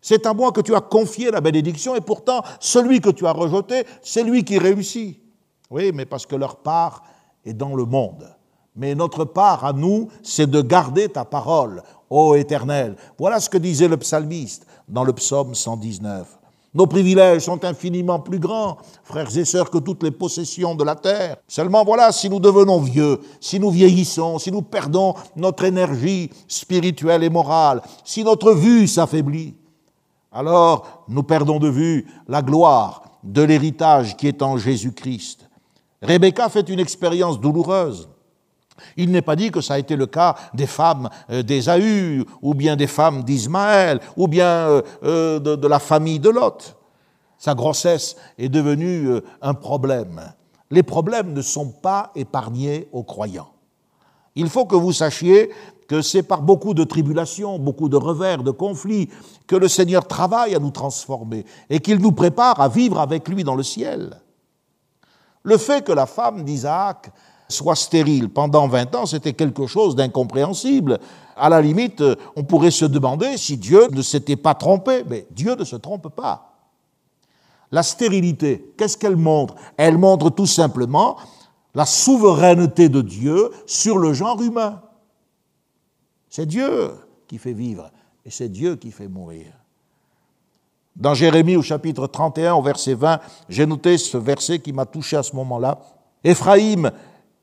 c'est 0.08 0.24
à 0.24 0.32
moi 0.32 0.52
que 0.52 0.60
tu 0.60 0.72
as 0.72 0.80
confié 0.80 1.32
la 1.32 1.40
bénédiction 1.40 1.96
et 1.96 2.00
pourtant 2.00 2.40
celui 2.60 3.00
que 3.00 3.10
tu 3.10 3.26
as 3.26 3.32
rejeté, 3.32 3.82
c'est 4.02 4.22
lui 4.22 4.44
qui 4.44 4.56
réussit. 4.56 5.20
Oui, 5.68 5.90
mais 5.92 6.06
parce 6.06 6.24
que 6.26 6.36
leur 6.36 6.58
part 6.58 7.02
est 7.44 7.54
dans 7.54 7.74
le 7.74 7.84
monde. 7.84 8.24
Mais 8.76 8.94
notre 8.94 9.24
part 9.24 9.64
à 9.64 9.72
nous, 9.72 10.06
c'est 10.22 10.48
de 10.48 10.62
garder 10.62 11.08
ta 11.08 11.24
parole, 11.24 11.82
ô 12.08 12.36
Éternel. 12.36 12.94
Voilà 13.18 13.40
ce 13.40 13.50
que 13.50 13.58
disait 13.58 13.88
le 13.88 13.96
psalmiste 13.96 14.64
dans 14.86 15.02
le 15.02 15.12
psaume 15.12 15.56
119. 15.56 16.38
Nos 16.72 16.86
privilèges 16.86 17.42
sont 17.42 17.64
infiniment 17.64 18.20
plus 18.20 18.38
grands, 18.38 18.76
frères 19.02 19.36
et 19.36 19.44
sœurs, 19.44 19.70
que 19.70 19.78
toutes 19.78 20.04
les 20.04 20.12
possessions 20.12 20.76
de 20.76 20.84
la 20.84 20.94
terre. 20.94 21.38
Seulement 21.48 21.84
voilà, 21.84 22.12
si 22.12 22.30
nous 22.30 22.38
devenons 22.38 22.78
vieux, 22.78 23.18
si 23.40 23.58
nous 23.58 23.70
vieillissons, 23.70 24.38
si 24.38 24.52
nous 24.52 24.62
perdons 24.62 25.14
notre 25.34 25.64
énergie 25.64 26.30
spirituelle 26.46 27.24
et 27.24 27.28
morale, 27.28 27.82
si 28.04 28.22
notre 28.22 28.52
vue 28.52 28.86
s'affaiblit, 28.86 29.56
alors 30.36 31.04
nous 31.08 31.22
perdons 31.22 31.58
de 31.58 31.68
vue 31.68 32.06
la 32.28 32.42
gloire 32.42 33.02
de 33.24 33.42
l'héritage 33.42 34.16
qui 34.16 34.28
est 34.28 34.42
en 34.42 34.58
Jésus-Christ. 34.58 35.48
Rebecca 36.02 36.50
fait 36.50 36.68
une 36.68 36.78
expérience 36.78 37.40
douloureuse. 37.40 38.08
Il 38.98 39.10
n'est 39.10 39.22
pas 39.22 39.34
dit 39.34 39.50
que 39.50 39.62
ça 39.62 39.74
a 39.74 39.78
été 39.78 39.96
le 39.96 40.06
cas 40.06 40.36
des 40.52 40.66
femmes 40.66 41.08
euh, 41.30 41.42
d'Ésaü, 41.42 42.26
ou 42.42 42.52
bien 42.52 42.76
des 42.76 42.86
femmes 42.86 43.24
d'Ismaël, 43.24 44.00
ou 44.16 44.28
bien 44.28 44.46
euh, 44.46 44.82
euh, 45.02 45.38
de, 45.38 45.56
de 45.56 45.66
la 45.66 45.78
famille 45.78 46.20
de 46.20 46.28
Lot. 46.28 46.76
Sa 47.38 47.54
grossesse 47.54 48.16
est 48.36 48.50
devenue 48.50 49.20
un 49.40 49.54
problème. 49.54 50.20
Les 50.70 50.82
problèmes 50.82 51.32
ne 51.32 51.42
sont 51.42 51.70
pas 51.70 52.10
épargnés 52.14 52.88
aux 52.92 53.02
croyants. 53.02 53.50
Il 54.34 54.50
faut 54.50 54.66
que 54.66 54.76
vous 54.76 54.92
sachiez 54.92 55.50
que 55.88 56.02
c'est 56.02 56.22
par 56.22 56.42
beaucoup 56.42 56.74
de 56.74 56.84
tribulations, 56.84 57.58
beaucoup 57.58 57.88
de 57.88 57.96
revers, 57.96 58.42
de 58.42 58.50
conflits, 58.50 59.08
que 59.46 59.56
le 59.56 59.68
Seigneur 59.68 60.06
travaille 60.06 60.54
à 60.54 60.58
nous 60.58 60.70
transformer 60.70 61.44
et 61.70 61.80
qu'il 61.80 61.98
nous 61.98 62.12
prépare 62.12 62.60
à 62.60 62.68
vivre 62.68 62.98
avec 62.98 63.28
lui 63.28 63.44
dans 63.44 63.54
le 63.54 63.62
ciel. 63.62 64.20
Le 65.42 65.58
fait 65.58 65.84
que 65.84 65.92
la 65.92 66.06
femme 66.06 66.42
d'Isaac 66.44 67.12
soit 67.48 67.76
stérile 67.76 68.28
pendant 68.28 68.66
20 68.66 68.94
ans, 68.96 69.06
c'était 69.06 69.32
quelque 69.32 69.66
chose 69.66 69.94
d'incompréhensible. 69.94 70.98
À 71.36 71.48
la 71.48 71.60
limite, 71.60 72.02
on 72.34 72.42
pourrait 72.42 72.72
se 72.72 72.84
demander 72.84 73.36
si 73.36 73.56
Dieu 73.56 73.86
ne 73.92 74.02
s'était 74.02 74.36
pas 74.36 74.54
trompé, 74.54 75.04
mais 75.08 75.26
Dieu 75.30 75.54
ne 75.54 75.64
se 75.64 75.76
trompe 75.76 76.08
pas. 76.08 76.52
La 77.70 77.82
stérilité, 77.82 78.74
qu'est-ce 78.76 78.96
qu'elle 78.96 79.16
montre? 79.16 79.54
Elle 79.76 79.98
montre 79.98 80.30
tout 80.30 80.46
simplement 80.46 81.16
la 81.74 81.84
souveraineté 81.84 82.88
de 82.88 83.02
Dieu 83.02 83.50
sur 83.66 83.98
le 83.98 84.12
genre 84.12 84.40
humain. 84.42 84.80
C'est 86.36 86.44
Dieu 86.44 86.90
qui 87.26 87.38
fait 87.38 87.54
vivre 87.54 87.90
et 88.22 88.30
c'est 88.30 88.50
Dieu 88.50 88.76
qui 88.76 88.90
fait 88.90 89.08
mourir. 89.08 89.46
Dans 90.94 91.14
Jérémie 91.14 91.56
au 91.56 91.62
chapitre 91.62 92.06
31 92.06 92.56
au 92.56 92.62
verset 92.62 92.92
20, 92.92 93.20
j'ai 93.48 93.64
noté 93.64 93.96
ce 93.96 94.18
verset 94.18 94.58
qui 94.58 94.74
m'a 94.74 94.84
touché 94.84 95.16
à 95.16 95.22
ce 95.22 95.34
moment-là. 95.34 95.80
Éphraïm, 96.22 96.90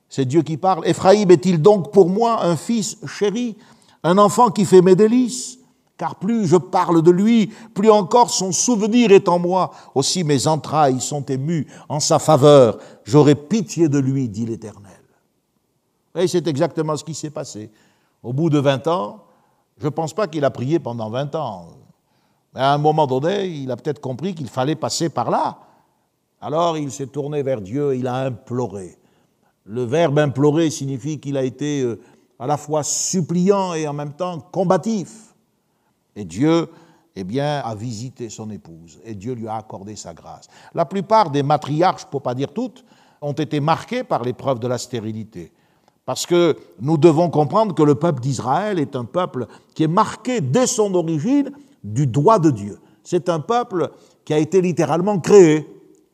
c'est 0.07 0.25
Dieu 0.25 0.43
qui 0.43 0.57
parle, 0.57 0.87
Éphraïm 0.87 1.31
est-il 1.31 1.59
donc 1.59 1.91
pour 1.91 2.07
moi 2.07 2.45
un 2.45 2.55
fils 2.55 2.99
chéri, 3.07 3.57
un 4.03 4.19
enfant 4.19 4.51
qui 4.51 4.63
fait 4.63 4.83
mes 4.83 4.95
délices? 4.95 5.57
Car 5.97 6.17
plus 6.17 6.45
je 6.45 6.57
parle 6.57 7.01
de 7.01 7.09
lui, 7.09 7.51
plus 7.73 7.89
encore 7.89 8.29
son 8.29 8.51
souvenir 8.51 9.11
est 9.11 9.27
en 9.27 9.39
moi. 9.39 9.71
Aussi 9.95 10.23
mes 10.23 10.45
entrailles 10.45 11.01
sont 11.01 11.25
émues 11.25 11.65
en 11.89 11.99
sa 11.99 12.19
faveur. 12.19 12.77
J'aurai 13.05 13.33
pitié 13.33 13.89
de 13.89 13.97
lui, 13.97 14.29
dit 14.29 14.45
l'Éternel. 14.45 15.01
Et 16.13 16.27
c'est 16.27 16.47
exactement 16.47 16.95
ce 16.95 17.03
qui 17.03 17.15
s'est 17.15 17.31
passé. 17.31 17.71
Au 18.23 18.31
bout 18.31 18.49
de 18.49 18.57
20 18.57 18.87
ans, 18.87 19.25
je 19.77 19.85
ne 19.85 19.89
pense 19.89 20.13
pas 20.13 20.27
qu'il 20.27 20.45
a 20.45 20.49
prié 20.49 20.79
pendant 20.79 21.09
20 21.09 21.35
ans. 21.35 21.67
Mais 22.53 22.61
à 22.61 22.73
un 22.73 22.77
moment 22.77 23.05
donné, 23.05 23.47
il 23.47 23.69
a 23.69 23.75
peut-être 23.75 23.99
compris 23.99 24.33
qu'il 24.33 24.47
fallait 24.47 24.75
passer 24.75 25.09
par 25.09 25.29
là. 25.29 25.59
Alors 26.39 26.77
il 26.77 26.91
s'est 26.91 27.07
tourné 27.07 27.43
vers 27.43 27.61
Dieu, 27.61 27.95
il 27.95 28.07
a 28.07 28.15
imploré. 28.15 28.97
Le 29.65 29.83
verbe 29.83 30.19
implorer 30.19 30.69
signifie 30.69 31.19
qu'il 31.19 31.37
a 31.37 31.43
été 31.43 31.81
euh, 31.81 32.01
à 32.37 32.47
la 32.47 32.57
fois 32.57 32.83
suppliant 32.83 33.73
et 33.73 33.87
en 33.87 33.93
même 33.93 34.13
temps 34.13 34.39
combatif. 34.39 35.33
Et 36.15 36.25
Dieu, 36.25 36.69
eh 37.15 37.23
bien, 37.23 37.59
a 37.59 37.75
visité 37.75 38.29
son 38.29 38.49
épouse 38.49 38.99
et 39.03 39.15
Dieu 39.15 39.33
lui 39.33 39.47
a 39.47 39.55
accordé 39.55 39.95
sa 39.95 40.13
grâce. 40.13 40.47
La 40.73 40.85
plupart 40.85 41.31
des 41.31 41.43
matriarches, 41.43 42.05
pour 42.05 42.21
pas 42.21 42.35
dire 42.35 42.53
toutes, 42.53 42.83
ont 43.21 43.33
été 43.33 43.59
marqués 43.59 44.03
par 44.03 44.23
l'épreuve 44.23 44.59
de 44.59 44.67
la 44.67 44.77
stérilité. 44.77 45.53
Parce 46.05 46.25
que 46.25 46.57
nous 46.81 46.97
devons 46.97 47.29
comprendre 47.29 47.73
que 47.73 47.83
le 47.83 47.95
peuple 47.95 48.21
d'Israël 48.21 48.79
est 48.79 48.95
un 48.95 49.05
peuple 49.05 49.47
qui 49.73 49.83
est 49.83 49.87
marqué 49.87 50.41
dès 50.41 50.67
son 50.67 50.93
origine 50.95 51.51
du 51.83 52.07
doigt 52.07 52.39
de 52.39 52.51
Dieu. 52.51 52.79
C'est 53.03 53.29
un 53.29 53.39
peuple 53.39 53.89
qui 54.25 54.33
a 54.33 54.37
été 54.37 54.61
littéralement 54.61 55.19
créé, 55.19 55.67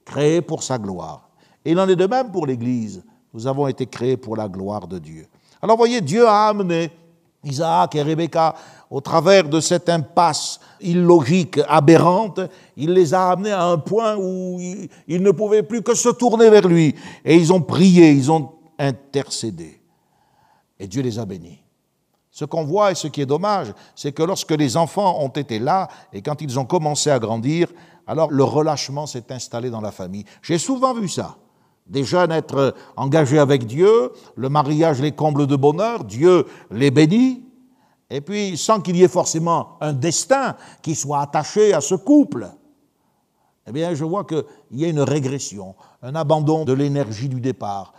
créé 0.06 0.42
pour 0.42 0.64
sa 0.64 0.78
gloire. 0.78 1.30
Et 1.66 1.72
il 1.72 1.80
en 1.80 1.88
est 1.90 1.96
de 1.96 2.06
même 2.06 2.32
pour 2.32 2.46
l'Église. 2.46 3.04
Nous 3.34 3.48
avons 3.48 3.68
été 3.68 3.86
créés 3.86 4.18
pour 4.18 4.36
la 4.36 4.48
gloire 4.48 4.88
de 4.88 5.00
Dieu. 5.00 5.28
Alors 5.62 5.78
voyez, 5.78 6.02
Dieu 6.02 6.26
a 6.26 6.48
amené 6.48 6.92
Isaac 7.44 7.96
et 7.96 8.02
Rebecca 8.02 8.56
au 8.90 9.02
travers 9.02 9.48
de 9.48 9.60
cette 9.60 9.88
impasse 9.88 10.60
illogique, 10.82 11.60
aberrante, 11.68 12.40
il 12.76 12.94
les 12.94 13.14
a 13.14 13.30
amenés 13.32 13.52
à 13.52 13.66
un 13.66 13.78
point 13.78 14.18
où 14.18 14.60
ils 15.08 15.22
ne 15.22 15.32
pouvaient 15.32 15.64
plus 15.64 15.82
que 15.82 15.94
se 15.94 16.10
tourner 16.10 16.50
vers 16.50 16.68
lui. 16.68 16.96
Et 17.24 17.36
ils 17.36 17.54
ont 17.54 17.62
prié, 17.62 18.12
ils 18.12 18.32
ont 18.32 18.52
intercédé. 18.78 19.78
Et 20.80 20.88
Dieu 20.88 21.01
les 21.01 21.19
a 21.19 21.25
bénis. 21.25 21.61
Ce 22.32 22.45
qu'on 22.45 22.63
voit 22.63 22.91
et 22.91 22.95
ce 22.95 23.07
qui 23.07 23.21
est 23.21 23.25
dommage, 23.25 23.73
c'est 23.95 24.11
que 24.11 24.23
lorsque 24.23 24.51
les 24.51 24.77
enfants 24.77 25.19
ont 25.21 25.30
été 25.30 25.59
là 25.59 25.89
et 26.13 26.21
quand 26.21 26.41
ils 26.41 26.59
ont 26.59 26.65
commencé 26.65 27.09
à 27.09 27.19
grandir, 27.19 27.67
alors 28.07 28.32
le 28.32 28.43
relâchement 28.43 29.07
s'est 29.07 29.32
installé 29.32 29.69
dans 29.69 29.82
la 29.82 29.91
famille. 29.91 30.25
J'ai 30.41 30.57
souvent 30.57 30.93
vu 30.93 31.09
ça. 31.09 31.38
Des 31.88 32.03
jeunes 32.03 32.32
être 32.32 32.75
engagés 32.95 33.39
avec 33.39 33.65
Dieu, 33.65 34.11
le 34.36 34.49
mariage 34.49 35.01
les 35.01 35.11
comble 35.11 35.47
de 35.47 35.55
bonheur, 35.55 36.03
Dieu 36.03 36.45
les 36.69 36.91
bénit, 36.91 37.43
et 38.11 38.21
puis 38.21 38.57
sans 38.57 38.80
qu'il 38.80 38.95
y 38.95 39.03
ait 39.03 39.07
forcément 39.07 39.77
un 39.82 39.93
destin 39.93 40.55
qui 40.82 40.95
soit 40.95 41.21
attaché 41.21 41.73
à 41.73 41.82
ce 41.82 41.95
couple, 41.95 42.49
eh 43.67 43.71
bien 43.71 43.93
je 43.93 44.03
vois 44.03 44.23
qu'il 44.23 44.43
y 44.71 44.86
a 44.86 44.88
une 44.88 45.01
régression, 45.01 45.75
un 46.01 46.15
abandon 46.15 46.63
de 46.63 46.73
l'énergie 46.73 47.30
du 47.30 47.41
départ. 47.41 47.93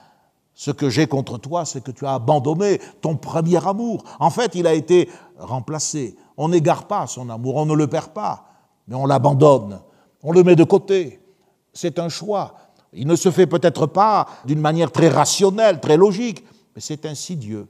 Ce 0.60 0.70
que 0.70 0.90
j'ai 0.90 1.06
contre 1.06 1.38
toi, 1.38 1.64
c'est 1.64 1.82
que 1.82 1.90
tu 1.90 2.04
as 2.04 2.12
abandonné 2.12 2.82
ton 3.00 3.16
premier 3.16 3.66
amour. 3.66 4.04
En 4.18 4.28
fait, 4.28 4.54
il 4.54 4.66
a 4.66 4.74
été 4.74 5.08
remplacé. 5.38 6.18
On 6.36 6.50
n'égare 6.50 6.86
pas 6.86 7.06
son 7.06 7.30
amour, 7.30 7.56
on 7.56 7.64
ne 7.64 7.74
le 7.74 7.86
perd 7.86 8.08
pas, 8.08 8.44
mais 8.86 8.94
on 8.94 9.06
l'abandonne, 9.06 9.80
on 10.22 10.32
le 10.32 10.42
met 10.42 10.56
de 10.56 10.64
côté. 10.64 11.18
C'est 11.72 11.98
un 11.98 12.10
choix. 12.10 12.56
Il 12.92 13.06
ne 13.06 13.16
se 13.16 13.30
fait 13.30 13.46
peut-être 13.46 13.86
pas 13.86 14.26
d'une 14.44 14.60
manière 14.60 14.92
très 14.92 15.08
rationnelle, 15.08 15.80
très 15.80 15.96
logique, 15.96 16.44
mais 16.74 16.82
c'est 16.82 17.06
ainsi 17.06 17.36
Dieu. 17.36 17.66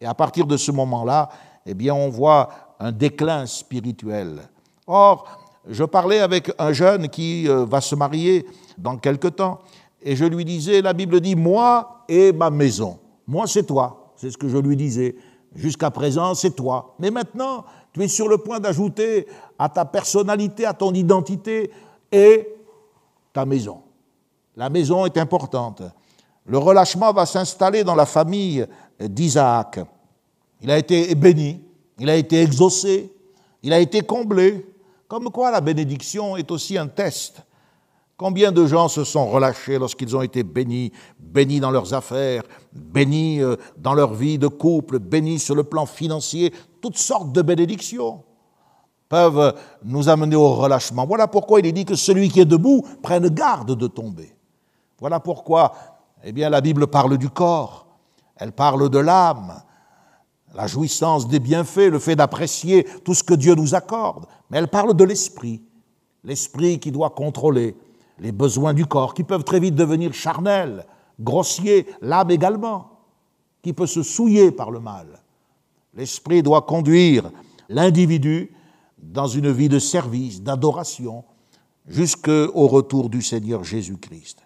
Et 0.00 0.06
à 0.06 0.14
partir 0.14 0.46
de 0.46 0.56
ce 0.56 0.72
moment-là, 0.72 1.28
eh 1.66 1.74
bien, 1.74 1.92
on 1.92 2.08
voit 2.08 2.48
un 2.78 2.90
déclin 2.90 3.44
spirituel. 3.44 4.48
Or, 4.86 5.26
je 5.68 5.84
parlais 5.84 6.20
avec 6.20 6.50
un 6.58 6.72
jeune 6.72 7.10
qui 7.10 7.46
euh, 7.50 7.66
va 7.66 7.82
se 7.82 7.94
marier 7.94 8.46
dans 8.78 8.96
quelque 8.96 9.28
temps, 9.28 9.60
et 10.02 10.16
je 10.16 10.24
lui 10.24 10.44
disais, 10.44 10.80
la 10.80 10.92
Bible 10.92 11.20
dit, 11.20 11.34
moi 11.34 12.04
et 12.08 12.32
ma 12.32 12.50
maison. 12.50 12.98
Moi, 13.26 13.46
c'est 13.46 13.64
toi. 13.64 14.12
C'est 14.16 14.30
ce 14.30 14.38
que 14.38 14.48
je 14.48 14.56
lui 14.56 14.76
disais. 14.76 15.14
Jusqu'à 15.54 15.90
présent, 15.90 16.34
c'est 16.34 16.52
toi. 16.52 16.94
Mais 16.98 17.10
maintenant, 17.10 17.64
tu 17.92 18.02
es 18.02 18.08
sur 18.08 18.28
le 18.28 18.38
point 18.38 18.60
d'ajouter 18.60 19.26
à 19.58 19.68
ta 19.68 19.84
personnalité, 19.84 20.64
à 20.64 20.72
ton 20.72 20.92
identité, 20.92 21.70
et 22.12 22.48
ta 23.32 23.44
maison. 23.44 23.82
La 24.56 24.68
maison 24.68 25.06
est 25.06 25.16
importante. 25.16 25.82
Le 26.44 26.58
relâchement 26.58 27.12
va 27.12 27.26
s'installer 27.26 27.84
dans 27.84 27.94
la 27.94 28.06
famille 28.06 28.66
d'Isaac. 28.98 29.80
Il 30.60 30.70
a 30.70 30.78
été 30.78 31.14
béni, 31.14 31.60
il 31.98 32.10
a 32.10 32.16
été 32.16 32.42
exaucé, 32.42 33.12
il 33.62 33.72
a 33.72 33.78
été 33.78 34.00
comblé. 34.02 34.66
Comme 35.06 35.30
quoi 35.30 35.50
la 35.50 35.60
bénédiction 35.60 36.36
est 36.36 36.50
aussi 36.50 36.76
un 36.78 36.86
test. 36.86 37.42
Combien 38.20 38.52
de 38.52 38.66
gens 38.66 38.88
se 38.88 39.02
sont 39.02 39.30
relâchés 39.30 39.78
lorsqu'ils 39.78 40.14
ont 40.14 40.20
été 40.20 40.42
bénis, 40.42 40.92
bénis 41.18 41.58
dans 41.58 41.70
leurs 41.70 41.94
affaires, 41.94 42.42
bénis 42.70 43.40
euh, 43.40 43.56
dans 43.78 43.94
leur 43.94 44.12
vie 44.12 44.36
de 44.36 44.46
couple, 44.46 44.98
bénis 44.98 45.38
sur 45.38 45.54
le 45.54 45.64
plan 45.64 45.86
financier, 45.86 46.52
toutes 46.82 46.98
sortes 46.98 47.32
de 47.32 47.40
bénédictions 47.40 48.22
peuvent 49.08 49.58
nous 49.82 50.10
amener 50.10 50.36
au 50.36 50.50
relâchement. 50.50 51.06
Voilà 51.06 51.28
pourquoi 51.28 51.60
il 51.60 51.66
est 51.66 51.72
dit 51.72 51.86
que 51.86 51.94
celui 51.94 52.28
qui 52.28 52.40
est 52.40 52.44
debout 52.44 52.84
prenne 53.02 53.26
garde 53.30 53.74
de 53.74 53.86
tomber. 53.86 54.36
Voilà 54.98 55.18
pourquoi, 55.18 55.72
eh 56.22 56.32
bien, 56.32 56.50
la 56.50 56.60
Bible 56.60 56.88
parle 56.88 57.16
du 57.16 57.30
corps, 57.30 57.86
elle 58.36 58.52
parle 58.52 58.90
de 58.90 58.98
l'âme, 58.98 59.62
la 60.54 60.66
jouissance 60.66 61.26
des 61.26 61.40
bienfaits, 61.40 61.88
le 61.88 61.98
fait 61.98 62.16
d'apprécier 62.16 62.86
tout 63.02 63.14
ce 63.14 63.24
que 63.24 63.32
Dieu 63.32 63.54
nous 63.54 63.74
accorde, 63.74 64.26
mais 64.50 64.58
elle 64.58 64.68
parle 64.68 64.92
de 64.92 65.04
l'esprit, 65.04 65.62
l'esprit 66.22 66.78
qui 66.78 66.92
doit 66.92 67.08
contrôler 67.08 67.74
les 68.20 68.32
besoins 68.32 68.74
du 68.74 68.86
corps, 68.86 69.14
qui 69.14 69.24
peuvent 69.24 69.44
très 69.44 69.60
vite 69.60 69.74
devenir 69.74 70.12
charnels, 70.12 70.86
grossiers, 71.18 71.86
l'âme 72.00 72.30
également, 72.30 72.90
qui 73.62 73.72
peut 73.72 73.86
se 73.86 74.02
souiller 74.02 74.52
par 74.52 74.70
le 74.70 74.80
mal. 74.80 75.06
L'esprit 75.94 76.42
doit 76.42 76.62
conduire 76.62 77.30
l'individu 77.68 78.52
dans 78.98 79.26
une 79.26 79.50
vie 79.50 79.68
de 79.68 79.78
service, 79.78 80.42
d'adoration, 80.42 81.24
jusqu'au 81.86 82.66
retour 82.66 83.08
du 83.08 83.22
Seigneur 83.22 83.64
Jésus-Christ. 83.64 84.38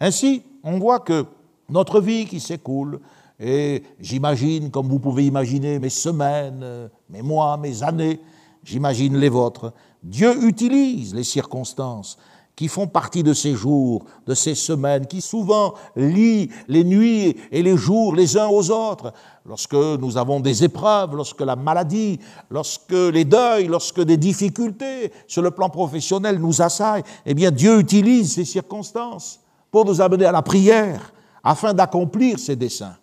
Ainsi, 0.00 0.42
on 0.62 0.78
voit 0.78 1.00
que 1.00 1.26
notre 1.68 2.00
vie 2.00 2.26
qui 2.26 2.40
s'écoule, 2.40 3.00
et 3.38 3.82
j'imagine, 4.00 4.70
comme 4.70 4.88
vous 4.88 5.00
pouvez 5.00 5.26
imaginer, 5.26 5.78
mes 5.78 5.90
semaines, 5.90 6.88
mes 7.10 7.22
mois, 7.22 7.56
mes 7.56 7.82
années, 7.82 8.20
j'imagine 8.62 9.16
les 9.16 9.28
vôtres. 9.28 9.72
Dieu 10.02 10.44
utilise 10.44 11.14
les 11.14 11.24
circonstances 11.24 12.16
qui 12.56 12.68
font 12.68 12.86
partie 12.86 13.22
de 13.22 13.34
ces 13.34 13.54
jours, 13.54 14.06
de 14.26 14.34
ces 14.34 14.54
semaines, 14.54 15.06
qui 15.06 15.20
souvent 15.20 15.74
lient 15.94 16.48
les 16.68 16.84
nuits 16.84 17.36
et 17.52 17.62
les 17.62 17.76
jours 17.76 18.16
les 18.16 18.38
uns 18.38 18.48
aux 18.48 18.70
autres. 18.70 19.12
Lorsque 19.44 19.74
nous 19.74 20.16
avons 20.16 20.40
des 20.40 20.64
épreuves, 20.64 21.14
lorsque 21.14 21.42
la 21.42 21.54
maladie, 21.54 22.18
lorsque 22.50 22.92
les 22.92 23.26
deuils, 23.26 23.66
lorsque 23.66 24.00
des 24.00 24.16
difficultés 24.16 25.12
sur 25.26 25.42
le 25.42 25.50
plan 25.50 25.68
professionnel 25.68 26.38
nous 26.38 26.62
assaillent, 26.62 27.04
eh 27.26 27.34
bien 27.34 27.50
Dieu 27.50 27.78
utilise 27.78 28.32
ces 28.32 28.46
circonstances 28.46 29.38
pour 29.70 29.84
nous 29.84 30.00
amener 30.00 30.24
à 30.24 30.32
la 30.32 30.42
prière 30.42 31.12
afin 31.44 31.74
d'accomplir 31.74 32.38
ses 32.38 32.56
desseins. 32.56 32.96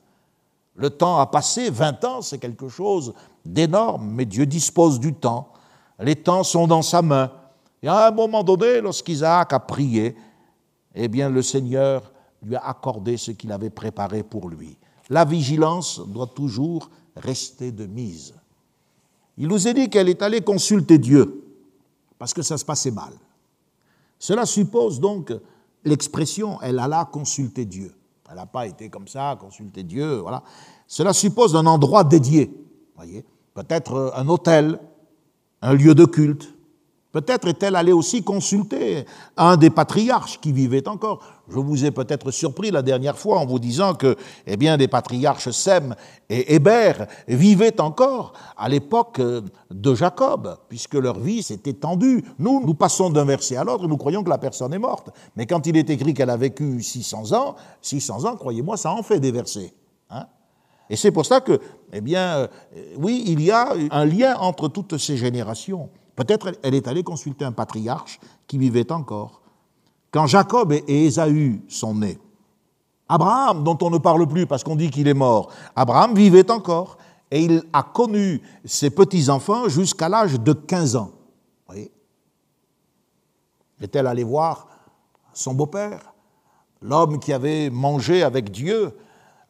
Le 0.76 0.90
temps 0.90 1.20
a 1.20 1.28
passé, 1.28 1.70
20 1.70 2.04
ans, 2.06 2.22
c'est 2.24 2.40
quelque 2.40 2.68
chose 2.68 3.14
d'énorme, 3.46 4.10
mais 4.16 4.26
Dieu 4.26 4.48
dispose 4.48 5.00
du 5.00 5.14
temps. 5.14 5.50
Les 6.00 6.16
temps 6.16 6.44
sont 6.44 6.66
dans 6.66 6.82
sa 6.82 7.04
main. 7.04 7.32
Et 7.84 7.88
à 7.90 8.08
un 8.08 8.12
moment 8.12 8.44
donné, 8.44 8.80
lorsqu'Isaac 8.80 9.52
a 9.52 9.60
prié, 9.60 10.16
eh 10.96 11.08
bien 11.10 11.30
le 11.30 11.42
Seigneur 11.42 12.14
lui 12.42 12.56
a 12.56 12.66
accordé 12.66 13.18
ce 13.18 13.32
qu'il 13.32 13.52
avait 13.52 13.70
préparé 13.70 14.24
pour 14.24 14.50
lui. 14.50 14.78
la 15.10 15.26
vigilance 15.26 16.00
doit 16.08 16.28
toujours 16.28 16.90
rester 17.18 17.74
de 17.74 17.86
mise. 17.86 18.34
Il 19.38 19.50
nous 19.50 19.68
est 19.68 19.74
dit 19.74 19.90
qu'elle 19.90 20.08
est 20.08 20.22
allée 20.22 20.42
consulter 20.42 20.98
Dieu, 20.98 21.44
parce 22.18 22.34
que 22.34 22.42
ça 22.42 22.58
se 22.58 22.64
passait 22.64 22.92
mal. 22.92 23.14
Cela 24.18 24.46
suppose 24.46 25.02
donc 25.02 25.34
l'expression 25.84 26.62
elle 26.62 26.80
alla 26.80 27.04
consulter 27.04 27.66
Dieu. 27.66 27.94
Elle 28.30 28.38
n'a 28.38 28.46
pas 28.46 28.66
été 28.66 28.90
comme 28.90 29.10
ça, 29.10 29.38
consulter 29.40 29.84
Dieu. 29.84 30.24
Cela 30.88 31.12
suppose 31.12 31.54
un 31.56 31.66
endroit 31.66 32.06
dédié, 32.06 32.50
peut-être 33.54 34.14
un 34.16 34.28
hôtel, 34.30 34.80
un 35.62 35.74
lieu 35.74 35.94
de 35.94 36.06
culte, 36.06 36.54
Peut-être 37.14 37.48
est-elle 37.48 37.76
allée 37.76 37.92
aussi 37.92 38.24
consulter 38.24 39.06
un 39.38 39.56
des 39.56 39.70
patriarches 39.70 40.40
qui 40.42 40.52
vivait 40.52 40.88
encore. 40.88 41.20
Je 41.48 41.60
vous 41.60 41.86
ai 41.86 41.92
peut-être 41.92 42.32
surpris 42.32 42.72
la 42.72 42.82
dernière 42.82 43.20
fois 43.20 43.38
en 43.38 43.46
vous 43.46 43.60
disant 43.60 43.94
que, 43.94 44.16
eh 44.48 44.58
bien, 44.58 44.78
des 44.78 44.88
patriarches 44.88 45.52
Sem 45.52 45.96
et 46.28 46.56
Hébert 46.56 47.06
vivaient 47.28 47.80
encore 47.80 48.34
à 48.58 48.68
l'époque 48.68 49.22
de 49.70 49.94
Jacob, 49.94 50.58
puisque 50.68 50.96
leur 50.96 51.20
vie 51.20 51.44
s'est 51.44 51.62
étendue. 51.66 52.26
Nous, 52.40 52.64
nous 52.66 52.74
passons 52.74 53.12
d'un 53.12 53.26
verset 53.26 53.58
à 53.58 53.64
l'autre, 53.64 53.88
nous 53.88 53.98
croyons 53.98 54.24
que 54.24 54.32
la 54.32 54.40
personne 54.40 54.74
est 54.74 54.80
morte. 54.80 55.12
Mais 55.36 55.46
quand 55.46 55.68
il 55.68 55.78
est 55.78 55.92
écrit 55.92 56.16
qu'elle 56.16 56.32
a 56.32 56.38
vécu 56.38 56.82
600 56.82 57.32
ans, 57.34 57.56
600 57.84 58.26
ans, 58.26 58.36
croyez-moi, 58.38 58.76
ça 58.76 58.92
en 58.92 59.04
fait 59.04 59.20
des 59.20 59.32
versets. 59.32 59.72
Hein. 60.10 60.26
et 60.90 60.96
c'est 60.96 61.12
pour 61.12 61.28
ça 61.28 61.42
que, 61.42 61.60
eh 61.92 62.02
bien, 62.02 62.38
euh, 62.38 62.48
oui, 62.98 63.24
il 63.28 63.42
y 63.42 63.52
a 63.52 63.74
un 63.92 64.06
lien 64.06 64.36
entre 64.38 64.68
toutes 64.68 64.98
ces 64.98 65.16
générations. 65.16 65.90
Peut-être 66.16 66.52
elle 66.62 66.76
est 66.76 66.88
allée 66.88 67.04
consulter 67.04 67.46
un 67.46 67.52
patriarche 67.52 68.20
qui 68.48 68.58
vivait 68.58 68.92
encore. 68.92 69.42
Quand 70.12 70.28
Jacob 70.28 70.72
et 70.72 71.06
Ésaü 71.06 71.62
sont 71.68 71.96
nés, 71.96 72.20
Abraham, 73.10 73.64
dont 73.64 73.78
on 73.82 73.90
ne 73.90 73.98
parle 73.98 74.28
plus 74.28 74.46
parce 74.46 74.64
qu'on 74.64 74.76
dit 74.76 74.90
qu'il 74.90 75.08
est 75.08 75.14
mort, 75.14 75.50
Abraham 75.76 76.16
vivait 76.16 76.50
encore 76.52 76.98
et 77.32 77.44
il 77.44 77.64
a 77.74 77.84
connu 77.84 78.42
ses 78.64 78.90
petits-enfants 78.90 79.70
jusqu'à 79.70 80.08
l'âge 80.08 80.40
de 80.40 80.54
15 80.54 80.96
ans. 80.96 81.12
Est-elle 83.82 84.08
allée 84.08 84.24
voir 84.24 84.68
son 85.34 85.54
beau-père, 85.54 86.14
l'homme 86.82 87.20
qui 87.20 87.34
avait 87.34 87.70
mangé 87.70 88.24
avec 88.24 88.50
Dieu, 88.50 88.96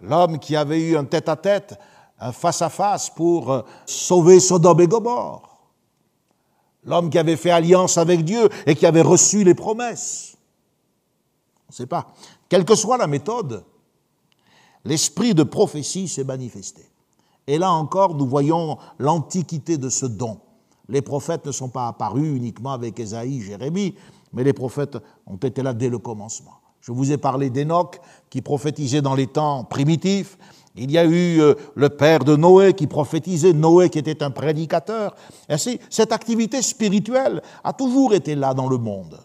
l'homme 0.01 0.39
qui 0.39 0.55
avait 0.55 0.81
eu 0.81 0.97
un 0.97 1.03
tête-à-tête, 1.03 1.77
un 2.19 2.31
face-à-face 2.31 3.11
pour 3.11 3.63
sauver 3.85 4.39
Sodome 4.39 4.81
et 4.81 4.87
Gomorre? 4.87 5.52
L'homme 6.85 7.09
qui 7.09 7.17
avait 7.17 7.35
fait 7.35 7.51
alliance 7.51 7.97
avec 7.97 8.23
Dieu 8.23 8.49
et 8.65 8.75
qui 8.75 8.85
avait 8.85 9.01
reçu 9.01 9.43
les 9.43 9.55
promesses. 9.55 10.37
On 11.67 11.71
ne 11.71 11.75
sait 11.75 11.87
pas. 11.87 12.13
Quelle 12.49 12.65
que 12.65 12.75
soit 12.75 12.97
la 12.97 13.07
méthode, 13.07 13.63
l'esprit 14.85 15.33
de 15.33 15.43
prophétie 15.43 16.07
s'est 16.07 16.23
manifesté. 16.23 16.83
Et 17.47 17.57
là 17.57 17.71
encore, 17.71 18.15
nous 18.15 18.27
voyons 18.27 18.77
l'antiquité 18.99 19.77
de 19.77 19.89
ce 19.89 20.05
don. 20.05 20.39
Les 20.89 21.01
prophètes 21.01 21.45
ne 21.45 21.51
sont 21.51 21.69
pas 21.69 21.87
apparus 21.87 22.35
uniquement 22.35 22.73
avec 22.73 22.99
Ésaïe, 22.99 23.41
Jérémie, 23.41 23.95
mais 24.33 24.43
les 24.43 24.53
prophètes 24.53 24.97
ont 25.25 25.37
été 25.37 25.61
là 25.63 25.73
dès 25.73 25.89
le 25.89 25.99
commencement. 25.99 26.59
Je 26.81 26.91
vous 26.91 27.11
ai 27.11 27.17
parlé 27.17 27.49
d'Enoch 27.49 27.99
qui 28.29 28.41
prophétisait 28.41 29.01
dans 29.01 29.15
les 29.15 29.27
temps 29.27 29.63
primitifs. 29.63 30.37
Il 30.75 30.89
y 30.89 30.97
a 30.97 31.05
eu 31.05 31.39
euh, 31.39 31.53
le 31.75 31.89
père 31.89 32.23
de 32.23 32.35
Noé 32.35 32.73
qui 32.73 32.87
prophétisait, 32.87 33.53
Noé 33.53 33.89
qui 33.89 33.99
était 33.99 34.23
un 34.23 34.31
prédicateur. 34.31 35.15
Ainsi, 35.47 35.79
cette 35.89 36.11
activité 36.11 36.61
spirituelle 36.61 37.41
a 37.63 37.73
toujours 37.73 38.13
été 38.13 38.33
là 38.33 38.53
dans 38.53 38.67
le 38.67 38.77
monde. 38.77 39.19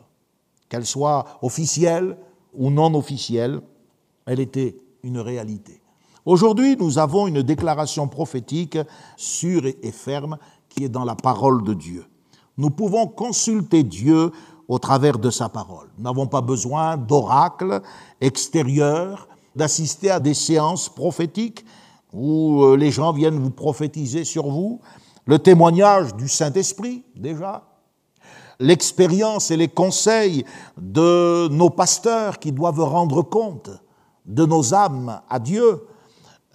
Qu'elle 0.68 0.84
soit 0.84 1.24
officielle 1.40 2.18
ou 2.54 2.70
non 2.70 2.94
officielle, 2.94 3.60
elle 4.26 4.40
était 4.40 4.76
une 5.02 5.18
réalité. 5.18 5.80
Aujourd'hui, 6.26 6.76
nous 6.76 6.98
avons 6.98 7.26
une 7.26 7.42
déclaration 7.42 8.08
prophétique 8.08 8.76
sûre 9.16 9.64
et 9.64 9.92
ferme 9.92 10.36
qui 10.68 10.84
est 10.84 10.90
dans 10.90 11.04
la 11.04 11.14
parole 11.14 11.64
de 11.64 11.72
Dieu. 11.72 12.04
Nous 12.58 12.70
pouvons 12.70 13.06
consulter 13.06 13.82
Dieu 13.82 14.32
au 14.66 14.78
travers 14.78 15.18
de 15.18 15.30
sa 15.30 15.48
parole. 15.48 15.88
Nous 15.96 16.04
n'avons 16.04 16.26
pas 16.26 16.42
besoin 16.42 16.98
d'oracles 16.98 17.80
extérieurs 18.20 19.27
d'assister 19.58 20.10
à 20.10 20.20
des 20.20 20.34
séances 20.34 20.88
prophétiques 20.88 21.66
où 22.14 22.62
euh, 22.62 22.76
les 22.76 22.90
gens 22.90 23.12
viennent 23.12 23.38
vous 23.38 23.50
prophétiser 23.50 24.24
sur 24.24 24.48
vous, 24.48 24.80
le 25.26 25.38
témoignage 25.38 26.14
du 26.14 26.28
Saint-Esprit 26.28 27.04
déjà, 27.14 27.64
l'expérience 28.60 29.50
et 29.50 29.56
les 29.56 29.68
conseils 29.68 30.44
de 30.78 31.48
nos 31.48 31.68
pasteurs 31.68 32.38
qui 32.38 32.52
doivent 32.52 32.80
rendre 32.80 33.22
compte 33.22 33.70
de 34.24 34.46
nos 34.46 34.74
âmes 34.74 35.20
à 35.28 35.38
Dieu, 35.38 35.86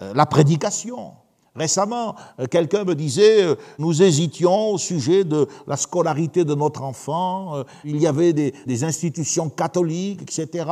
euh, 0.02 0.12
la 0.14 0.26
prédication, 0.26 1.12
Récemment, 1.56 2.16
euh, 2.40 2.46
quelqu'un 2.46 2.82
me 2.82 2.96
disait, 2.96 3.44
euh, 3.44 3.54
nous 3.78 4.02
hésitions 4.02 4.70
au 4.70 4.78
sujet 4.78 5.22
de 5.22 5.46
la 5.68 5.76
scolarité 5.76 6.44
de 6.44 6.52
notre 6.54 6.82
enfant, 6.82 7.58
euh, 7.58 7.64
il 7.84 7.98
y 7.98 8.08
avait 8.08 8.32
des, 8.32 8.84
institutions 8.84 9.48
catholiques, 9.48 10.22
etc. 10.22 10.66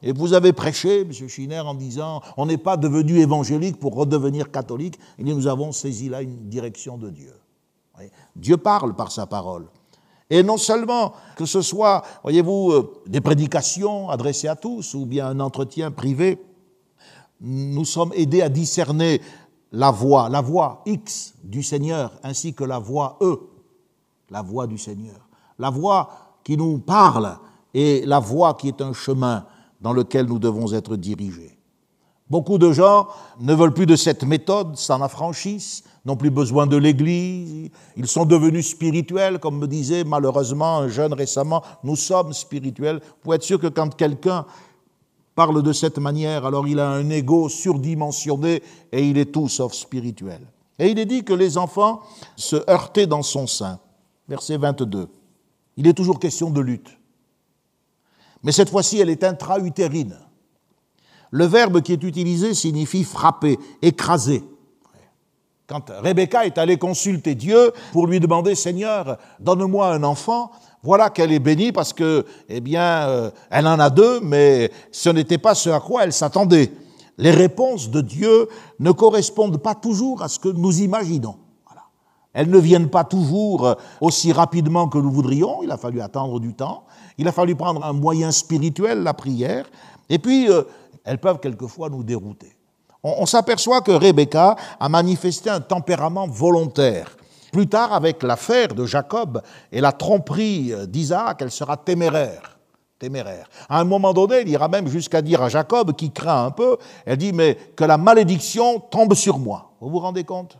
Et 0.00 0.12
vous 0.12 0.32
avez 0.32 0.52
prêché, 0.52 1.00
M. 1.00 1.12
Schiner, 1.12 1.58
en 1.58 1.74
disant, 1.74 2.22
on 2.36 2.46
n'est 2.46 2.56
pas 2.56 2.76
devenu 2.76 3.18
évangélique 3.18 3.80
pour 3.80 3.96
redevenir 3.96 4.52
catholique, 4.52 4.98
nous 5.18 5.48
avons 5.48 5.72
saisi 5.72 6.08
là 6.08 6.22
une 6.22 6.48
direction 6.48 6.96
de 6.98 7.10
Dieu. 7.10 7.34
Dieu 8.36 8.56
parle 8.56 8.94
par 8.94 9.10
sa 9.10 9.26
parole. 9.26 9.66
Et 10.30 10.42
non 10.42 10.56
seulement 10.56 11.14
que 11.36 11.46
ce 11.46 11.62
soit, 11.62 12.02
voyez-vous, 12.22 12.90
des 13.06 13.20
prédications 13.20 14.08
adressées 14.08 14.48
à 14.48 14.56
tous, 14.56 14.94
ou 14.94 15.04
bien 15.04 15.26
un 15.26 15.40
entretien 15.40 15.90
privé, 15.90 16.38
nous 17.42 17.84
sommes 17.84 18.12
aidés 18.14 18.40
à 18.40 18.48
discerner 18.48 19.20
la 19.72 19.90
voix, 19.90 20.28
la 20.28 20.40
voix 20.40 20.82
X 20.86 21.34
du 21.42 21.62
Seigneur, 21.62 22.12
ainsi 22.22 22.54
que 22.54 22.64
la 22.64 22.78
voix 22.78 23.18
E, 23.20 23.38
la 24.30 24.42
voix 24.42 24.66
du 24.66 24.78
Seigneur. 24.78 25.28
La 25.58 25.70
voix 25.70 26.10
qui 26.44 26.56
nous 26.56 26.78
parle 26.78 27.38
et 27.74 28.04
la 28.06 28.18
voix 28.18 28.54
qui 28.54 28.68
est 28.68 28.80
un 28.80 28.92
chemin 28.92 29.46
dans 29.80 29.92
lequel 29.92 30.26
nous 30.26 30.38
devons 30.38 30.72
être 30.72 30.96
dirigés. 30.96 31.58
Beaucoup 32.28 32.56
de 32.56 32.72
gens 32.72 33.08
ne 33.40 33.52
veulent 33.52 33.74
plus 33.74 33.84
de 33.84 33.96
cette 33.96 34.24
méthode, 34.24 34.76
s'en 34.76 35.02
affranchissent, 35.02 35.84
n'ont 36.04 36.16
plus 36.16 36.30
besoin 36.30 36.66
de 36.66 36.76
l'Église, 36.76 37.70
ils 37.96 38.06
sont 38.06 38.24
devenus 38.24 38.70
spirituels, 38.70 39.38
comme 39.38 39.58
me 39.58 39.66
disait 39.66 40.04
malheureusement 40.04 40.78
un 40.78 40.88
jeune 40.88 41.12
récemment, 41.12 41.62
nous 41.84 41.96
sommes 41.96 42.32
spirituels. 42.32 43.00
Pouvez 43.20 43.36
être 43.36 43.42
sûr 43.42 43.60
que 43.60 43.66
quand 43.66 43.94
quelqu'un 43.94 44.46
parle 45.34 45.62
de 45.62 45.72
cette 45.72 45.98
manière, 45.98 46.44
alors 46.44 46.68
il 46.68 46.78
a 46.78 46.90
un 46.90 47.08
ego 47.10 47.48
surdimensionné 47.48 48.62
et 48.92 49.08
il 49.08 49.18
est 49.18 49.32
tout 49.32 49.48
sauf 49.48 49.72
spirituel. 49.72 50.40
Et 50.78 50.90
il 50.90 50.98
est 50.98 51.06
dit 51.06 51.24
que 51.24 51.32
les 51.32 51.58
enfants 51.58 52.00
se 52.36 52.56
heurtaient 52.68 53.06
dans 53.06 53.22
son 53.22 53.46
sein. 53.46 53.78
Verset 54.28 54.56
22. 54.56 55.08
Il 55.76 55.86
est 55.86 55.94
toujours 55.94 56.18
question 56.18 56.50
de 56.50 56.60
lutte. 56.60 56.98
Mais 58.42 58.52
cette 58.52 58.70
fois-ci, 58.70 58.98
elle 58.98 59.10
est 59.10 59.24
intra-utérine. 59.24 60.18
Le 61.30 61.46
verbe 61.46 61.80
qui 61.80 61.92
est 61.92 62.02
utilisé 62.02 62.52
signifie 62.54 63.04
frapper, 63.04 63.58
écraser. 63.80 64.44
Quand 65.72 65.90
Rebecca 66.02 66.44
est 66.44 66.58
allée 66.58 66.76
consulter 66.76 67.34
Dieu 67.34 67.72
pour 67.92 68.06
lui 68.06 68.20
demander 68.20 68.54
Seigneur, 68.54 69.16
donne-moi 69.40 69.94
un 69.94 70.02
enfant, 70.02 70.50
voilà 70.82 71.08
qu'elle 71.08 71.32
est 71.32 71.38
bénie 71.38 71.72
parce 71.72 71.94
que, 71.94 72.26
eh 72.50 72.60
bien, 72.60 73.08
euh, 73.08 73.30
elle 73.48 73.66
en 73.66 73.78
a 73.78 73.88
deux, 73.88 74.20
mais 74.20 74.70
ce 74.90 75.08
n'était 75.08 75.38
pas 75.38 75.54
ce 75.54 75.70
à 75.70 75.80
quoi 75.80 76.04
elle 76.04 76.12
s'attendait. 76.12 76.72
Les 77.16 77.30
réponses 77.30 77.88
de 77.88 78.02
Dieu 78.02 78.50
ne 78.80 78.92
correspondent 78.92 79.62
pas 79.62 79.74
toujours 79.74 80.20
à 80.20 80.28
ce 80.28 80.38
que 80.38 80.50
nous 80.50 80.82
imaginons. 80.82 81.36
Elles 82.34 82.50
ne 82.50 82.58
viennent 82.58 82.90
pas 82.90 83.04
toujours 83.04 83.74
aussi 84.02 84.30
rapidement 84.30 84.88
que 84.88 84.98
nous 84.98 85.10
voudrions. 85.10 85.62
Il 85.62 85.70
a 85.70 85.78
fallu 85.78 86.02
attendre 86.02 86.38
du 86.38 86.52
temps. 86.52 86.84
Il 87.16 87.26
a 87.28 87.32
fallu 87.32 87.56
prendre 87.56 87.82
un 87.82 87.94
moyen 87.94 88.30
spirituel, 88.30 89.02
la 89.02 89.14
prière. 89.14 89.70
Et 90.10 90.18
puis, 90.18 90.50
euh, 90.50 90.64
elles 91.04 91.18
peuvent 91.18 91.40
quelquefois 91.40 91.88
nous 91.88 92.02
dérouter. 92.02 92.56
On, 93.04 93.26
s'aperçoit 93.26 93.80
que 93.80 93.90
Rebecca 93.90 94.56
a 94.78 94.88
manifesté 94.88 95.50
un 95.50 95.60
tempérament 95.60 96.28
volontaire. 96.28 97.16
Plus 97.50 97.66
tard, 97.66 97.92
avec 97.92 98.22
l'affaire 98.22 98.74
de 98.74 98.86
Jacob 98.86 99.42
et 99.72 99.80
la 99.80 99.92
tromperie 99.92 100.72
d'Isaac, 100.86 101.42
elle 101.42 101.50
sera 101.50 101.76
téméraire. 101.76 102.58
Téméraire. 102.98 103.48
À 103.68 103.80
un 103.80 103.84
moment 103.84 104.12
donné, 104.12 104.42
il 104.42 104.48
ira 104.48 104.68
même 104.68 104.86
jusqu'à 104.86 105.20
dire 105.20 105.42
à 105.42 105.48
Jacob, 105.48 105.94
qui 105.94 106.12
craint 106.12 106.46
un 106.46 106.50
peu, 106.52 106.76
elle 107.04 107.18
dit, 107.18 107.32
mais 107.32 107.56
que 107.74 107.84
la 107.84 107.98
malédiction 107.98 108.78
tombe 108.78 109.14
sur 109.14 109.38
moi. 109.38 109.72
Vous 109.80 109.90
vous 109.90 109.98
rendez 109.98 110.22
compte? 110.22 110.56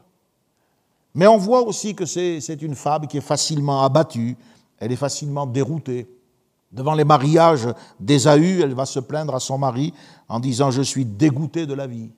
Mais 1.15 1.29
on 1.29 1.37
voit 1.37 1.63
aussi 1.63 1.95
que 1.95 2.07
c'est 2.07 2.63
une 2.63 2.75
femme 2.75 3.07
qui 3.07 3.19
est 3.19 3.23
facilement 3.23 3.85
abattue, 3.85 4.37
elle 4.81 4.91
est 4.91 4.97
facilement 4.97 5.47
déroutée. 5.47 6.09
Devant 6.73 6.95
les 6.95 7.05
mariages 7.05 7.69
d'Ésaü, 8.01 8.63
elle 8.63 8.75
va 8.75 8.87
se 8.87 8.99
plaindre 8.99 9.35
à 9.35 9.41
son 9.41 9.59
mari 9.59 9.95
en 10.29 10.41
disant, 10.41 10.71
je 10.71 10.83
suis 10.83 11.05
dégoûtée 11.05 11.67
de 11.67 11.75
la 11.75 11.87
vie. 11.87 12.11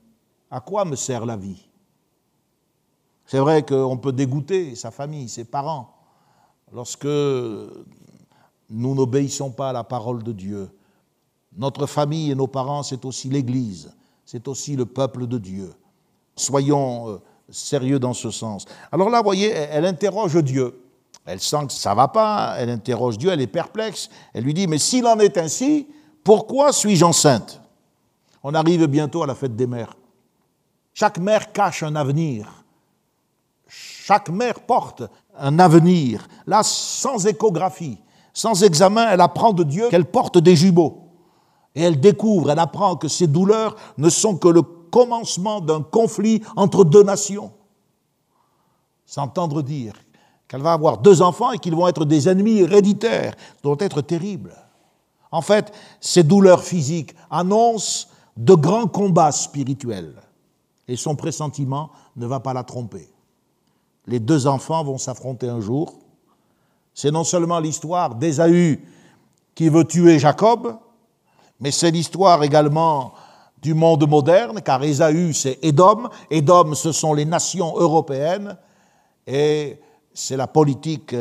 À 0.55 0.61
quoi 0.61 0.85
me 0.85 0.95
sert 0.95 1.25
la 1.25 1.35
vie? 1.35 1.67
C'est 3.25 3.39
vrai 3.39 3.65
qu'on 3.65 3.97
peut 3.97 4.13
dégoûter 4.13 4.73
sa 4.75 4.89
famille, 4.89 5.27
ses 5.27 5.43
parents, 5.43 5.93
lorsque 6.71 7.03
nous 7.03 8.95
n'obéissons 8.95 9.51
pas 9.51 9.71
à 9.71 9.73
la 9.73 9.83
parole 9.83 10.23
de 10.23 10.31
Dieu. 10.31 10.69
Notre 11.57 11.87
famille 11.87 12.31
et 12.31 12.35
nos 12.35 12.47
parents, 12.47 12.83
c'est 12.83 13.03
aussi 13.03 13.27
l'Église. 13.27 13.93
c'est 14.23 14.47
aussi 14.47 14.77
le 14.77 14.85
peuple 14.85 15.27
de 15.27 15.37
Dieu. 15.37 15.73
Soyons 16.37 17.09
euh, 17.09 17.17
sérieux 17.49 17.99
dans 17.99 18.13
ce 18.13 18.31
sens. 18.31 18.65
Alors 18.93 19.09
là, 19.09 19.17
vous 19.17 19.25
voyez, 19.25 19.49
elle 19.49 19.85
interroge 19.85 20.41
Dieu. 20.41 20.81
Elle 21.25 21.41
sent 21.41 21.67
que 21.67 21.73
ça 21.73 21.91
ne 21.91 21.95
va 21.97 22.07
pas, 22.07 22.55
elle 22.59 22.69
interroge 22.69 23.17
Dieu, 23.17 23.29
elle 23.29 23.41
est 23.41 23.47
perplexe. 23.47 24.07
Elle 24.33 24.45
lui 24.45 24.53
dit, 24.53 24.67
mais 24.67 24.77
s'il 24.77 25.05
en 25.05 25.19
est 25.19 25.37
ainsi, 25.37 25.89
pourquoi 26.23 26.71
suis-je 26.71 27.03
enceinte? 27.03 27.61
On 28.41 28.53
arrive 28.53 28.87
bientôt 28.87 29.21
à 29.21 29.27
la 29.27 29.35
fête 29.35 29.57
des 29.57 29.67
mères. 29.67 29.97
Chaque 30.95 31.17
mère 31.17 31.51
cache 31.51 31.83
un 31.83 31.93
avenir. 31.97 32.63
Chaque 33.67 34.29
mère 34.29 34.61
porte 34.61 35.03
un 35.37 35.59
avenir. 35.59 36.25
Là, 36.47 36.63
sans 36.63 37.27
échographie, 37.27 37.99
sans 38.33 38.63
examen, 38.63 39.09
elle 39.11 39.19
apprend 39.19 39.51
de 39.51 39.63
Dieu 39.63 39.89
qu'elle 39.89 40.05
porte 40.05 40.37
des 40.37 40.55
jumeaux. 40.55 41.09
Et 41.75 41.81
elle 41.81 41.99
découvre, 41.99 42.49
elle 42.49 42.59
apprend 42.59 42.95
que 42.95 43.09
ces 43.09 43.27
douleurs 43.27 43.75
ne 43.97 44.09
sont 44.09 44.37
que 44.37 44.47
le 44.47 44.61
commencement 44.61 45.59
d'un 45.59 45.81
conflit 45.81 46.41
entre 46.55 46.85
deux 46.85 47.03
nations. 47.03 47.51
S'entendre 49.05 49.61
dire 49.61 49.95
qu'elle 50.47 50.61
va 50.61 50.71
avoir 50.71 50.99
deux 50.99 51.21
enfants 51.21 51.51
et 51.51 51.59
qu'ils 51.59 51.75
vont 51.75 51.89
être 51.89 52.05
des 52.05 52.29
ennemis 52.29 52.59
héréditaires, 52.59 53.35
doit 53.63 53.75
être 53.79 53.99
terrible. 53.99 54.55
En 55.29 55.41
fait, 55.41 55.73
ces 55.99 56.23
douleurs 56.23 56.63
physiques 56.63 57.13
annoncent 57.29 58.07
de 58.37 58.53
grands 58.53 58.87
combats 58.87 59.33
spirituels. 59.33 60.21
Et 60.87 60.95
son 60.95 61.15
pressentiment 61.15 61.89
ne 62.15 62.25
va 62.25 62.39
pas 62.39 62.53
la 62.53 62.63
tromper. 62.63 63.09
Les 64.07 64.19
deux 64.19 64.47
enfants 64.47 64.83
vont 64.83 64.97
s'affronter 64.97 65.49
un 65.49 65.59
jour. 65.59 65.99
C'est 66.93 67.11
non 67.11 67.23
seulement 67.23 67.59
l'histoire 67.59 68.15
d'Ésaü 68.15 68.85
qui 69.55 69.69
veut 69.69 69.85
tuer 69.85 70.19
Jacob, 70.19 70.77
mais 71.59 71.71
c'est 71.71 71.91
l'histoire 71.91 72.43
également 72.43 73.13
du 73.61 73.73
monde 73.73 74.07
moderne, 74.07 74.61
car 74.61 74.83
Ésaü, 74.83 75.33
c'est 75.33 75.57
Édom. 75.63 76.09
Édom, 76.29 76.75
ce 76.75 76.91
sont 76.91 77.13
les 77.13 77.25
nations 77.25 77.73
européennes, 77.77 78.57
et 79.25 79.79
c'est 80.13 80.37
la 80.37 80.47
politique 80.47 81.15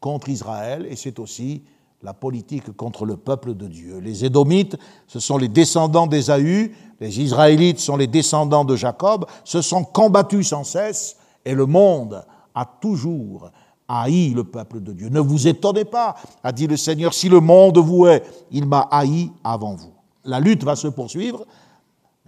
contre 0.00 0.28
Israël, 0.28 0.86
et 0.88 0.96
c'est 0.96 1.18
aussi 1.18 1.62
la 2.02 2.12
politique 2.12 2.76
contre 2.76 3.04
le 3.04 3.16
peuple 3.16 3.54
de 3.54 3.66
Dieu. 3.66 3.98
Les 3.98 4.24
Édomites, 4.24 4.76
ce 5.06 5.18
sont 5.18 5.38
les 5.38 5.48
descendants 5.48 6.06
d'Ésaü, 6.06 6.74
les 7.00 7.20
Israélites 7.20 7.80
sont 7.80 7.96
les 7.96 8.06
descendants 8.06 8.64
de 8.64 8.76
Jacob, 8.76 9.26
se 9.44 9.60
sont 9.62 9.84
combattus 9.84 10.48
sans 10.48 10.64
cesse, 10.64 11.16
et 11.44 11.54
le 11.54 11.66
monde 11.66 12.24
a 12.54 12.64
toujours 12.64 13.50
haï 13.88 14.30
le 14.30 14.44
peuple 14.44 14.80
de 14.80 14.92
Dieu. 14.92 15.08
Ne 15.08 15.20
vous 15.20 15.46
étonnez 15.46 15.84
pas, 15.84 16.16
a 16.42 16.52
dit 16.52 16.66
le 16.66 16.76
Seigneur, 16.76 17.14
si 17.14 17.28
le 17.28 17.40
monde 17.40 17.78
vous 17.78 18.06
hait, 18.06 18.22
il 18.50 18.66
m'a 18.66 18.88
haï 18.90 19.30
avant 19.44 19.74
vous. 19.74 19.92
La 20.24 20.40
lutte 20.40 20.64
va 20.64 20.76
se 20.76 20.88
poursuivre 20.88 21.46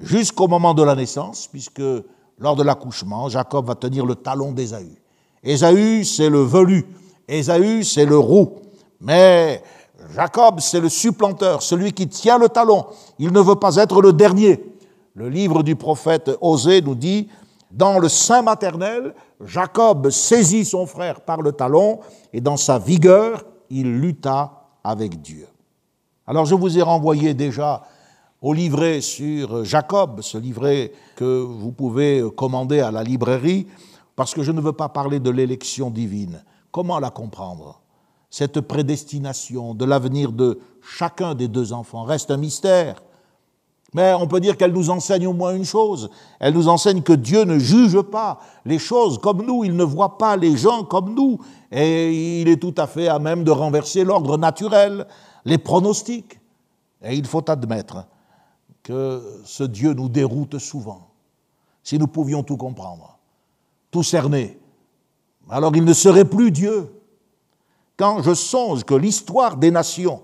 jusqu'au 0.01 0.49
moment 0.49 0.75
de 0.75 0.83
la 0.83 0.95
naissance, 0.95 1.47
puisque 1.47 1.83
lors 2.39 2.57
de 2.57 2.63
l'accouchement, 2.63 3.29
Jacob 3.29 3.67
va 3.67 3.75
tenir 3.75 4.07
le 4.07 4.15
talon 4.15 4.53
d'Ésaü. 4.53 4.97
Ésaü, 5.43 6.05
c'est 6.05 6.31
le 6.31 6.43
velu, 6.43 6.87
Ésaü, 7.27 7.85
c'est 7.85 8.07
le 8.07 8.19
roux, 8.19 8.57
mais 9.01 9.63
Jacob, 10.15 10.61
c'est 10.61 10.81
le 10.81 10.89
supplanteur, 10.89 11.63
celui 11.63 11.93
qui 11.93 12.09
tient 12.09 12.39
le 12.39 12.49
talon. 12.49 12.87
Il 13.19 13.33
ne 13.33 13.41
veut 13.41 13.57
pas 13.57 13.77
être 13.77 14.01
le 14.01 14.13
dernier. 14.13 14.65
Le 15.15 15.29
livre 15.29 15.63
du 15.63 15.77
prophète 15.77 16.31
Osée 16.41 16.81
nous 16.81 16.95
dit, 16.95 17.29
dans 17.71 17.99
le 17.99 18.09
sein 18.09 18.43
maternel, 18.43 19.15
Jacob 19.45 20.11
saisit 20.11 20.65
son 20.65 20.87
frère 20.87 21.21
par 21.21 21.43
le 21.43 21.53
talon 21.53 22.01
et 22.33 22.41
dans 22.41 22.57
sa 22.57 22.79
vigueur, 22.79 23.45
il 23.71 24.01
lutta 24.01 24.69
avec 24.83 25.21
Dieu. 25.21 25.47
Alors 26.27 26.47
je 26.47 26.55
vous 26.55 26.79
ai 26.79 26.83
renvoyé 26.83 27.35
déjà 27.35 27.83
au 28.41 28.53
livret 28.53 29.01
sur 29.01 29.65
Jacob, 29.65 30.21
ce 30.23 30.39
livret 30.39 30.93
que 31.17 31.41
vous 31.41 31.73
pouvez 31.73 32.23
commander 32.37 32.81
à 32.81 32.91
la 32.91 33.03
librairie, 33.03 33.67
parce 34.15 34.35
que 34.35 34.43
je 34.43 34.53
ne 34.53 34.61
veux 34.61 34.73
pas 34.73 34.89
parler 34.89 35.21
de 35.21 35.31
l'élection 35.31 35.91
divine. 35.91 36.43
Comment 36.71 36.99
la 37.01 37.11
comprendre? 37.11 37.81
Cette 38.31 38.61
prédestination 38.61 39.75
de 39.75 39.85
l'avenir 39.85 40.33
de 40.33 40.61
chacun 40.83 41.35
des 41.35 41.49
deux 41.49 41.73
enfants 41.73 42.05
reste 42.05 42.31
un 42.31 42.37
mystère. 42.37 43.03
Mais 43.95 44.13
on 44.13 44.27
peut 44.27 44.41
dire 44.41 44.59
qu'elle 44.59 44.73
nous 44.73 44.91
enseigne 44.91 45.27
au 45.27 45.33
moins 45.33 45.55
une 45.55 45.65
chose. 45.65 46.11
Elle 46.41 46.53
nous 46.53 46.69
enseigne 46.69 47.01
que 47.01 47.15
Dieu 47.15 47.45
ne 47.45 47.59
juge 47.59 48.03
pas 48.03 48.39
les 48.67 48.79
choses 48.79 49.19
comme 49.19 49.45
nous, 49.47 49.65
il 49.65 49.75
ne 49.75 49.85
voit 49.85 50.19
pas 50.19 50.37
les 50.37 50.57
gens 50.59 50.85
comme 50.85 51.15
nous, 51.15 51.39
et 51.73 52.43
il 52.43 52.49
est 52.49 52.61
tout 52.61 52.75
à 52.77 52.87
fait 52.87 53.09
à 53.09 53.19
même 53.19 53.45
de 53.45 53.51
renverser 53.51 54.05
l'ordre 54.05 54.37
naturel, 54.37 55.07
les 55.47 55.57
pronostics. 55.57 56.39
Et 57.03 57.15
il 57.15 57.27
faut 57.27 57.49
admettre 57.51 58.07
que 58.83 59.23
ce 59.45 59.65
Dieu 59.65 59.95
nous 59.95 60.11
déroute 60.11 60.59
souvent. 60.59 61.09
Si 61.83 61.99
nous 61.99 62.09
pouvions 62.09 62.43
tout 62.43 62.59
comprendre, 62.59 63.19
tout 63.91 64.03
cerner, 64.03 64.61
alors 65.49 65.75
il 65.75 65.85
ne 65.85 65.95
serait 65.95 66.27
plus 66.27 66.51
Dieu. 66.51 66.93
Quand 67.99 68.23
je 68.23 68.33
songe 68.33 68.85
que 68.85 68.95
l'histoire 68.95 69.57
des 69.57 69.71
nations 69.71 70.23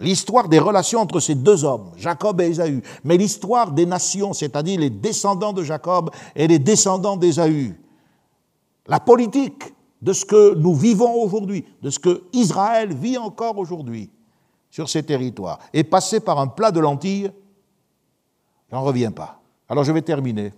l'histoire 0.00 0.48
des 0.48 0.58
relations 0.58 1.00
entre 1.00 1.20
ces 1.20 1.34
deux 1.34 1.64
hommes, 1.64 1.92
Jacob 1.96 2.40
et 2.40 2.46
Ésaü, 2.46 2.82
mais 3.04 3.16
l'histoire 3.16 3.70
des 3.70 3.86
nations, 3.86 4.32
c'est-à-dire 4.32 4.80
les 4.80 4.90
descendants 4.90 5.52
de 5.52 5.62
Jacob 5.62 6.10
et 6.34 6.48
les 6.48 6.58
descendants 6.58 7.16
d'Ésaü, 7.16 7.78
la 8.86 8.98
politique 8.98 9.62
de 10.02 10.12
ce 10.12 10.24
que 10.24 10.54
nous 10.54 10.74
vivons 10.74 11.14
aujourd'hui, 11.22 11.64
de 11.82 11.90
ce 11.90 11.98
que 11.98 12.24
Israël 12.32 12.94
vit 12.94 13.18
encore 13.18 13.58
aujourd'hui 13.58 14.10
sur 14.70 14.88
ces 14.88 15.02
territoires, 15.02 15.58
est 15.72 15.84
passée 15.84 16.20
par 16.20 16.38
un 16.38 16.46
plat 16.46 16.70
de 16.70 16.80
lentilles, 16.80 17.30
j'en 18.70 18.82
reviens 18.82 19.12
pas. 19.12 19.40
Alors 19.68 19.84
je 19.84 19.92
vais 19.92 20.02
terminer. 20.02 20.52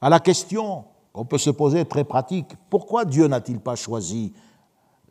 À 0.00 0.10
la 0.10 0.20
question 0.20 0.84
qu'on 1.12 1.24
peut 1.24 1.38
se 1.38 1.50
poser 1.50 1.86
très 1.86 2.04
pratique, 2.04 2.48
pourquoi 2.68 3.06
Dieu 3.06 3.26
n'a-t-il 3.26 3.58
pas 3.58 3.74
choisi 3.74 4.34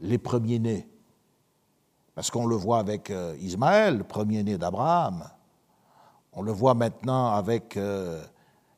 les 0.02 0.18
premiers-nés 0.18 0.88
parce 2.16 2.32
qu'on 2.32 2.48
le 2.48 2.56
voit 2.56 2.80
avec 2.80 3.12
euh, 3.12 3.36
Ismaël, 3.42 4.06
premier-né 4.06 4.58
d'Abraham. 4.58 5.30
On 6.32 6.42
le 6.42 6.54
voit 6.54 6.74
maintenant 6.74 7.34
avec 7.34 7.76
euh, 7.76 8.24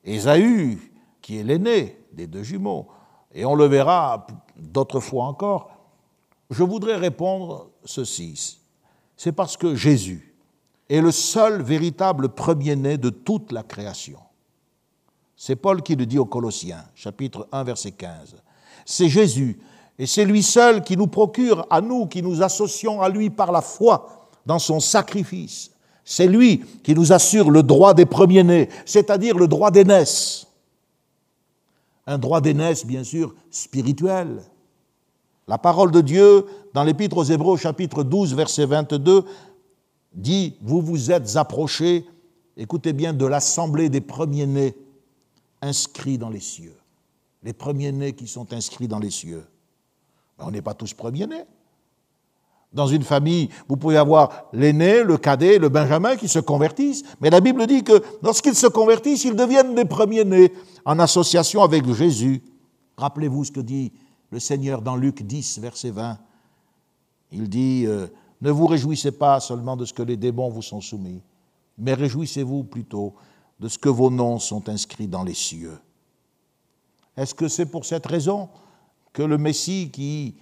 Ésaü, 0.03 0.91
qui 1.21 1.37
est 1.37 1.43
l'aîné 1.43 1.99
des 2.11 2.25
deux 2.25 2.41
jumeaux. 2.41 2.87
Et 3.33 3.45
on 3.45 3.53
le 3.53 3.65
verra 3.65 4.25
d'autres 4.57 4.99
fois 4.99 5.25
encore. 5.25 5.69
Je 6.49 6.63
voudrais 6.63 6.95
répondre 6.95 7.69
ceci. 7.85 8.59
C'est 9.15 9.31
parce 9.31 9.55
que 9.55 9.75
Jésus 9.75 10.35
est 10.89 11.01
le 11.01 11.11
seul 11.11 11.61
véritable 11.61 12.29
premier-né 12.29 12.97
de 12.97 13.09
toute 13.09 13.51
la 13.51 13.61
création. 13.61 14.19
C'est 15.35 15.55
Paul 15.55 15.83
qui 15.83 15.95
le 15.95 16.07
dit 16.07 16.17
aux 16.17 16.25
Colossiens, 16.25 16.85
chapitre 16.95 17.47
1, 17.51 17.63
verset 17.63 17.91
15. 17.91 18.35
C'est 18.85 19.09
Jésus 19.09 19.59
et 19.99 20.05
c'est 20.05 20.25
lui 20.25 20.43
seul 20.43 20.83
qui 20.83 20.95
nous 20.95 21.07
procure, 21.07 21.65
à 21.69 21.81
nous 21.81 22.05
qui 22.05 22.21
nous 22.21 22.43
associons 22.43 23.01
à 23.01 23.09
lui 23.09 23.29
par 23.29 23.51
la 23.51 23.61
foi 23.61 24.29
dans 24.45 24.59
son 24.59 24.79
sacrifice. 24.79 25.71
C'est 26.05 26.27
lui 26.27 26.63
qui 26.83 26.93
nous 26.93 27.11
assure 27.11 27.49
le 27.49 27.63
droit 27.63 27.93
des 27.93 28.05
premiers-nés, 28.05 28.69
c'est-à-dire 28.85 29.37
le 29.37 29.47
droit 29.47 29.71
d'aînesse. 29.71 30.47
Un 32.05 32.17
droit 32.17 32.39
d'aînesse, 32.39 32.85
bien 32.85 33.03
sûr, 33.03 33.33
spirituel. 33.51 34.41
La 35.47 35.57
parole 35.57 35.91
de 35.91 36.01
Dieu, 36.01 36.45
dans 36.73 36.83
l'Épître 36.83 37.17
aux 37.17 37.23
Hébreux, 37.23 37.57
chapitre 37.57 38.03
12, 38.03 38.35
verset 38.35 38.65
22, 38.65 39.25
dit 40.13 40.55
Vous 40.61 40.81
vous 40.81 41.11
êtes 41.11 41.35
approchés, 41.35 42.05
écoutez 42.55 42.93
bien, 42.93 43.13
de 43.13 43.25
l'assemblée 43.25 43.89
des 43.89 44.01
premiers-nés 44.01 44.75
inscrits 45.61 46.17
dans 46.17 46.29
les 46.29 46.39
cieux. 46.39 46.75
Les 47.43 47.53
premiers-nés 47.53 48.13
qui 48.13 48.27
sont 48.27 48.53
inscrits 48.53 48.87
dans 48.87 48.99
les 48.99 49.11
cieux. 49.11 49.43
On 50.39 50.51
n'est 50.51 50.61
pas 50.61 50.73
tous 50.73 50.93
premiers-nés. 50.93 51.43
Dans 52.73 52.87
une 52.87 53.03
famille, 53.03 53.49
vous 53.67 53.77
pouvez 53.77 53.97
avoir 53.97 54.49
l'aîné, 54.51 55.03
le 55.03 55.17
cadet, 55.17 55.57
le 55.57 55.69
benjamin 55.69 56.15
qui 56.15 56.27
se 56.27 56.39
convertissent, 56.39 57.03
mais 57.21 57.29
la 57.29 57.39
Bible 57.39 57.65
dit 57.65 57.83
que 57.83 58.03
lorsqu'ils 58.21 58.55
se 58.55 58.67
convertissent, 58.67 59.23
ils 59.23 59.35
deviennent 59.35 59.73
les 59.75 59.85
premiers-nés 59.85 60.53
en 60.85 60.99
association 60.99 61.63
avec 61.63 61.89
Jésus. 61.93 62.43
Rappelez-vous 62.97 63.45
ce 63.45 63.51
que 63.51 63.61
dit 63.61 63.93
le 64.31 64.39
Seigneur 64.39 64.81
dans 64.81 64.95
Luc 64.95 65.23
10, 65.23 65.59
verset 65.59 65.91
20. 65.91 66.17
Il 67.31 67.49
dit, 67.49 67.85
euh, 67.87 68.07
ne 68.41 68.51
vous 68.51 68.67
réjouissez 68.67 69.11
pas 69.11 69.39
seulement 69.39 69.77
de 69.77 69.85
ce 69.85 69.93
que 69.93 70.03
les 70.03 70.17
démons 70.17 70.49
vous 70.49 70.61
sont 70.61 70.81
soumis, 70.81 71.21
mais 71.77 71.93
réjouissez-vous 71.93 72.63
plutôt 72.63 73.15
de 73.59 73.69
ce 73.69 73.77
que 73.77 73.89
vos 73.89 74.09
noms 74.09 74.39
sont 74.39 74.67
inscrits 74.69 75.07
dans 75.07 75.23
les 75.23 75.33
cieux. 75.33 75.79
Est-ce 77.15 77.33
que 77.33 77.47
c'est 77.47 77.65
pour 77.65 77.85
cette 77.85 78.05
raison 78.05 78.49
que 79.17 79.23
le 79.23 79.39
Messie, 79.39 79.89
qui, 79.91 80.35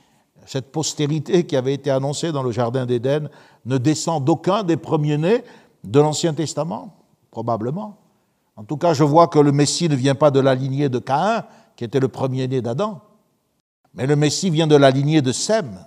cette 0.46 0.70
postérité 0.74 1.46
qui 1.46 1.56
avait 1.56 1.74
été 1.74 1.90
annoncée 1.90 2.34
dans 2.34 2.44
le 2.44 2.52
Jardin 2.52 2.86
d'Éden, 2.86 3.30
ne 3.64 3.78
descend 3.78 4.26
d'aucun 4.26 4.64
des 4.64 4.76
premiers-nés 4.76 5.46
de 5.86 6.00
l'Ancien 6.02 6.34
Testament 6.34 6.94
Probablement. 7.32 7.98
En 8.58 8.66
tout 8.66 8.76
cas, 8.76 8.94
je 8.94 9.06
vois 9.06 9.30
que 9.30 9.40
le 9.40 9.54
Messie 9.54 9.88
ne 9.88 9.96
vient 9.96 10.14
pas 10.14 10.30
de 10.30 10.42
la 10.42 10.56
lignée 10.56 10.90
de 10.90 11.00
Caïn, 11.00 11.46
qui 11.78 11.86
était 11.86 12.02
le 12.02 12.10
premier-né 12.10 12.62
d'Adam, 12.62 13.00
mais 13.94 14.08
le 14.08 14.18
Messie 14.18 14.50
vient 14.50 14.68
de 14.68 14.76
la 14.76 14.92
lignée 14.92 15.22
de 15.22 15.32
Sem. 15.32 15.80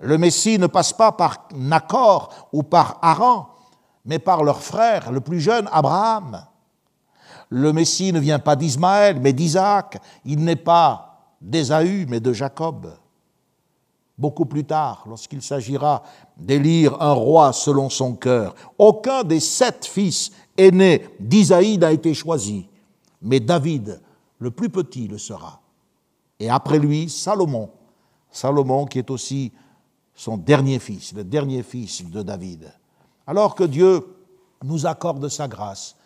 Le 0.00 0.16
Messie 0.16 0.58
ne 0.58 0.68
passe 0.68 0.94
pas 0.94 1.12
par 1.12 1.48
Nacor 1.54 2.48
ou 2.54 2.62
par 2.62 2.98
Haran, 3.02 3.50
mais 4.06 4.18
par 4.18 4.44
leur 4.44 4.62
frère, 4.62 5.12
le 5.12 5.20
plus 5.20 5.40
jeune, 5.40 5.68
Abraham. 5.70 6.46
Le 7.50 7.70
Messie 7.74 8.14
ne 8.14 8.18
vient 8.18 8.38
pas 8.38 8.56
d'Ismaël, 8.56 9.20
mais 9.20 9.34
d'Isaac. 9.34 10.00
Il 10.24 10.42
n'est 10.42 10.56
pas 10.56 11.11
d'Ésaü, 11.42 12.06
mais 12.08 12.20
de 12.20 12.32
Jacob. 12.32 12.94
Beaucoup 14.16 14.46
plus 14.46 14.64
tard, 14.64 15.04
lorsqu'il 15.08 15.42
s'agira 15.42 16.02
d'élire 16.36 17.00
un 17.02 17.12
roi 17.12 17.52
selon 17.52 17.90
son 17.90 18.14
cœur, 18.14 18.54
aucun 18.78 19.24
des 19.24 19.40
sept 19.40 19.84
fils 19.84 20.30
aînés 20.56 21.08
d'Isaïe 21.18 21.78
n'a 21.78 21.92
été 21.92 22.14
choisi, 22.14 22.68
mais 23.20 23.40
David, 23.40 24.00
le 24.38 24.50
plus 24.50 24.68
petit, 24.68 25.08
le 25.08 25.18
sera. 25.18 25.60
Et 26.38 26.50
après 26.50 26.78
lui, 26.78 27.08
Salomon. 27.08 27.70
Salomon 28.30 28.86
qui 28.86 28.98
est 28.98 29.10
aussi 29.10 29.52
son 30.14 30.36
dernier 30.36 30.78
fils, 30.78 31.12
le 31.14 31.24
dernier 31.24 31.62
fils 31.62 32.04
de 32.04 32.22
David. 32.22 32.72
Alors 33.26 33.54
que 33.54 33.64
Dieu 33.64 34.04
nous 34.62 34.86
accorde 34.86 35.28
sa 35.28 35.48
grâce 35.48 35.96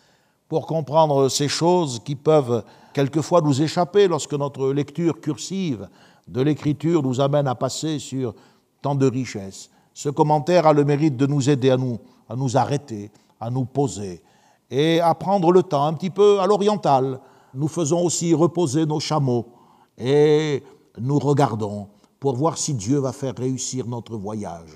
pour 0.47 0.65
comprendre 0.65 1.29
ces 1.29 1.47
choses 1.47 1.99
qui 2.03 2.15
peuvent 2.15 2.63
quelquefois 2.97 3.41
nous 3.41 3.61
échapper 3.61 4.07
lorsque 4.07 4.33
notre 4.33 4.73
lecture 4.73 5.21
cursive 5.21 5.87
de 6.27 6.41
l'Écriture 6.41 7.03
nous 7.03 7.21
amène 7.21 7.47
à 7.47 7.53
passer 7.53 7.99
sur 7.99 8.33
tant 8.81 8.95
de 8.95 9.05
richesses. 9.07 9.69
Ce 9.93 10.09
commentaire 10.09 10.65
a 10.65 10.73
le 10.73 10.83
mérite 10.83 11.15
de 11.15 11.27
nous 11.27 11.47
aider 11.47 11.69
à 11.69 11.77
nous, 11.77 11.99
à 12.27 12.35
nous 12.35 12.57
arrêter, 12.57 13.11
à 13.39 13.51
nous 13.51 13.65
poser 13.65 14.23
et 14.71 14.99
à 14.99 15.13
prendre 15.13 15.51
le 15.51 15.61
temps 15.61 15.85
un 15.85 15.93
petit 15.93 16.09
peu 16.09 16.39
à 16.39 16.47
l'oriental. 16.47 17.19
Nous 17.53 17.67
faisons 17.67 18.03
aussi 18.03 18.33
reposer 18.33 18.87
nos 18.87 18.99
chameaux 18.99 19.45
et 19.99 20.63
nous 20.99 21.19
regardons 21.19 21.89
pour 22.19 22.35
voir 22.35 22.57
si 22.57 22.73
Dieu 22.73 22.97
va 22.97 23.11
faire 23.11 23.35
réussir 23.37 23.85
notre 23.85 24.17
voyage. 24.17 24.75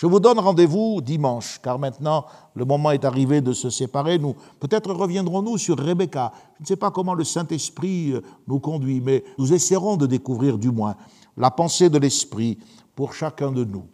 Je 0.00 0.06
vous 0.06 0.18
donne 0.18 0.38
rendez-vous 0.38 1.02
dimanche, 1.02 1.60
car 1.62 1.78
maintenant 1.78 2.24
le 2.54 2.64
moment 2.64 2.90
est 2.90 3.04
arrivé 3.04 3.42
de 3.42 3.52
se 3.52 3.68
séparer. 3.68 4.18
Nous, 4.18 4.34
peut-être 4.58 4.94
reviendrons-nous 4.94 5.58
sur 5.58 5.78
Rebecca. 5.78 6.32
Je 6.56 6.62
ne 6.62 6.66
sais 6.68 6.76
pas 6.76 6.90
comment 6.90 7.12
le 7.12 7.22
Saint-Esprit 7.22 8.12
euh, 8.12 8.22
nous 8.48 8.60
conduit, 8.60 9.02
mais 9.02 9.22
nous 9.36 9.52
essaierons 9.52 9.98
de 9.98 10.06
découvrir 10.06 10.56
du 10.56 10.70
moins 10.70 10.96
la 11.36 11.50
pensée 11.50 11.90
de 11.90 11.98
l'Esprit 11.98 12.56
pour 12.96 13.12
chacun 13.12 13.52
de 13.52 13.62
nous. 13.62 13.84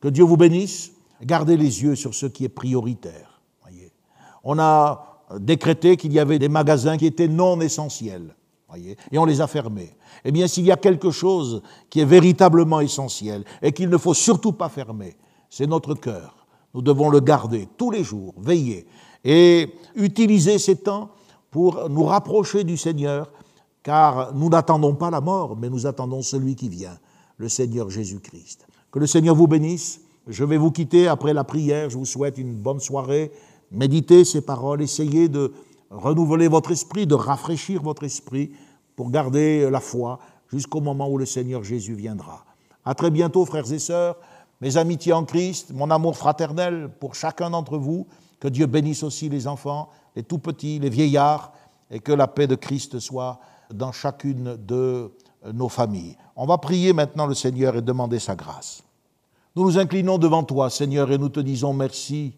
Que 0.00 0.06
Dieu 0.06 0.22
vous 0.22 0.36
bénisse. 0.36 0.92
Gardez 1.20 1.56
les 1.56 1.82
yeux 1.82 1.96
sur 1.96 2.14
ce 2.14 2.26
qui 2.26 2.44
est 2.44 2.48
prioritaire. 2.48 3.40
Voyez. 3.62 3.90
On 4.44 4.56
a 4.60 5.24
décrété 5.40 5.96
qu'il 5.96 6.12
y 6.12 6.20
avait 6.20 6.38
des 6.38 6.48
magasins 6.48 6.96
qui 6.96 7.06
étaient 7.06 7.26
non 7.26 7.60
essentiels. 7.60 8.36
Voyez, 8.68 8.96
et 9.10 9.18
on 9.18 9.24
les 9.24 9.40
a 9.40 9.48
fermés. 9.48 9.96
Eh 10.24 10.30
bien, 10.30 10.46
s'il 10.46 10.64
y 10.64 10.70
a 10.70 10.76
quelque 10.76 11.10
chose 11.10 11.60
qui 11.90 11.98
est 11.98 12.04
véritablement 12.04 12.78
essentiel 12.78 13.42
et 13.60 13.72
qu'il 13.72 13.88
ne 13.88 13.98
faut 13.98 14.14
surtout 14.14 14.52
pas 14.52 14.68
fermer, 14.68 15.16
c'est 15.50 15.66
notre 15.66 15.94
cœur. 15.94 16.46
Nous 16.72 16.82
devons 16.82 17.10
le 17.10 17.20
garder 17.20 17.68
tous 17.76 17.90
les 17.90 18.04
jours, 18.04 18.34
veiller 18.38 18.86
et 19.24 19.74
utiliser 19.96 20.58
ces 20.58 20.76
temps 20.76 21.10
pour 21.50 21.90
nous 21.90 22.04
rapprocher 22.04 22.62
du 22.64 22.76
Seigneur, 22.76 23.32
car 23.82 24.32
nous 24.34 24.48
n'attendons 24.48 24.94
pas 24.94 25.10
la 25.10 25.20
mort, 25.20 25.56
mais 25.56 25.68
nous 25.68 25.86
attendons 25.86 26.22
celui 26.22 26.54
qui 26.54 26.68
vient, 26.68 26.96
le 27.36 27.48
Seigneur 27.48 27.90
Jésus-Christ. 27.90 28.66
Que 28.90 29.00
le 29.00 29.06
Seigneur 29.06 29.34
vous 29.34 29.48
bénisse. 29.48 30.00
Je 30.26 30.44
vais 30.44 30.58
vous 30.58 30.70
quitter 30.70 31.08
après 31.08 31.34
la 31.34 31.44
prière. 31.44 31.90
Je 31.90 31.98
vous 31.98 32.04
souhaite 32.04 32.38
une 32.38 32.54
bonne 32.54 32.80
soirée. 32.80 33.32
Méditez 33.72 34.24
ces 34.24 34.42
paroles, 34.42 34.82
essayez 34.82 35.28
de 35.28 35.52
renouveler 35.90 36.46
votre 36.46 36.70
esprit, 36.70 37.06
de 37.06 37.14
rafraîchir 37.14 37.82
votre 37.82 38.04
esprit 38.04 38.52
pour 38.96 39.10
garder 39.10 39.68
la 39.70 39.80
foi 39.80 40.20
jusqu'au 40.48 40.80
moment 40.80 41.08
où 41.08 41.18
le 41.18 41.26
Seigneur 41.26 41.64
Jésus 41.64 41.94
viendra. 41.94 42.44
À 42.84 42.94
très 42.94 43.10
bientôt, 43.10 43.44
frères 43.44 43.70
et 43.72 43.78
sœurs 43.78 44.16
mes 44.60 44.76
amitiés 44.76 45.12
en 45.12 45.24
Christ, 45.24 45.72
mon 45.72 45.90
amour 45.90 46.16
fraternel 46.16 46.90
pour 47.00 47.14
chacun 47.14 47.50
d'entre 47.50 47.78
vous. 47.78 48.06
Que 48.38 48.48
Dieu 48.48 48.66
bénisse 48.66 49.02
aussi 49.02 49.28
les 49.28 49.46
enfants, 49.46 49.88
les 50.16 50.22
tout 50.22 50.38
petits, 50.38 50.78
les 50.78 50.90
vieillards, 50.90 51.52
et 51.90 52.00
que 52.00 52.12
la 52.12 52.26
paix 52.26 52.46
de 52.46 52.54
Christ 52.54 52.98
soit 52.98 53.40
dans 53.72 53.92
chacune 53.92 54.56
de 54.56 55.12
nos 55.52 55.68
familles. 55.68 56.16
On 56.36 56.46
va 56.46 56.58
prier 56.58 56.92
maintenant 56.92 57.26
le 57.26 57.34
Seigneur 57.34 57.76
et 57.76 57.82
demander 57.82 58.18
sa 58.18 58.34
grâce. 58.34 58.82
Nous 59.56 59.64
nous 59.64 59.78
inclinons 59.78 60.18
devant 60.18 60.44
toi, 60.44 60.70
Seigneur, 60.70 61.10
et 61.10 61.18
nous 61.18 61.28
te 61.28 61.40
disons 61.40 61.72
merci. 61.72 62.34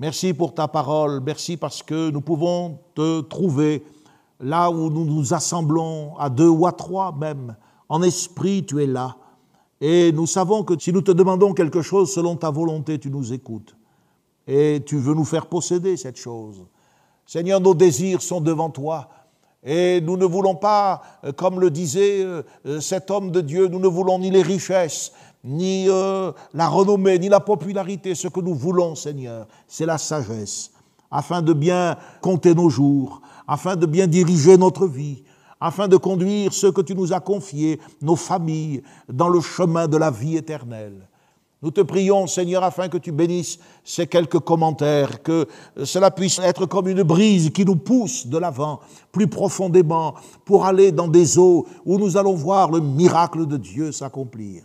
Merci 0.00 0.34
pour 0.34 0.54
ta 0.54 0.66
parole, 0.66 1.20
merci 1.24 1.56
parce 1.56 1.82
que 1.82 2.10
nous 2.10 2.20
pouvons 2.20 2.80
te 2.94 3.20
trouver 3.20 3.84
là 4.40 4.68
où 4.70 4.90
nous 4.90 5.04
nous 5.04 5.32
assemblons, 5.32 6.16
à 6.18 6.28
deux 6.28 6.48
ou 6.48 6.66
à 6.66 6.72
trois 6.72 7.12
même. 7.12 7.56
En 7.88 8.02
esprit, 8.02 8.66
tu 8.66 8.82
es 8.82 8.86
là. 8.86 9.16
Et 9.80 10.12
nous 10.12 10.26
savons 10.26 10.62
que 10.62 10.78
si 10.78 10.92
nous 10.92 11.02
te 11.02 11.10
demandons 11.10 11.52
quelque 11.52 11.82
chose 11.82 12.12
selon 12.12 12.36
ta 12.36 12.50
volonté, 12.50 12.98
tu 12.98 13.10
nous 13.10 13.32
écoutes. 13.32 13.76
Et 14.46 14.82
tu 14.84 14.96
veux 14.98 15.14
nous 15.14 15.24
faire 15.24 15.46
posséder 15.46 15.96
cette 15.96 16.18
chose. 16.18 16.64
Seigneur, 17.26 17.60
nos 17.60 17.74
désirs 17.74 18.22
sont 18.22 18.40
devant 18.40 18.70
toi. 18.70 19.08
Et 19.64 20.02
nous 20.02 20.18
ne 20.18 20.26
voulons 20.26 20.54
pas, 20.54 21.02
euh, 21.24 21.32
comme 21.32 21.58
le 21.58 21.70
disait 21.70 22.22
euh, 22.22 22.42
euh, 22.66 22.80
cet 22.80 23.10
homme 23.10 23.30
de 23.30 23.40
Dieu, 23.40 23.68
nous 23.68 23.78
ne 23.80 23.88
voulons 23.88 24.18
ni 24.18 24.30
les 24.30 24.42
richesses, 24.42 25.12
ni 25.42 25.86
la 25.86 26.68
renommée, 26.68 27.18
ni 27.18 27.28
la 27.28 27.40
popularité. 27.40 28.14
Ce 28.14 28.28
que 28.28 28.40
nous 28.40 28.54
voulons, 28.54 28.94
Seigneur, 28.94 29.46
c'est 29.68 29.84
la 29.84 29.98
sagesse, 29.98 30.70
afin 31.10 31.42
de 31.42 31.52
bien 31.52 31.98
compter 32.22 32.54
nos 32.54 32.70
jours, 32.70 33.20
afin 33.46 33.76
de 33.76 33.84
bien 33.84 34.06
diriger 34.06 34.56
notre 34.56 34.86
vie, 34.86 35.22
afin 35.64 35.88
de 35.88 35.96
conduire 35.96 36.52
ceux 36.52 36.72
que 36.72 36.82
tu 36.82 36.94
nous 36.94 37.14
as 37.14 37.20
confiés, 37.20 37.80
nos 38.02 38.16
familles, 38.16 38.82
dans 39.10 39.30
le 39.30 39.40
chemin 39.40 39.88
de 39.88 39.96
la 39.96 40.10
vie 40.10 40.36
éternelle. 40.36 41.08
Nous 41.62 41.70
te 41.70 41.80
prions, 41.80 42.26
Seigneur, 42.26 42.62
afin 42.62 42.90
que 42.90 42.98
tu 42.98 43.12
bénisses 43.12 43.58
ces 43.82 44.06
quelques 44.06 44.40
commentaires, 44.40 45.22
que 45.22 45.48
cela 45.82 46.10
puisse 46.10 46.38
être 46.38 46.66
comme 46.66 46.88
une 46.88 47.02
brise 47.02 47.48
qui 47.48 47.64
nous 47.64 47.76
pousse 47.76 48.26
de 48.26 48.36
l'avant, 48.36 48.80
plus 49.10 49.26
profondément, 49.26 50.14
pour 50.44 50.66
aller 50.66 50.92
dans 50.92 51.08
des 51.08 51.38
eaux 51.38 51.66
où 51.86 51.96
nous 51.96 52.18
allons 52.18 52.34
voir 52.34 52.70
le 52.70 52.80
miracle 52.80 53.46
de 53.46 53.56
Dieu 53.56 53.90
s'accomplir. 53.90 54.64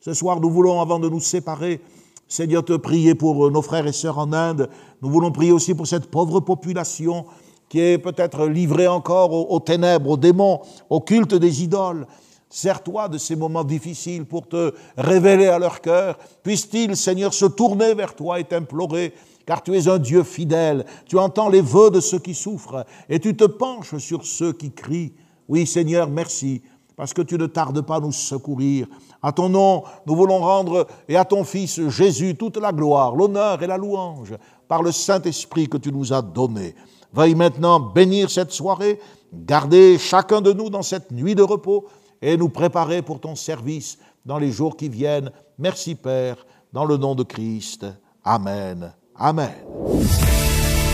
Ce 0.00 0.14
soir, 0.14 0.40
nous 0.40 0.48
voulons, 0.48 0.80
avant 0.80 0.98
de 0.98 1.10
nous 1.10 1.20
séparer, 1.20 1.82
Seigneur, 2.26 2.64
te 2.64 2.78
prier 2.78 3.14
pour 3.14 3.50
nos 3.50 3.60
frères 3.60 3.86
et 3.86 3.92
sœurs 3.92 4.16
en 4.16 4.32
Inde. 4.32 4.70
Nous 5.02 5.10
voulons 5.10 5.32
prier 5.32 5.52
aussi 5.52 5.74
pour 5.74 5.86
cette 5.86 6.10
pauvre 6.10 6.40
population 6.40 7.26
qui 7.70 7.80
est 7.80 7.98
peut-être 7.98 8.46
livré 8.46 8.88
encore 8.88 9.50
aux, 9.50 9.60
ténèbres, 9.60 10.10
aux 10.10 10.16
démons, 10.16 10.60
au 10.90 11.00
culte 11.00 11.36
des 11.36 11.62
idoles. 11.62 12.06
Sers-toi 12.50 13.08
de 13.08 13.16
ces 13.16 13.36
moments 13.36 13.62
difficiles 13.62 14.24
pour 14.26 14.48
te 14.48 14.74
révéler 14.96 15.46
à 15.46 15.60
leur 15.60 15.80
cœur. 15.80 16.18
Puisse-t-il, 16.42 16.96
Seigneur, 16.96 17.32
se 17.32 17.46
tourner 17.46 17.94
vers 17.94 18.16
toi 18.16 18.40
et 18.40 18.44
t'implorer, 18.44 19.14
car 19.46 19.62
tu 19.62 19.76
es 19.76 19.86
un 19.86 19.98
Dieu 19.98 20.24
fidèle. 20.24 20.84
Tu 21.06 21.16
entends 21.16 21.48
les 21.48 21.60
vœux 21.60 21.92
de 21.92 22.00
ceux 22.00 22.18
qui 22.18 22.34
souffrent 22.34 22.84
et 23.08 23.20
tu 23.20 23.36
te 23.36 23.44
penches 23.44 23.96
sur 23.98 24.26
ceux 24.26 24.52
qui 24.52 24.72
crient. 24.72 25.14
Oui, 25.48 25.64
Seigneur, 25.64 26.10
merci, 26.10 26.62
parce 26.96 27.14
que 27.14 27.22
tu 27.22 27.38
ne 27.38 27.46
tardes 27.46 27.82
pas 27.82 27.96
à 27.96 28.00
nous 28.00 28.10
secourir. 28.10 28.88
À 29.22 29.30
ton 29.30 29.48
nom, 29.48 29.84
nous 30.06 30.16
voulons 30.16 30.40
rendre, 30.40 30.88
et 31.08 31.16
à 31.16 31.24
ton 31.24 31.44
Fils 31.44 31.88
Jésus, 31.88 32.34
toute 32.34 32.56
la 32.56 32.72
gloire, 32.72 33.14
l'honneur 33.14 33.62
et 33.62 33.68
la 33.68 33.76
louange, 33.76 34.34
par 34.66 34.82
le 34.82 34.90
Saint-Esprit 34.90 35.68
que 35.68 35.76
tu 35.76 35.92
nous 35.92 36.12
as 36.12 36.22
donné. 36.22 36.74
Veuille 37.12 37.34
maintenant 37.34 37.80
bénir 37.80 38.30
cette 38.30 38.52
soirée, 38.52 39.00
garder 39.32 39.98
chacun 39.98 40.40
de 40.40 40.52
nous 40.52 40.70
dans 40.70 40.82
cette 40.82 41.10
nuit 41.10 41.34
de 41.34 41.42
repos 41.42 41.86
et 42.22 42.36
nous 42.36 42.48
préparer 42.48 43.02
pour 43.02 43.20
ton 43.20 43.34
service 43.34 43.98
dans 44.24 44.38
les 44.38 44.52
jours 44.52 44.76
qui 44.76 44.88
viennent. 44.88 45.30
Merci 45.58 45.94
Père, 45.94 46.46
dans 46.72 46.84
le 46.84 46.96
nom 46.96 47.14
de 47.14 47.22
Christ. 47.22 47.86
Amen. 48.24 48.92
Amen. 49.16 49.50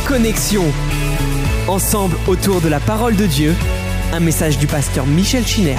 Connexion. 0.06 0.64
Ensemble 1.68 2.16
autour 2.28 2.60
de 2.60 2.68
la 2.68 2.80
parole 2.80 3.16
de 3.16 3.26
Dieu, 3.26 3.54
un 4.12 4.20
message 4.20 4.58
du 4.58 4.66
pasteur 4.66 5.04
Michel 5.06 5.44
Chiner. 5.44 5.78